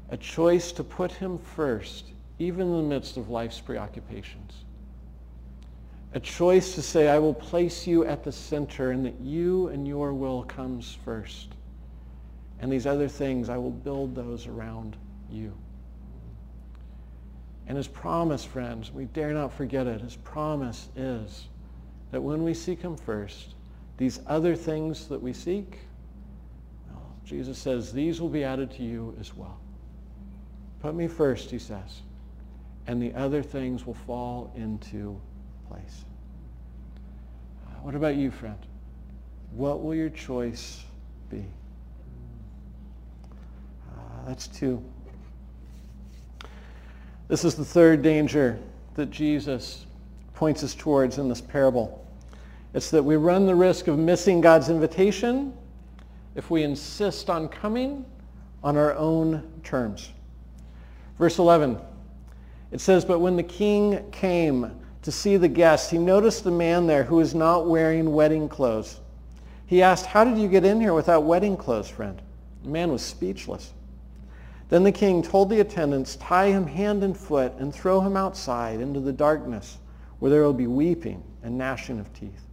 A 0.10 0.18
choice 0.18 0.72
to 0.74 0.84
put 0.84 1.12
him 1.12 1.38
first, 1.38 2.08
even 2.38 2.68
in 2.68 2.78
the 2.78 2.84
midst 2.84 3.18
of 3.18 3.30
life's 3.30 3.60
preoccupations. 3.62 4.63
A 6.16 6.20
choice 6.20 6.76
to 6.76 6.82
say, 6.82 7.10
I 7.10 7.18
will 7.18 7.34
place 7.34 7.88
you 7.88 8.06
at 8.06 8.24
the 8.24 8.32
center 8.32 8.92
and 8.92 9.04
that 9.06 9.20
you 9.20 9.70
and 9.70 9.88
your 9.88 10.14
will 10.14 10.44
comes 10.44 10.98
first. 11.04 11.56
And 12.60 12.72
these 12.72 12.86
other 12.86 13.08
things, 13.08 13.50
I 13.50 13.58
will 13.58 13.72
build 13.72 14.14
those 14.16 14.46
around 14.46 14.96
you. 15.30 15.54
And 17.66 17.78
his 17.78 17.88
promise, 17.88 18.46
friends, 18.46 18.92
we 18.92 19.06
dare 19.06 19.34
not 19.34 19.52
forget 19.52 19.88
it. 19.88 20.02
His 20.02 20.18
promise 20.18 20.90
is 20.96 21.48
that 22.12 22.22
when 22.22 22.44
we 22.44 22.54
seek 22.54 22.82
him 22.82 22.96
first, 22.96 23.56
these 23.98 24.20
other 24.28 24.56
things 24.56 25.08
that 25.08 25.22
we 25.22 25.34
seek, 25.34 25.80
well, 26.92 27.16
Jesus 27.26 27.58
says, 27.58 27.92
these 27.92 28.22
will 28.22 28.30
be 28.30 28.44
added 28.44 28.70
to 28.72 28.84
you 28.84 29.16
as 29.20 29.36
well. 29.36 29.58
Put 30.80 30.94
me 30.94 31.08
first, 31.08 31.50
he 31.50 31.60
says, 31.60 32.02
and 32.86 33.02
the 33.02 33.14
other 33.14 33.42
things 33.42 33.88
will 33.88 33.94
fall 33.94 34.52
into 34.56 35.20
place. 35.68 36.06
Uh, 37.68 37.72
what 37.82 37.96
about 37.96 38.16
you, 38.16 38.32
friend? 38.32 38.58
What 39.52 39.84
will 39.84 39.96
your 39.96 40.10
choice 40.10 40.84
be? 41.30 41.46
Uh, 43.92 44.28
that's 44.28 44.48
two. 44.48 44.84
This 47.28 47.46
is 47.46 47.56
the 47.56 47.66
third 47.66 48.02
danger 48.02 48.60
that 48.96 49.10
Jesus 49.10 49.86
points 50.34 50.64
us 50.64 50.76
towards 50.76 51.18
in 51.18 51.30
this 51.30 51.42
parable. 51.42 52.06
It's 52.74 52.90
that 52.90 53.04
we 53.04 53.16
run 53.16 53.46
the 53.46 53.56
risk 53.56 53.88
of 53.88 53.98
missing 53.98 54.42
God's 54.42 54.70
invitation 54.70 55.54
if 56.36 56.50
we 56.50 56.64
insist 56.64 57.30
on 57.30 57.48
coming 57.48 58.06
on 58.64 58.78
our 58.78 58.96
own 58.96 59.44
terms. 59.64 60.12
Verse 61.20 61.38
11, 61.38 61.78
it 62.72 62.82
says, 62.82 63.06
But 63.06 63.20
when 63.20 63.36
the 63.36 63.44
king 63.44 64.04
came 64.12 64.72
to 65.04 65.12
see 65.12 65.38
the 65.38 65.48
guests, 65.48 65.92
he 65.92 65.98
noticed 65.98 66.46
a 66.46 66.52
man 66.52 66.88
there 66.88 67.04
who 67.04 67.18
was 67.18 67.36
not 67.36 67.68
wearing 67.68 68.14
wedding 68.14 68.50
clothes. 68.50 69.00
He 69.66 69.82
asked, 69.82 70.06
How 70.06 70.24
did 70.24 70.38
you 70.38 70.48
get 70.48 70.66
in 70.66 70.80
here 70.80 70.94
without 70.94 71.24
wedding 71.24 71.58
clothes, 71.58 71.90
friend? 71.90 72.22
The 72.64 72.70
man 72.70 72.92
was 72.92 73.02
speechless. 73.02 73.74
Then 74.70 74.84
the 74.84 74.92
king 74.92 75.22
told 75.22 75.50
the 75.50 75.60
attendants, 75.60 76.16
tie 76.16 76.48
him 76.48 76.66
hand 76.66 77.04
and 77.04 77.16
foot 77.16 77.54
and 77.60 77.74
throw 77.74 78.02
him 78.02 78.18
outside 78.18 78.80
into 78.80 79.00
the 79.00 79.12
darkness 79.12 79.78
where 80.20 80.32
there 80.32 80.42
will 80.42 80.54
be 80.54 80.68
weeping 80.68 81.22
and 81.44 81.58
gnashing 81.58 82.00
of 82.00 82.12
teeth. 82.14 82.48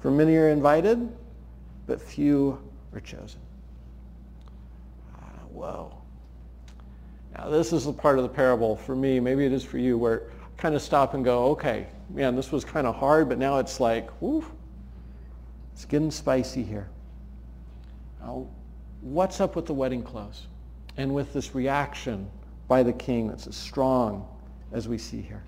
For 0.00 0.10
many 0.10 0.36
are 0.36 0.48
invited, 0.48 1.08
but 1.86 2.02
few 2.02 2.60
are 2.92 3.00
chosen. 3.00 3.40
Uh, 5.14 5.26
whoa. 5.48 5.94
Now 7.36 7.48
this 7.48 7.72
is 7.72 7.86
the 7.86 7.92
part 7.92 8.18
of 8.18 8.24
the 8.24 8.28
parable 8.28 8.76
for 8.76 8.96
me, 8.96 9.20
maybe 9.20 9.46
it 9.46 9.52
is 9.52 9.62
for 9.62 9.78
you, 9.78 9.96
where 9.96 10.24
kind 10.58 10.74
of 10.74 10.82
stop 10.82 11.14
and 11.14 11.24
go, 11.24 11.46
okay, 11.46 11.86
man, 12.10 12.36
this 12.36 12.52
was 12.52 12.64
kind 12.64 12.86
of 12.86 12.94
hard, 12.94 13.28
but 13.28 13.38
now 13.38 13.58
it's 13.58 13.80
like, 13.80 14.10
whoo, 14.20 14.44
it's 15.72 15.86
getting 15.86 16.10
spicy 16.10 16.62
here. 16.62 16.88
Now, 18.20 18.46
what's 19.00 19.40
up 19.40 19.56
with 19.56 19.64
the 19.64 19.74
wedding 19.74 20.02
clothes? 20.02 20.48
and 20.98 21.14
with 21.14 21.32
this 21.32 21.54
reaction 21.54 22.28
by 22.66 22.82
the 22.82 22.92
king 22.92 23.28
that's 23.28 23.46
as 23.46 23.56
strong 23.56 24.28
as 24.72 24.86
we 24.86 24.98
see 24.98 25.22
here. 25.22 25.42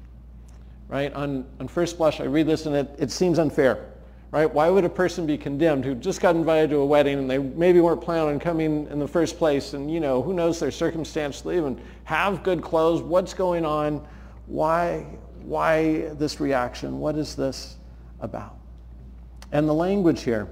Right? 0.89 1.13
On, 1.13 1.45
on 1.61 1.69
first 1.69 1.99
blush, 1.99 2.21
I 2.21 2.25
read 2.25 2.47
this 2.47 2.67
and 2.67 2.75
it, 2.75 2.95
it 2.99 3.11
seems 3.11 3.39
unfair. 3.39 3.87
Right? 4.31 4.53
Why 4.53 4.71
would 4.71 4.85
a 4.85 4.89
person 4.89 5.27
be 5.27 5.37
condemned 5.37 5.85
who 5.85 5.97
just 5.97 6.21
got 6.21 6.37
invited 6.37 6.71
to 6.71 6.77
a 6.77 6.87
wedding 6.87 7.19
and 7.19 7.29
they 7.29 7.39
maybe 7.39 7.81
weren't 7.81 8.01
planning 8.01 8.35
on 8.35 8.41
coming 8.41 8.87
in 8.87 8.99
the 9.01 9.09
first 9.09 9.37
place 9.37 9.75
and, 9.75 9.93
you 9.93 9.99
know, 9.99 10.23
who 10.23 10.33
knows 10.33 10.61
their 10.61 10.71
circumstance, 10.71 11.41
they 11.41 11.57
even 11.57 11.81
have 12.05 12.45
good 12.45 12.63
clothes. 12.63 13.03
What's 13.03 13.35
going 13.35 13.65
on? 13.65 14.07
Why, 14.51 15.07
why 15.43 16.09
this 16.15 16.41
reaction? 16.41 16.99
What 16.99 17.15
is 17.15 17.37
this 17.37 17.77
about? 18.21 18.57
And 19.53 19.69
the 19.69 19.73
language 19.73 20.23
here, 20.23 20.49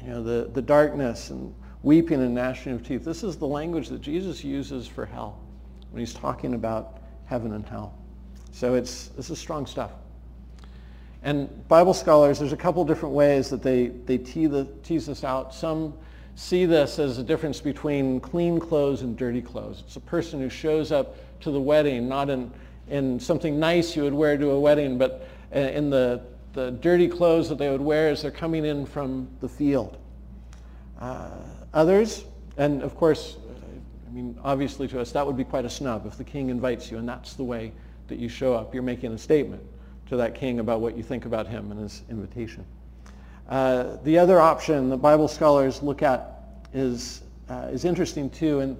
you 0.00 0.10
know, 0.10 0.22
the, 0.22 0.48
the 0.52 0.62
darkness 0.62 1.30
and 1.30 1.52
weeping 1.82 2.22
and 2.22 2.32
gnashing 2.36 2.72
of 2.72 2.86
teeth. 2.86 3.04
This 3.04 3.24
is 3.24 3.36
the 3.36 3.48
language 3.48 3.88
that 3.88 4.00
Jesus 4.00 4.44
uses 4.44 4.86
for 4.86 5.04
hell 5.04 5.40
when 5.90 5.98
he's 5.98 6.14
talking 6.14 6.54
about 6.54 6.98
heaven 7.26 7.52
and 7.52 7.66
hell. 7.66 7.98
So 8.52 8.74
it's, 8.74 9.08
this 9.08 9.28
is 9.28 9.40
strong 9.40 9.66
stuff. 9.66 9.90
And 11.24 11.66
Bible 11.66 11.94
scholars, 11.94 12.38
there's 12.38 12.52
a 12.52 12.56
couple 12.56 12.84
different 12.84 13.12
ways 13.12 13.50
that 13.50 13.60
they, 13.60 13.88
they 13.88 14.18
tease, 14.18 14.50
the, 14.50 14.68
tease 14.84 15.06
this 15.06 15.24
out. 15.24 15.52
Some 15.52 15.94
see 16.36 16.64
this 16.64 17.00
as 17.00 17.18
a 17.18 17.24
difference 17.24 17.60
between 17.60 18.20
clean 18.20 18.60
clothes 18.60 19.02
and 19.02 19.16
dirty 19.16 19.42
clothes. 19.42 19.82
It's 19.84 19.96
a 19.96 20.00
person 20.00 20.40
who 20.40 20.48
shows 20.48 20.92
up 20.92 21.16
to 21.40 21.50
the 21.50 21.60
wedding, 21.60 22.08
not 22.08 22.30
in, 22.30 22.52
in 22.88 23.18
something 23.18 23.58
nice 23.58 23.96
you 23.96 24.02
would 24.02 24.14
wear 24.14 24.36
to 24.36 24.50
a 24.50 24.60
wedding, 24.60 24.98
but 24.98 25.28
in 25.52 25.90
the, 25.90 26.22
the 26.52 26.72
dirty 26.72 27.08
clothes 27.08 27.48
that 27.48 27.58
they 27.58 27.70
would 27.70 27.80
wear 27.80 28.10
as 28.10 28.22
they're 28.22 28.30
coming 28.30 28.64
in 28.64 28.86
from 28.86 29.28
the 29.40 29.48
field. 29.48 29.98
Uh, 31.00 31.30
Others, 31.74 32.24
and 32.56 32.82
of 32.82 32.94
course, 32.94 33.36
I 34.06 34.12
mean, 34.12 34.38
obviously 34.44 34.86
to 34.88 35.00
us, 35.00 35.10
that 35.10 35.26
would 35.26 35.36
be 35.36 35.42
quite 35.42 35.64
a 35.64 35.70
snub 35.70 36.06
if 36.06 36.16
the 36.16 36.22
king 36.22 36.48
invites 36.48 36.88
you 36.88 36.98
and 36.98 37.08
that's 37.08 37.34
the 37.34 37.42
way 37.42 37.72
that 38.06 38.20
you 38.20 38.28
show 38.28 38.54
up. 38.54 38.72
You're 38.72 38.84
making 38.84 39.12
a 39.12 39.18
statement 39.18 39.60
to 40.06 40.16
that 40.16 40.36
king 40.36 40.60
about 40.60 40.80
what 40.80 40.96
you 40.96 41.02
think 41.02 41.26
about 41.26 41.48
him 41.48 41.72
and 41.72 41.80
his 41.80 42.02
invitation. 42.08 42.64
Uh, 43.48 43.96
the 44.04 44.16
other 44.16 44.38
option 44.40 44.88
that 44.90 44.98
Bible 44.98 45.26
scholars 45.26 45.82
look 45.82 46.02
at 46.02 46.42
is, 46.72 47.22
uh, 47.48 47.68
is 47.72 47.84
interesting 47.84 48.30
too. 48.30 48.60
In 48.60 48.78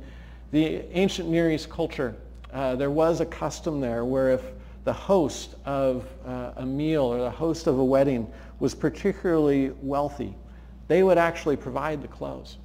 the 0.52 0.84
ancient 0.96 1.28
Near 1.28 1.50
East 1.50 1.68
culture, 1.68 2.14
uh, 2.54 2.74
there 2.76 2.90
was 2.90 3.20
a 3.20 3.26
custom 3.26 3.80
there 3.80 4.04
where 4.04 4.30
if 4.30 4.42
the 4.84 4.92
host 4.92 5.56
of 5.64 6.06
uh, 6.24 6.52
a 6.56 6.64
meal 6.64 7.02
or 7.02 7.18
the 7.18 7.30
host 7.30 7.66
of 7.66 7.78
a 7.78 7.84
wedding 7.84 8.30
was 8.60 8.74
particularly 8.74 9.72
wealthy, 9.82 10.34
they 10.88 11.02
would 11.02 11.18
actually 11.18 11.56
provide 11.56 12.00
the 12.00 12.08
clothes 12.08 12.58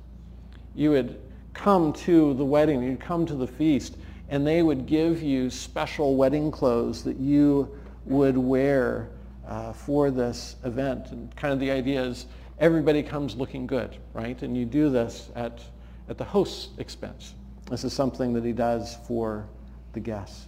you 0.76 0.92
would 0.92 1.20
come 1.54 1.92
to 1.92 2.34
the 2.36 2.46
wedding, 2.46 2.82
you'd 2.82 3.00
come 3.00 3.26
to 3.26 3.36
the 3.36 3.48
feast, 3.48 3.98
and 4.30 4.46
they 4.46 4.62
would 4.62 4.86
give 4.86 5.22
you 5.22 5.50
special 5.50 6.16
wedding 6.16 6.52
clothes 6.52 7.04
that 7.04 7.18
you 7.18 7.78
would 8.06 8.38
wear 8.38 9.10
uh, 9.48 9.74
for 9.74 10.12
this 10.12 10.56
event. 10.64 11.12
And 11.12 11.36
kind 11.36 11.54
of 11.54 11.60
the 11.60 11.72
idea 11.72 12.02
is 12.02 12.28
everybody 12.60 13.04
comes 13.04 13.36
looking 13.36 13.68
good, 13.68 13.98
right? 14.14 14.42
And 14.42 14.56
you 14.56 14.66
do 14.66 14.90
this 14.90 15.30
at, 15.36 15.60
at 16.08 16.18
the 16.18 16.24
host's 16.24 16.70
expense. 16.78 17.34
This 17.70 17.84
is 17.84 17.92
something 17.92 18.32
that 18.34 18.46
he 18.46 18.54
does 18.54 18.98
for 19.08 19.48
the 19.94 20.00
guess. 20.00 20.48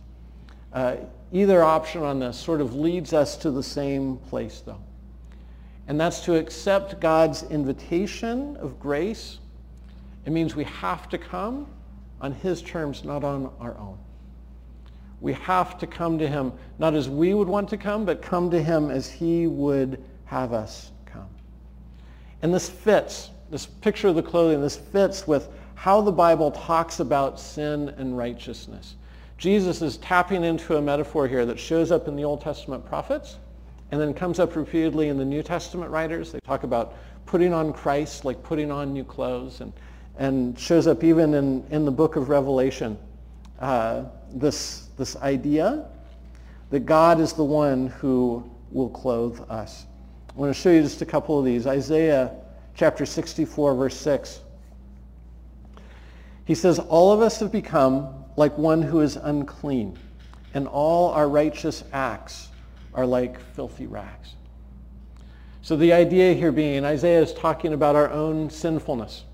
Uh, 0.74 0.96
either 1.32 1.64
option 1.64 2.04
on 2.04 2.20
this 2.20 2.38
sort 2.38 2.62
of 2.62 2.76
leads 2.76 3.14
us 3.14 3.36
to 3.38 3.52
the 3.52 3.64
same 3.64 4.18
place, 4.18 4.62
though. 4.66 4.82
And 5.88 6.00
that's 6.00 6.22
to 6.22 6.36
accept 6.36 7.00
God's 7.00 7.44
invitation 7.44 8.56
of 8.58 8.80
grace. 8.80 9.40
It 10.26 10.32
means 10.32 10.56
we 10.56 10.64
have 10.66 11.10
to 11.10 11.18
come 11.18 11.68
on 12.22 12.32
his 12.32 12.62
terms, 12.62 13.04
not 13.04 13.24
on 13.24 13.52
our 13.60 13.78
own. 13.78 13.98
We 15.20 15.34
have 15.34 15.78
to 15.80 15.88
come 15.88 16.18
to 16.20 16.28
him, 16.28 16.54
not 16.80 16.94
as 16.94 17.10
we 17.10 17.34
would 17.34 17.48
want 17.48 17.70
to 17.70 17.78
come, 17.78 18.06
but 18.06 18.22
come 18.22 18.50
to 18.52 18.62
him 18.62 18.90
as 18.90 19.10
he 19.10 19.48
would 19.48 20.04
have 20.26 20.54
us 20.54 20.92
come. 21.06 21.28
And 22.42 22.54
this 22.54 22.70
fits, 22.70 23.30
this 23.50 23.66
picture 23.66 24.08
of 24.08 24.16
the 24.16 24.24
clothing, 24.24 24.62
this 24.62 24.78
fits 24.78 25.28
with 25.28 25.50
how 25.76 26.02
the 26.02 26.12
Bible 26.12 26.52
talks 26.52 27.00
about 27.00 27.40
sin 27.40 27.90
and 27.98 28.18
righteousness. 28.18 28.96
Jesus 29.42 29.82
is 29.82 29.98
tapping 29.98 30.44
into 30.44 30.78
a 30.78 30.82
metaphor 30.84 31.28
here 31.28 31.48
that 31.48 31.58
shows 31.58 31.92
up 31.92 32.08
in 32.08 32.16
the 32.16 32.24
Old 32.24 32.42
Testament 32.42 32.86
prophets 32.86 33.38
and 33.90 34.00
then 34.00 34.14
comes 34.14 34.38
up 34.38 34.56
repeatedly 34.56 35.08
in 35.10 35.18
the 35.18 35.26
New 35.26 35.42
Testament 35.42 35.90
writers. 35.90 36.32
They 36.32 36.40
talk 36.42 36.62
about 36.62 36.94
putting 37.26 37.52
on 37.52 37.74
Christ, 37.74 38.24
like 38.24 38.44
putting 38.44 38.70
on 38.70 38.94
new 38.94 39.04
clothes, 39.04 39.62
and, 39.62 39.74
and 40.20 40.60
shows 40.60 40.86
up 40.86 41.04
even 41.04 41.34
in, 41.34 41.66
in 41.72 41.86
the 41.86 41.92
book 41.92 42.18
of 42.18 42.30
Revelation. 42.30 43.00
Uh, 43.60 44.04
this, 44.32 44.90
this 45.00 45.16
idea 45.16 45.88
that 46.70 46.82
God 46.82 47.20
is 47.20 47.34
the 47.34 47.44
one 47.44 47.88
who 47.88 48.48
will 48.70 48.92
clothe 48.92 49.40
us. 49.50 49.88
I 50.30 50.40
want 50.40 50.56
to 50.56 50.62
show 50.62 50.70
you 50.70 50.84
just 50.84 51.02
a 51.02 51.06
couple 51.08 51.40
of 51.40 51.46
these. 51.46 51.66
Isaiah 51.66 52.32
chapter 52.76 53.08
64, 53.08 53.74
verse 53.74 53.98
6. 53.98 54.42
He 56.46 56.54
says, 56.54 56.78
all 56.78 57.12
of 57.12 57.22
us 57.22 57.40
have 57.40 57.52
become 57.52 58.21
like 58.36 58.58
one 58.58 58.82
who 58.82 59.02
is 59.02 59.16
unclean, 59.16 59.98
and 60.54 60.68
all 60.68 61.10
our 61.10 61.30
righteous 61.30 61.84
acts 61.94 62.50
are 62.94 63.06
like 63.06 63.40
filthy 63.54 63.88
rags. 63.88 64.36
So 65.62 65.76
the 65.76 65.94
idea 65.94 66.34
here 66.34 66.52
being, 66.52 66.84
Isaiah 66.86 67.22
is 67.22 67.34
talking 67.34 67.74
about 67.74 67.96
our 67.96 68.10
own 68.10 68.50
sinfulness 68.50 69.26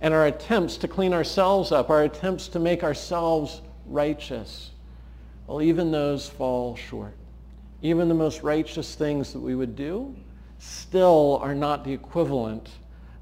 and 0.00 0.12
our 0.12 0.26
attempts 0.26 0.76
to 0.78 0.88
clean 0.88 1.12
ourselves 1.12 1.72
up, 1.72 1.90
our 1.90 2.04
attempts 2.04 2.48
to 2.48 2.58
make 2.58 2.82
ourselves 2.82 3.62
righteous. 3.86 4.72
Well, 5.46 5.62
even 5.62 5.90
those 5.90 6.28
fall 6.28 6.76
short. 6.76 7.14
Even 7.80 8.08
the 8.08 8.14
most 8.14 8.42
righteous 8.42 8.94
things 8.94 9.32
that 9.32 9.40
we 9.40 9.54
would 9.54 9.76
do 9.76 10.14
still 10.58 11.38
are 11.42 11.54
not 11.54 11.84
the 11.84 11.92
equivalent 11.92 12.70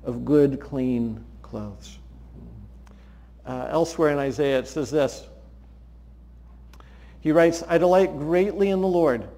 of 0.05 0.25
good, 0.25 0.59
clean 0.61 1.23
clothes. 1.43 1.99
Uh, 3.47 3.69
elsewhere 3.71 4.11
in 4.11 4.19
Isaiah, 4.19 4.59
it 4.59 4.67
says 4.67 4.91
this. 4.91 5.27
He 7.21 7.31
writes, 7.31 7.63
I 7.69 7.79
delight 7.79 8.19
greatly 8.19 8.71
in 8.71 8.81
the 8.81 8.89
Lord. 8.89 9.29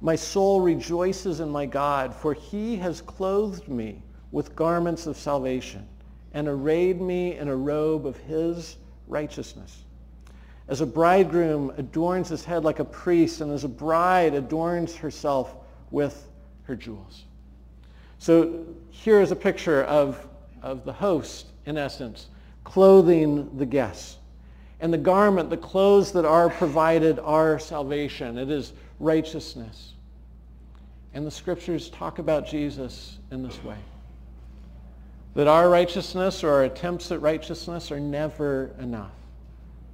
My 0.00 0.16
soul 0.16 0.60
rejoices 0.60 1.40
in 1.40 1.50
my 1.50 1.66
God, 1.66 2.14
for 2.14 2.32
he 2.32 2.76
has 2.76 3.00
clothed 3.00 3.68
me 3.68 4.02
with 4.32 4.54
garments 4.54 5.06
of 5.06 5.16
salvation 5.16 5.86
and 6.32 6.48
arrayed 6.48 7.00
me 7.00 7.36
in 7.36 7.48
a 7.48 7.56
robe 7.56 8.06
of 8.06 8.16
his 8.18 8.76
righteousness. 9.06 9.84
As 10.68 10.80
a 10.82 10.86
bridegroom 10.86 11.72
adorns 11.78 12.28
his 12.28 12.44
head 12.44 12.64
like 12.64 12.78
a 12.78 12.84
priest, 12.84 13.40
and 13.40 13.50
as 13.50 13.64
a 13.64 13.68
bride 13.68 14.34
adorns 14.34 14.94
herself 14.94 15.56
with 15.90 16.28
her 16.64 16.76
jewels. 16.76 17.24
So 18.18 18.66
here 18.90 19.20
is 19.20 19.30
a 19.30 19.36
picture 19.36 19.84
of, 19.84 20.26
of 20.62 20.84
the 20.84 20.92
host, 20.92 21.46
in 21.64 21.78
essence, 21.78 22.28
clothing 22.64 23.56
the 23.58 23.66
guests. 23.66 24.16
And 24.80 24.92
the 24.92 24.98
garment, 24.98 25.50
the 25.50 25.56
clothes 25.56 26.12
that 26.12 26.24
are 26.24 26.48
provided 26.48 27.18
are 27.18 27.58
salvation. 27.58 28.38
It 28.38 28.50
is 28.50 28.72
righteousness. 29.00 29.94
And 31.14 31.26
the 31.26 31.30
scriptures 31.30 31.90
talk 31.90 32.18
about 32.18 32.46
Jesus 32.46 33.18
in 33.30 33.42
this 33.42 33.62
way. 33.64 33.78
That 35.34 35.48
our 35.48 35.68
righteousness 35.68 36.44
or 36.44 36.50
our 36.50 36.64
attempts 36.64 37.10
at 37.10 37.20
righteousness 37.20 37.90
are 37.90 38.00
never 38.00 38.70
enough. 38.78 39.12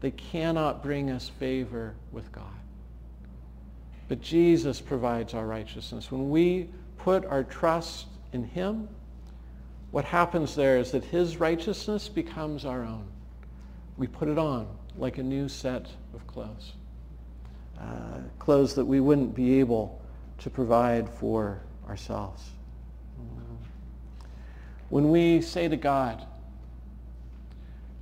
They 0.00 0.10
cannot 0.10 0.82
bring 0.82 1.10
us 1.10 1.30
favor 1.38 1.94
with 2.12 2.30
God. 2.30 2.44
But 4.08 4.20
Jesus 4.20 4.80
provides 4.80 5.32
our 5.32 5.46
righteousness. 5.46 6.12
When 6.12 6.28
we 6.28 6.68
put 6.98 7.24
our 7.24 7.42
trust 7.42 8.06
in 8.32 8.44
him, 8.44 8.88
what 9.94 10.04
happens 10.04 10.56
there 10.56 10.76
is 10.76 10.90
that 10.90 11.04
his 11.04 11.36
righteousness 11.36 12.08
becomes 12.08 12.64
our 12.64 12.82
own. 12.82 13.06
We 13.96 14.08
put 14.08 14.26
it 14.26 14.38
on 14.38 14.66
like 14.98 15.18
a 15.18 15.22
new 15.22 15.48
set 15.48 15.86
of 16.12 16.26
clothes. 16.26 16.72
Uh, 17.80 18.18
clothes 18.40 18.74
that 18.74 18.84
we 18.84 18.98
wouldn't 18.98 19.36
be 19.36 19.60
able 19.60 20.02
to 20.38 20.50
provide 20.50 21.08
for 21.08 21.60
ourselves. 21.88 22.42
When 24.88 25.10
we 25.10 25.40
say 25.40 25.68
to 25.68 25.76
God, 25.76 26.26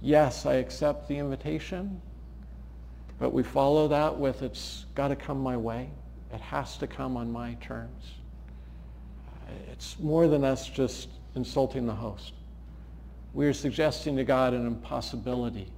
yes, 0.00 0.46
I 0.46 0.54
accept 0.54 1.08
the 1.08 1.18
invitation, 1.18 2.00
but 3.18 3.34
we 3.34 3.42
follow 3.42 3.86
that 3.88 4.18
with 4.18 4.40
it's 4.40 4.86
got 4.94 5.08
to 5.08 5.16
come 5.16 5.42
my 5.42 5.58
way. 5.58 5.90
It 6.32 6.40
has 6.40 6.78
to 6.78 6.86
come 6.86 7.18
on 7.18 7.30
my 7.30 7.52
terms. 7.60 8.14
It's 9.70 9.98
more 9.98 10.26
than 10.26 10.42
us 10.42 10.66
just 10.66 11.10
insulting 11.34 11.86
the 11.86 11.94
host. 11.94 12.34
We're 13.34 13.54
suggesting 13.54 14.16
to 14.16 14.24
God 14.24 14.52
an 14.52 14.66
impossibility 14.66 15.72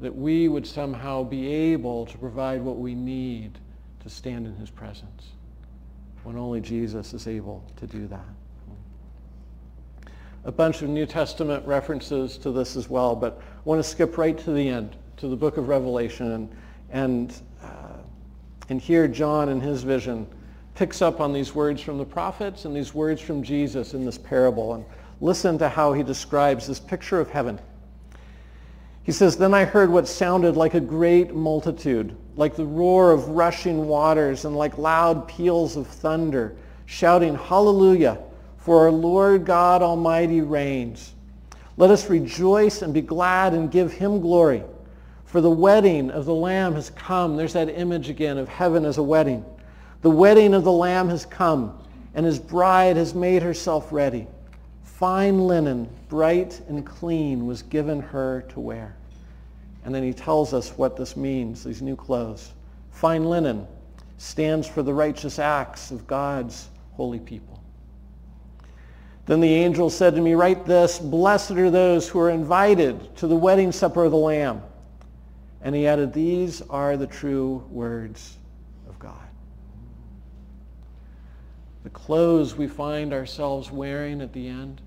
that 0.00 0.14
we 0.14 0.48
would 0.48 0.66
somehow 0.66 1.22
be 1.22 1.46
able 1.48 2.06
to 2.06 2.18
provide 2.18 2.60
what 2.60 2.78
we 2.78 2.94
need 2.94 3.58
to 4.02 4.10
stand 4.10 4.46
in 4.46 4.54
his 4.56 4.70
presence 4.70 5.28
when 6.24 6.36
only 6.36 6.60
Jesus 6.60 7.14
is 7.14 7.26
able 7.26 7.64
to 7.76 7.86
do 7.86 8.06
that 8.08 8.34
a 10.44 10.52
bunch 10.52 10.82
of 10.82 10.88
New 10.88 11.06
Testament 11.06 11.66
references 11.66 12.36
to 12.38 12.50
this 12.50 12.76
as 12.76 12.88
well, 12.88 13.16
but 13.16 13.40
I 13.40 13.60
want 13.64 13.82
to 13.82 13.88
skip 13.88 14.18
right 14.18 14.36
to 14.38 14.52
the 14.52 14.68
end, 14.68 14.96
to 15.16 15.28
the 15.28 15.36
book 15.36 15.56
of 15.56 15.68
Revelation. 15.68 16.32
And, 16.32 16.56
and, 16.90 17.34
uh, 17.62 17.98
and 18.68 18.80
here 18.80 19.08
John 19.08 19.48
in 19.48 19.60
his 19.60 19.82
vision 19.82 20.26
picks 20.74 21.02
up 21.02 21.20
on 21.20 21.32
these 21.32 21.54
words 21.54 21.80
from 21.80 21.98
the 21.98 22.04
prophets 22.04 22.64
and 22.64 22.74
these 22.74 22.94
words 22.94 23.20
from 23.20 23.42
Jesus 23.42 23.94
in 23.94 24.04
this 24.04 24.18
parable. 24.18 24.74
And 24.74 24.84
listen 25.20 25.58
to 25.58 25.68
how 25.68 25.92
he 25.92 26.02
describes 26.02 26.66
this 26.66 26.80
picture 26.80 27.20
of 27.20 27.30
heaven. 27.30 27.60
He 29.04 29.12
says, 29.12 29.36
Then 29.36 29.54
I 29.54 29.64
heard 29.64 29.90
what 29.90 30.08
sounded 30.08 30.56
like 30.56 30.74
a 30.74 30.80
great 30.80 31.34
multitude, 31.34 32.16
like 32.36 32.56
the 32.56 32.64
roar 32.64 33.12
of 33.12 33.28
rushing 33.28 33.86
waters 33.86 34.44
and 34.44 34.56
like 34.56 34.78
loud 34.78 35.28
peals 35.28 35.76
of 35.76 35.86
thunder, 35.86 36.56
shouting, 36.86 37.34
Hallelujah! 37.34 38.18
for 38.64 38.80
our 38.80 38.90
Lord 38.90 39.44
God 39.44 39.82
Almighty 39.82 40.40
reigns. 40.40 41.12
Let 41.76 41.90
us 41.90 42.08
rejoice 42.08 42.80
and 42.80 42.94
be 42.94 43.02
glad 43.02 43.52
and 43.52 43.70
give 43.70 43.92
him 43.92 44.22
glory. 44.22 44.62
For 45.26 45.42
the 45.42 45.50
wedding 45.50 46.10
of 46.10 46.24
the 46.24 46.34
Lamb 46.34 46.72
has 46.72 46.88
come. 46.88 47.36
There's 47.36 47.52
that 47.52 47.68
image 47.68 48.08
again 48.08 48.38
of 48.38 48.48
heaven 48.48 48.86
as 48.86 48.96
a 48.96 49.02
wedding. 49.02 49.44
The 50.04 50.10
wedding 50.10 50.52
of 50.52 50.64
the 50.64 50.70
Lamb 50.70 51.08
has 51.08 51.24
come, 51.24 51.78
and 52.12 52.26
his 52.26 52.38
bride 52.38 52.98
has 52.98 53.14
made 53.14 53.42
herself 53.42 53.90
ready. 53.90 54.26
Fine 54.82 55.46
linen, 55.46 55.88
bright 56.10 56.60
and 56.68 56.84
clean, 56.84 57.46
was 57.46 57.62
given 57.62 58.00
her 58.00 58.42
to 58.50 58.60
wear. 58.60 58.94
And 59.82 59.94
then 59.94 60.02
he 60.02 60.12
tells 60.12 60.52
us 60.52 60.76
what 60.76 60.94
this 60.98 61.16
means, 61.16 61.64
these 61.64 61.80
new 61.80 61.96
clothes. 61.96 62.52
Fine 62.90 63.24
linen 63.24 63.66
stands 64.18 64.68
for 64.68 64.82
the 64.82 64.92
righteous 64.92 65.38
acts 65.38 65.90
of 65.90 66.06
God's 66.06 66.68
holy 66.92 67.18
people. 67.18 67.62
Then 69.24 69.40
the 69.40 69.54
angel 69.54 69.88
said 69.88 70.14
to 70.16 70.20
me, 70.20 70.34
Write 70.34 70.66
this, 70.66 70.98
blessed 70.98 71.52
are 71.52 71.70
those 71.70 72.06
who 72.10 72.20
are 72.20 72.28
invited 72.28 73.16
to 73.16 73.26
the 73.26 73.36
wedding 73.36 73.72
supper 73.72 74.04
of 74.04 74.10
the 74.10 74.18
Lamb. 74.18 74.60
And 75.62 75.74
he 75.74 75.86
added, 75.86 76.12
These 76.12 76.60
are 76.68 76.98
the 76.98 77.06
true 77.06 77.66
words 77.70 78.36
of 78.86 78.98
God. 78.98 79.16
The 81.84 81.90
clothes 81.90 82.56
we 82.56 82.66
find 82.66 83.12
ourselves 83.12 83.70
wearing 83.70 84.20
at 84.20 84.32
the 84.32 84.48
end 84.48 84.80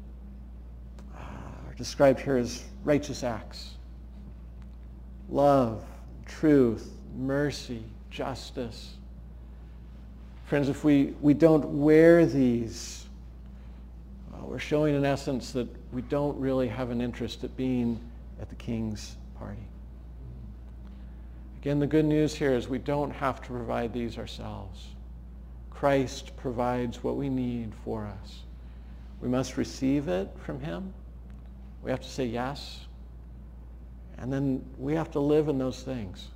are 1.15 1.73
described 1.77 2.19
here 2.19 2.37
as 2.37 2.63
righteous 2.83 3.23
acts. 3.23 3.75
Love, 5.29 5.85
truth, 6.25 6.91
mercy, 7.15 7.83
justice. 8.09 8.95
Friends, 10.45 10.69
if 10.69 10.83
we, 10.83 11.13
we 11.21 11.33
don't 11.33 11.65
wear 11.65 12.25
these 12.25 13.07
uh, 14.37 14.45
we're 14.45 14.59
showing 14.59 14.95
in 14.95 15.05
essence 15.05 15.51
that 15.51 15.67
we 15.91 16.01
don't 16.03 16.37
really 16.39 16.67
have 16.67 16.89
an 16.89 17.01
interest 17.01 17.43
at 17.43 17.55
being 17.57 17.99
at 18.41 18.49
the 18.49 18.55
king's 18.55 19.15
party. 19.37 19.67
Again, 21.61 21.79
the 21.79 21.87
good 21.87 22.05
news 22.05 22.35
here 22.35 22.53
is 22.53 22.67
we 22.67 22.77
don't 22.77 23.11
have 23.11 23.41
to 23.41 23.47
provide 23.47 23.93
these 23.93 24.17
ourselves. 24.17 24.87
Christ 25.77 26.35
provides 26.37 27.03
what 27.03 27.17
we 27.17 27.29
need 27.29 27.71
for 27.85 28.07
us. 28.07 28.41
We 29.21 29.29
must 29.29 29.57
receive 29.57 30.07
it 30.07 30.27
from 30.39 30.59
him. 30.59 30.91
We 31.83 31.91
have 31.91 32.01
to 32.01 32.09
say 32.09 32.25
yes. 32.25 32.87
And 34.17 34.33
then 34.33 34.65
we 34.79 34.95
have 34.95 35.11
to 35.11 35.19
live 35.19 35.49
in 35.49 35.59
those 35.59 35.83
things. 35.83 36.29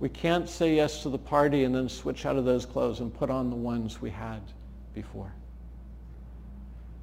We 0.00 0.08
can't 0.08 0.48
say 0.48 0.74
yes 0.74 1.00
to 1.04 1.10
the 1.10 1.18
party 1.18 1.62
and 1.62 1.72
then 1.72 1.88
switch 1.88 2.26
out 2.26 2.34
of 2.34 2.44
those 2.44 2.66
clothes 2.66 2.98
and 2.98 3.14
put 3.14 3.30
on 3.30 3.50
the 3.50 3.56
ones 3.56 4.02
we 4.02 4.10
had 4.10 4.42
before. 4.94 5.32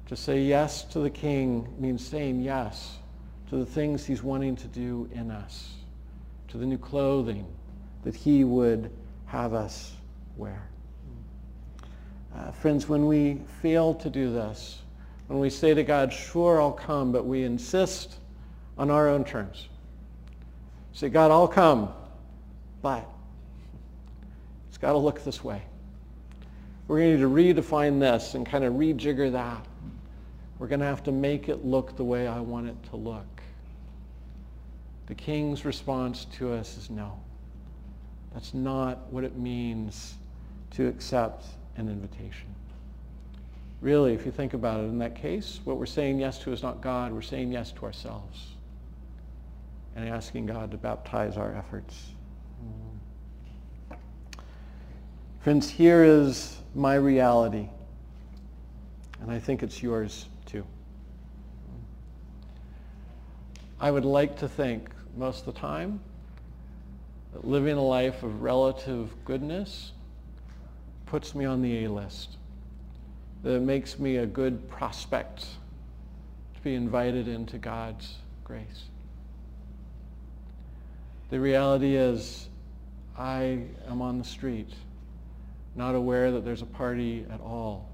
To 0.08 0.16
say 0.16 0.42
yes 0.42 0.84
to 0.84 0.98
the 0.98 1.08
king 1.08 1.66
means 1.78 2.06
saying 2.06 2.42
yes 2.42 2.98
to 3.48 3.56
the 3.56 3.64
things 3.64 4.04
he's 4.04 4.22
wanting 4.22 4.54
to 4.56 4.66
do 4.66 5.08
in 5.12 5.30
us, 5.30 5.76
to 6.48 6.58
the 6.58 6.66
new 6.66 6.76
clothing 6.76 7.46
that 8.04 8.14
he 8.14 8.44
would 8.44 8.90
have 9.24 9.54
us 9.54 9.94
wear. 10.36 10.68
Uh, 12.34 12.50
friends, 12.52 12.88
when 12.88 13.06
we 13.06 13.40
fail 13.62 13.94
to 13.94 14.10
do 14.10 14.32
this, 14.32 14.80
when 15.28 15.38
we 15.38 15.50
say 15.50 15.74
to 15.74 15.82
God, 15.82 16.12
sure, 16.12 16.60
I'll 16.60 16.72
come, 16.72 17.12
but 17.12 17.26
we 17.26 17.44
insist 17.44 18.16
on 18.76 18.90
our 18.90 19.08
own 19.08 19.24
terms. 19.24 19.68
Say, 20.92 21.08
God, 21.08 21.30
I'll 21.30 21.48
come, 21.48 21.92
but 22.82 23.06
it's 24.68 24.78
got 24.78 24.92
to 24.92 24.98
look 24.98 25.22
this 25.24 25.44
way. 25.44 25.62
We're 26.86 26.98
going 26.98 27.18
to 27.18 27.28
need 27.28 27.54
to 27.54 27.62
redefine 27.62 28.00
this 28.00 28.34
and 28.34 28.46
kind 28.46 28.64
of 28.64 28.74
rejigger 28.74 29.30
that. 29.32 29.66
We're 30.58 30.66
going 30.66 30.80
to 30.80 30.86
have 30.86 31.04
to 31.04 31.12
make 31.12 31.48
it 31.48 31.64
look 31.64 31.96
the 31.96 32.04
way 32.04 32.26
I 32.26 32.40
want 32.40 32.68
it 32.68 32.76
to 32.90 32.96
look. 32.96 33.26
The 35.06 35.14
king's 35.14 35.64
response 35.64 36.24
to 36.32 36.52
us 36.52 36.76
is 36.76 36.90
no. 36.90 37.18
That's 38.32 38.54
not 38.54 39.10
what 39.12 39.24
it 39.24 39.36
means 39.36 40.14
to 40.72 40.86
accept 40.86 41.46
an 41.78 41.88
invitation. 41.88 42.54
Really, 43.80 44.12
if 44.12 44.26
you 44.26 44.32
think 44.32 44.54
about 44.54 44.80
it, 44.80 44.84
in 44.84 44.98
that 44.98 45.14
case, 45.14 45.60
what 45.64 45.76
we're 45.78 45.86
saying 45.86 46.18
yes 46.18 46.38
to 46.40 46.52
is 46.52 46.62
not 46.62 46.80
God. 46.80 47.12
We're 47.12 47.22
saying 47.22 47.52
yes 47.52 47.70
to 47.72 47.84
ourselves 47.84 48.48
and 49.94 50.08
asking 50.08 50.46
God 50.46 50.72
to 50.72 50.76
baptize 50.76 51.36
our 51.36 51.54
efforts. 51.54 52.10
Friends, 55.40 55.70
here 55.70 56.02
is 56.02 56.58
my 56.74 56.96
reality, 56.96 57.68
and 59.20 59.30
I 59.30 59.38
think 59.38 59.62
it's 59.62 59.82
yours 59.82 60.26
too. 60.44 60.64
I 63.80 63.92
would 63.92 64.04
like 64.04 64.36
to 64.38 64.48
think 64.48 64.90
most 65.16 65.46
of 65.46 65.54
the 65.54 65.60
time 65.60 66.00
that 67.32 67.46
living 67.46 67.76
a 67.76 67.82
life 67.82 68.24
of 68.24 68.42
relative 68.42 69.14
goodness 69.24 69.92
puts 71.08 71.34
me 71.34 71.44
on 71.44 71.62
the 71.62 71.84
A-list, 71.84 72.36
that 73.42 73.60
makes 73.60 73.98
me 73.98 74.16
a 74.16 74.26
good 74.26 74.68
prospect 74.68 75.46
to 76.54 76.60
be 76.62 76.74
invited 76.74 77.28
into 77.28 77.56
God's 77.56 78.16
grace. 78.44 78.84
The 81.30 81.40
reality 81.40 81.96
is 81.96 82.48
I 83.16 83.60
am 83.88 84.02
on 84.02 84.18
the 84.18 84.24
street 84.24 84.72
not 85.74 85.94
aware 85.94 86.30
that 86.32 86.44
there's 86.44 86.62
a 86.62 86.66
party 86.66 87.24
at 87.30 87.40
all, 87.40 87.88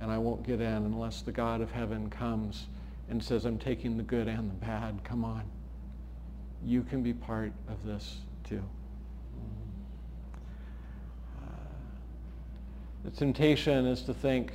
and 0.00 0.10
I 0.10 0.18
won't 0.18 0.44
get 0.44 0.60
in 0.60 0.66
unless 0.66 1.22
the 1.22 1.32
God 1.32 1.60
of 1.60 1.70
heaven 1.70 2.08
comes 2.08 2.66
and 3.10 3.22
says, 3.22 3.44
I'm 3.44 3.58
taking 3.58 3.96
the 3.96 4.02
good 4.02 4.28
and 4.28 4.50
the 4.50 4.54
bad. 4.54 5.04
Come 5.04 5.24
on. 5.24 5.42
You 6.64 6.82
can 6.82 7.02
be 7.02 7.12
part 7.12 7.52
of 7.68 7.84
this 7.84 8.18
too. 8.48 8.62
The 13.04 13.10
temptation 13.10 13.86
is 13.86 14.02
to 14.02 14.14
think 14.14 14.52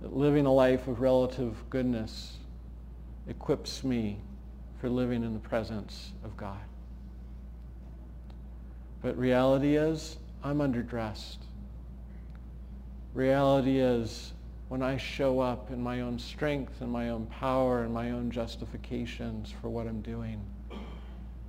that 0.00 0.16
living 0.16 0.46
a 0.46 0.52
life 0.52 0.86
of 0.88 1.00
relative 1.00 1.62
goodness 1.70 2.38
equips 3.26 3.84
me 3.84 4.18
for 4.80 4.88
living 4.88 5.22
in 5.22 5.34
the 5.34 5.40
presence 5.40 6.12
of 6.24 6.36
God. 6.36 6.60
But 9.02 9.18
reality 9.18 9.76
is, 9.76 10.16
I'm 10.42 10.58
underdressed. 10.58 11.38
Reality 13.12 13.78
is 13.78 14.32
when 14.68 14.82
I 14.82 14.96
show 14.96 15.40
up 15.40 15.70
in 15.70 15.82
my 15.82 16.00
own 16.00 16.18
strength 16.18 16.80
and 16.80 16.90
my 16.90 17.10
own 17.10 17.26
power 17.26 17.82
and 17.82 17.92
my 17.92 18.10
own 18.10 18.30
justifications 18.30 19.52
for 19.60 19.68
what 19.68 19.86
I'm 19.86 20.00
doing, 20.00 20.40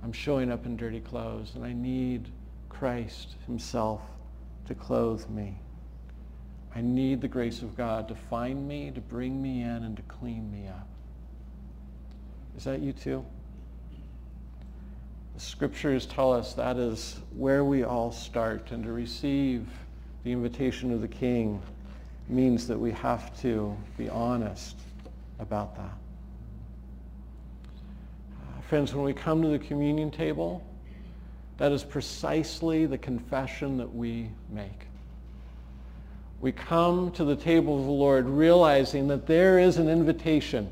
I'm 0.02 0.12
showing 0.12 0.50
up 0.50 0.66
in 0.66 0.76
dirty 0.76 1.00
clothes 1.00 1.52
and 1.54 1.64
I 1.64 1.72
need 1.72 2.30
Christ 2.68 3.36
himself 3.46 4.00
to 4.70 4.74
clothe 4.76 5.28
me. 5.28 5.58
I 6.76 6.80
need 6.80 7.20
the 7.20 7.28
grace 7.28 7.60
of 7.60 7.76
God 7.76 8.06
to 8.06 8.14
find 8.14 8.68
me, 8.68 8.92
to 8.92 9.00
bring 9.00 9.42
me 9.42 9.62
in, 9.62 9.82
and 9.82 9.96
to 9.96 10.02
clean 10.02 10.50
me 10.52 10.68
up. 10.68 10.86
Is 12.56 12.62
that 12.64 12.78
you 12.80 12.92
too? 12.92 13.24
The 15.34 15.40
scriptures 15.40 16.06
tell 16.06 16.32
us 16.32 16.54
that 16.54 16.76
is 16.76 17.18
where 17.36 17.64
we 17.64 17.82
all 17.82 18.12
start. 18.12 18.70
And 18.70 18.84
to 18.84 18.92
receive 18.92 19.66
the 20.22 20.30
invitation 20.30 20.92
of 20.92 21.00
the 21.00 21.08
King 21.08 21.60
means 22.28 22.68
that 22.68 22.78
we 22.78 22.92
have 22.92 23.36
to 23.40 23.76
be 23.98 24.08
honest 24.08 24.76
about 25.40 25.74
that. 25.74 25.98
Uh, 28.36 28.60
friends, 28.68 28.94
when 28.94 29.04
we 29.04 29.14
come 29.14 29.42
to 29.42 29.48
the 29.48 29.58
communion 29.58 30.12
table, 30.12 30.64
that 31.60 31.72
is 31.72 31.84
precisely 31.84 32.86
the 32.86 32.96
confession 32.96 33.76
that 33.76 33.94
we 33.94 34.30
make. 34.48 34.86
We 36.40 36.52
come 36.52 37.10
to 37.12 37.22
the 37.22 37.36
table 37.36 37.78
of 37.78 37.84
the 37.84 37.90
Lord 37.90 38.26
realizing 38.26 39.08
that 39.08 39.26
there 39.26 39.58
is 39.58 39.76
an 39.76 39.86
invitation 39.86 40.70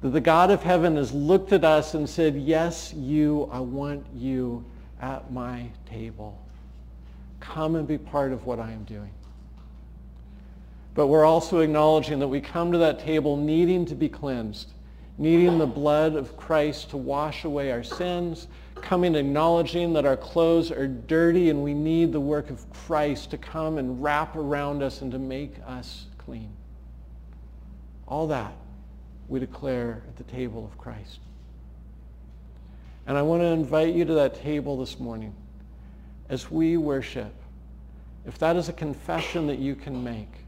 that 0.00 0.08
the 0.08 0.20
God 0.20 0.50
of 0.50 0.64
heaven 0.64 0.96
has 0.96 1.12
looked 1.12 1.52
at 1.52 1.62
us 1.62 1.94
and 1.94 2.10
said, 2.10 2.34
yes, 2.34 2.92
you, 2.92 3.48
I 3.52 3.60
want 3.60 4.04
you 4.12 4.64
at 5.00 5.32
my 5.32 5.66
table. 5.88 6.44
Come 7.38 7.76
and 7.76 7.86
be 7.86 7.98
part 7.98 8.32
of 8.32 8.44
what 8.44 8.58
I 8.58 8.72
am 8.72 8.82
doing. 8.82 9.12
But 10.94 11.06
we're 11.06 11.24
also 11.24 11.60
acknowledging 11.60 12.18
that 12.18 12.26
we 12.26 12.40
come 12.40 12.72
to 12.72 12.78
that 12.78 12.98
table 12.98 13.36
needing 13.36 13.86
to 13.86 13.94
be 13.94 14.08
cleansed, 14.08 14.72
needing 15.18 15.58
the 15.58 15.66
blood 15.66 16.14
of 16.14 16.36
Christ 16.36 16.90
to 16.90 16.96
wash 16.96 17.44
away 17.44 17.70
our 17.70 17.82
sins, 17.82 18.48
coming 18.76 19.14
acknowledging 19.14 19.92
that 19.92 20.04
our 20.04 20.16
clothes 20.16 20.70
are 20.70 20.88
dirty 20.88 21.50
and 21.50 21.62
we 21.62 21.74
need 21.74 22.12
the 22.12 22.20
work 22.20 22.50
of 22.50 22.68
Christ 22.70 23.30
to 23.30 23.38
come 23.38 23.78
and 23.78 24.02
wrap 24.02 24.36
around 24.36 24.82
us 24.82 25.02
and 25.02 25.12
to 25.12 25.18
make 25.18 25.54
us 25.66 26.06
clean. 26.18 26.50
All 28.08 28.26
that 28.28 28.52
we 29.28 29.38
declare 29.40 30.02
at 30.08 30.16
the 30.16 30.24
table 30.24 30.64
of 30.64 30.76
Christ. 30.76 31.20
And 33.06 33.16
I 33.16 33.22
want 33.22 33.42
to 33.42 33.46
invite 33.46 33.94
you 33.94 34.04
to 34.04 34.14
that 34.14 34.34
table 34.34 34.78
this 34.78 35.00
morning 35.00 35.34
as 36.28 36.50
we 36.50 36.76
worship. 36.76 37.32
If 38.26 38.38
that 38.38 38.56
is 38.56 38.68
a 38.68 38.72
confession 38.72 39.46
that 39.48 39.58
you 39.58 39.74
can 39.74 40.02
make, 40.02 40.41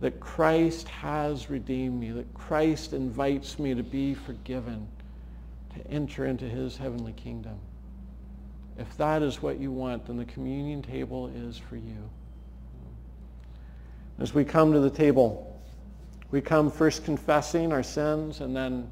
that 0.00 0.20
Christ 0.20 0.88
has 0.88 1.48
redeemed 1.48 1.98
me, 1.98 2.10
that 2.10 2.32
Christ 2.34 2.92
invites 2.92 3.58
me 3.58 3.74
to 3.74 3.82
be 3.82 4.14
forgiven, 4.14 4.86
to 5.74 5.90
enter 5.90 6.26
into 6.26 6.44
his 6.46 6.76
heavenly 6.76 7.12
kingdom. 7.12 7.58
If 8.78 8.96
that 8.98 9.22
is 9.22 9.42
what 9.42 9.58
you 9.58 9.72
want, 9.72 10.06
then 10.06 10.18
the 10.18 10.26
communion 10.26 10.82
table 10.82 11.28
is 11.28 11.56
for 11.56 11.76
you. 11.76 12.10
As 14.18 14.34
we 14.34 14.44
come 14.44 14.72
to 14.72 14.80
the 14.80 14.90
table, 14.90 15.58
we 16.30 16.40
come 16.40 16.70
first 16.70 17.04
confessing 17.04 17.72
our 17.72 17.82
sins 17.82 18.40
and 18.40 18.54
then 18.54 18.90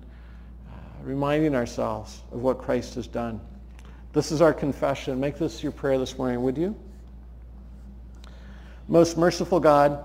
uh, 0.69 0.77
reminding 1.03 1.55
ourselves 1.55 2.23
of 2.33 2.41
what 2.41 2.59
Christ 2.59 2.95
has 2.95 3.07
done. 3.07 3.41
This 4.13 4.31
is 4.31 4.41
our 4.41 4.55
confession. 4.55 5.19
Make 5.19 5.39
this 5.39 5.63
your 5.63 5.73
prayer 5.73 5.99
this 5.99 6.17
morning, 6.17 6.43
would 6.43 6.57
you? 6.57 6.77
Most 8.87 9.19
merciful 9.19 9.61
God, 9.61 10.05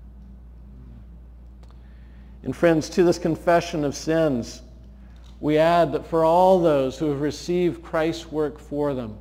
And 2.43 2.55
friends, 2.55 2.89
to 2.91 3.03
this 3.03 3.19
confession 3.19 3.83
of 3.83 3.95
sins, 3.95 4.61
we 5.39 5.57
add 5.57 5.91
that 5.91 6.05
for 6.05 6.23
all 6.23 6.59
those 6.59 6.97
who 6.97 7.09
have 7.09 7.21
received 7.21 7.83
Christ's 7.83 8.31
work 8.31 8.59
for 8.59 8.93
them, 8.93 9.17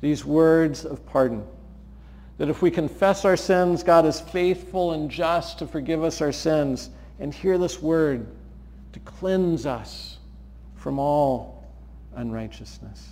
these 0.00 0.24
words 0.24 0.84
of 0.84 1.04
pardon. 1.06 1.44
That 2.38 2.48
if 2.48 2.62
we 2.62 2.70
confess 2.70 3.24
our 3.24 3.36
sins, 3.36 3.82
God 3.82 4.06
is 4.06 4.20
faithful 4.20 4.92
and 4.92 5.10
just 5.10 5.58
to 5.58 5.66
forgive 5.66 6.02
us 6.02 6.20
our 6.20 6.32
sins 6.32 6.90
and 7.18 7.34
hear 7.34 7.58
this 7.58 7.82
word 7.82 8.26
to 8.92 9.00
cleanse 9.00 9.66
us 9.66 10.18
from 10.74 10.98
all 10.98 11.68
unrighteousness. 12.16 13.10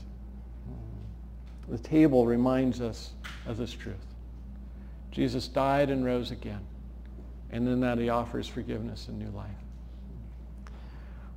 The 1.68 1.78
table 1.78 2.26
reminds 2.26 2.80
us 2.80 3.11
of 3.46 3.59
this 3.59 3.72
truth. 3.72 3.96
Jesus 5.11 5.46
died 5.48 5.90
and 5.90 6.04
rose 6.04 6.30
again. 6.30 6.61
And 7.51 7.66
in 7.66 7.80
that 7.80 7.99
he 7.99 8.09
offers 8.09 8.46
forgiveness 8.46 9.09
and 9.09 9.18
new 9.18 9.30
life. 9.30 9.51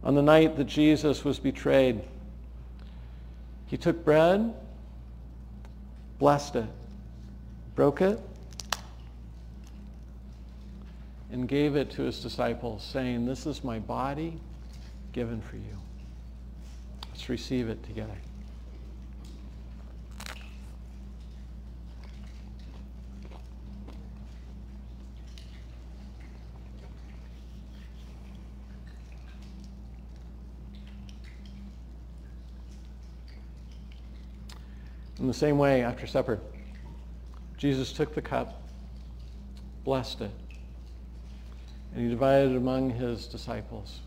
On 0.04 0.16
the 0.16 0.22
night 0.22 0.58
that 0.58 0.66
Jesus 0.66 1.24
was 1.24 1.40
betrayed, 1.40 2.02
he 3.68 3.78
took 3.78 4.04
bread, 4.04 4.54
blessed 6.20 6.56
it, 6.58 6.66
broke 7.76 8.02
it, 8.02 8.20
and 11.32 11.48
gave 11.48 11.76
it 11.76 11.90
to 11.92 12.02
his 12.02 12.20
disciples, 12.20 12.84
saying, 12.84 13.26
This 13.26 13.46
is 13.46 13.64
my 13.64 13.80
body 13.80 14.40
given 15.14 15.42
for 15.42 15.56
you. 15.56 15.78
Let's 17.10 17.30
receive 17.30 17.70
it 17.70 17.82
together. 17.84 18.18
In 35.22 35.28
the 35.28 35.34
same 35.36 35.60
way, 35.60 35.84
after 35.84 36.08
supper, 36.08 36.40
Jesus 37.56 37.94
took 37.94 38.16
the 38.16 38.24
cup, 38.24 38.64
blessed 39.84 40.22
it, 40.22 40.32
and 41.94 42.04
he 42.04 42.10
divided 42.10 42.54
it 42.54 42.58
among 42.58 42.90
his 42.90 43.28
disciples, 43.28 44.00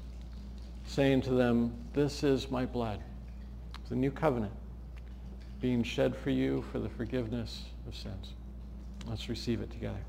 saying 0.89 1.23
to 1.23 1.31
them, 1.31 1.73
This 1.93 2.25
is 2.25 2.51
my 2.51 2.67
blood, 2.67 2.99
the 3.89 3.95
new 3.95 4.11
covenant, 4.11 4.55
being 5.61 5.85
shed 5.85 6.17
for 6.17 6.31
you 6.31 6.65
for 6.73 6.81
the 6.81 6.89
forgiveness 6.89 7.63
of 7.87 7.95
sins. 7.95 8.33
Let's 9.07 9.29
receive 9.29 9.61
it 9.61 9.71
together. 9.71 10.01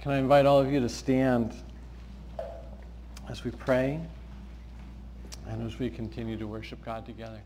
Can 0.00 0.12
I 0.12 0.18
invite 0.18 0.46
all 0.46 0.60
of 0.60 0.72
you 0.72 0.80
to 0.80 0.88
stand 0.88 1.54
as 3.28 3.44
we 3.44 3.50
pray 3.50 4.00
and 5.48 5.66
as 5.66 5.78
we 5.78 5.90
continue 5.90 6.36
to 6.36 6.46
worship 6.46 6.84
God 6.84 7.06
together? 7.06 7.40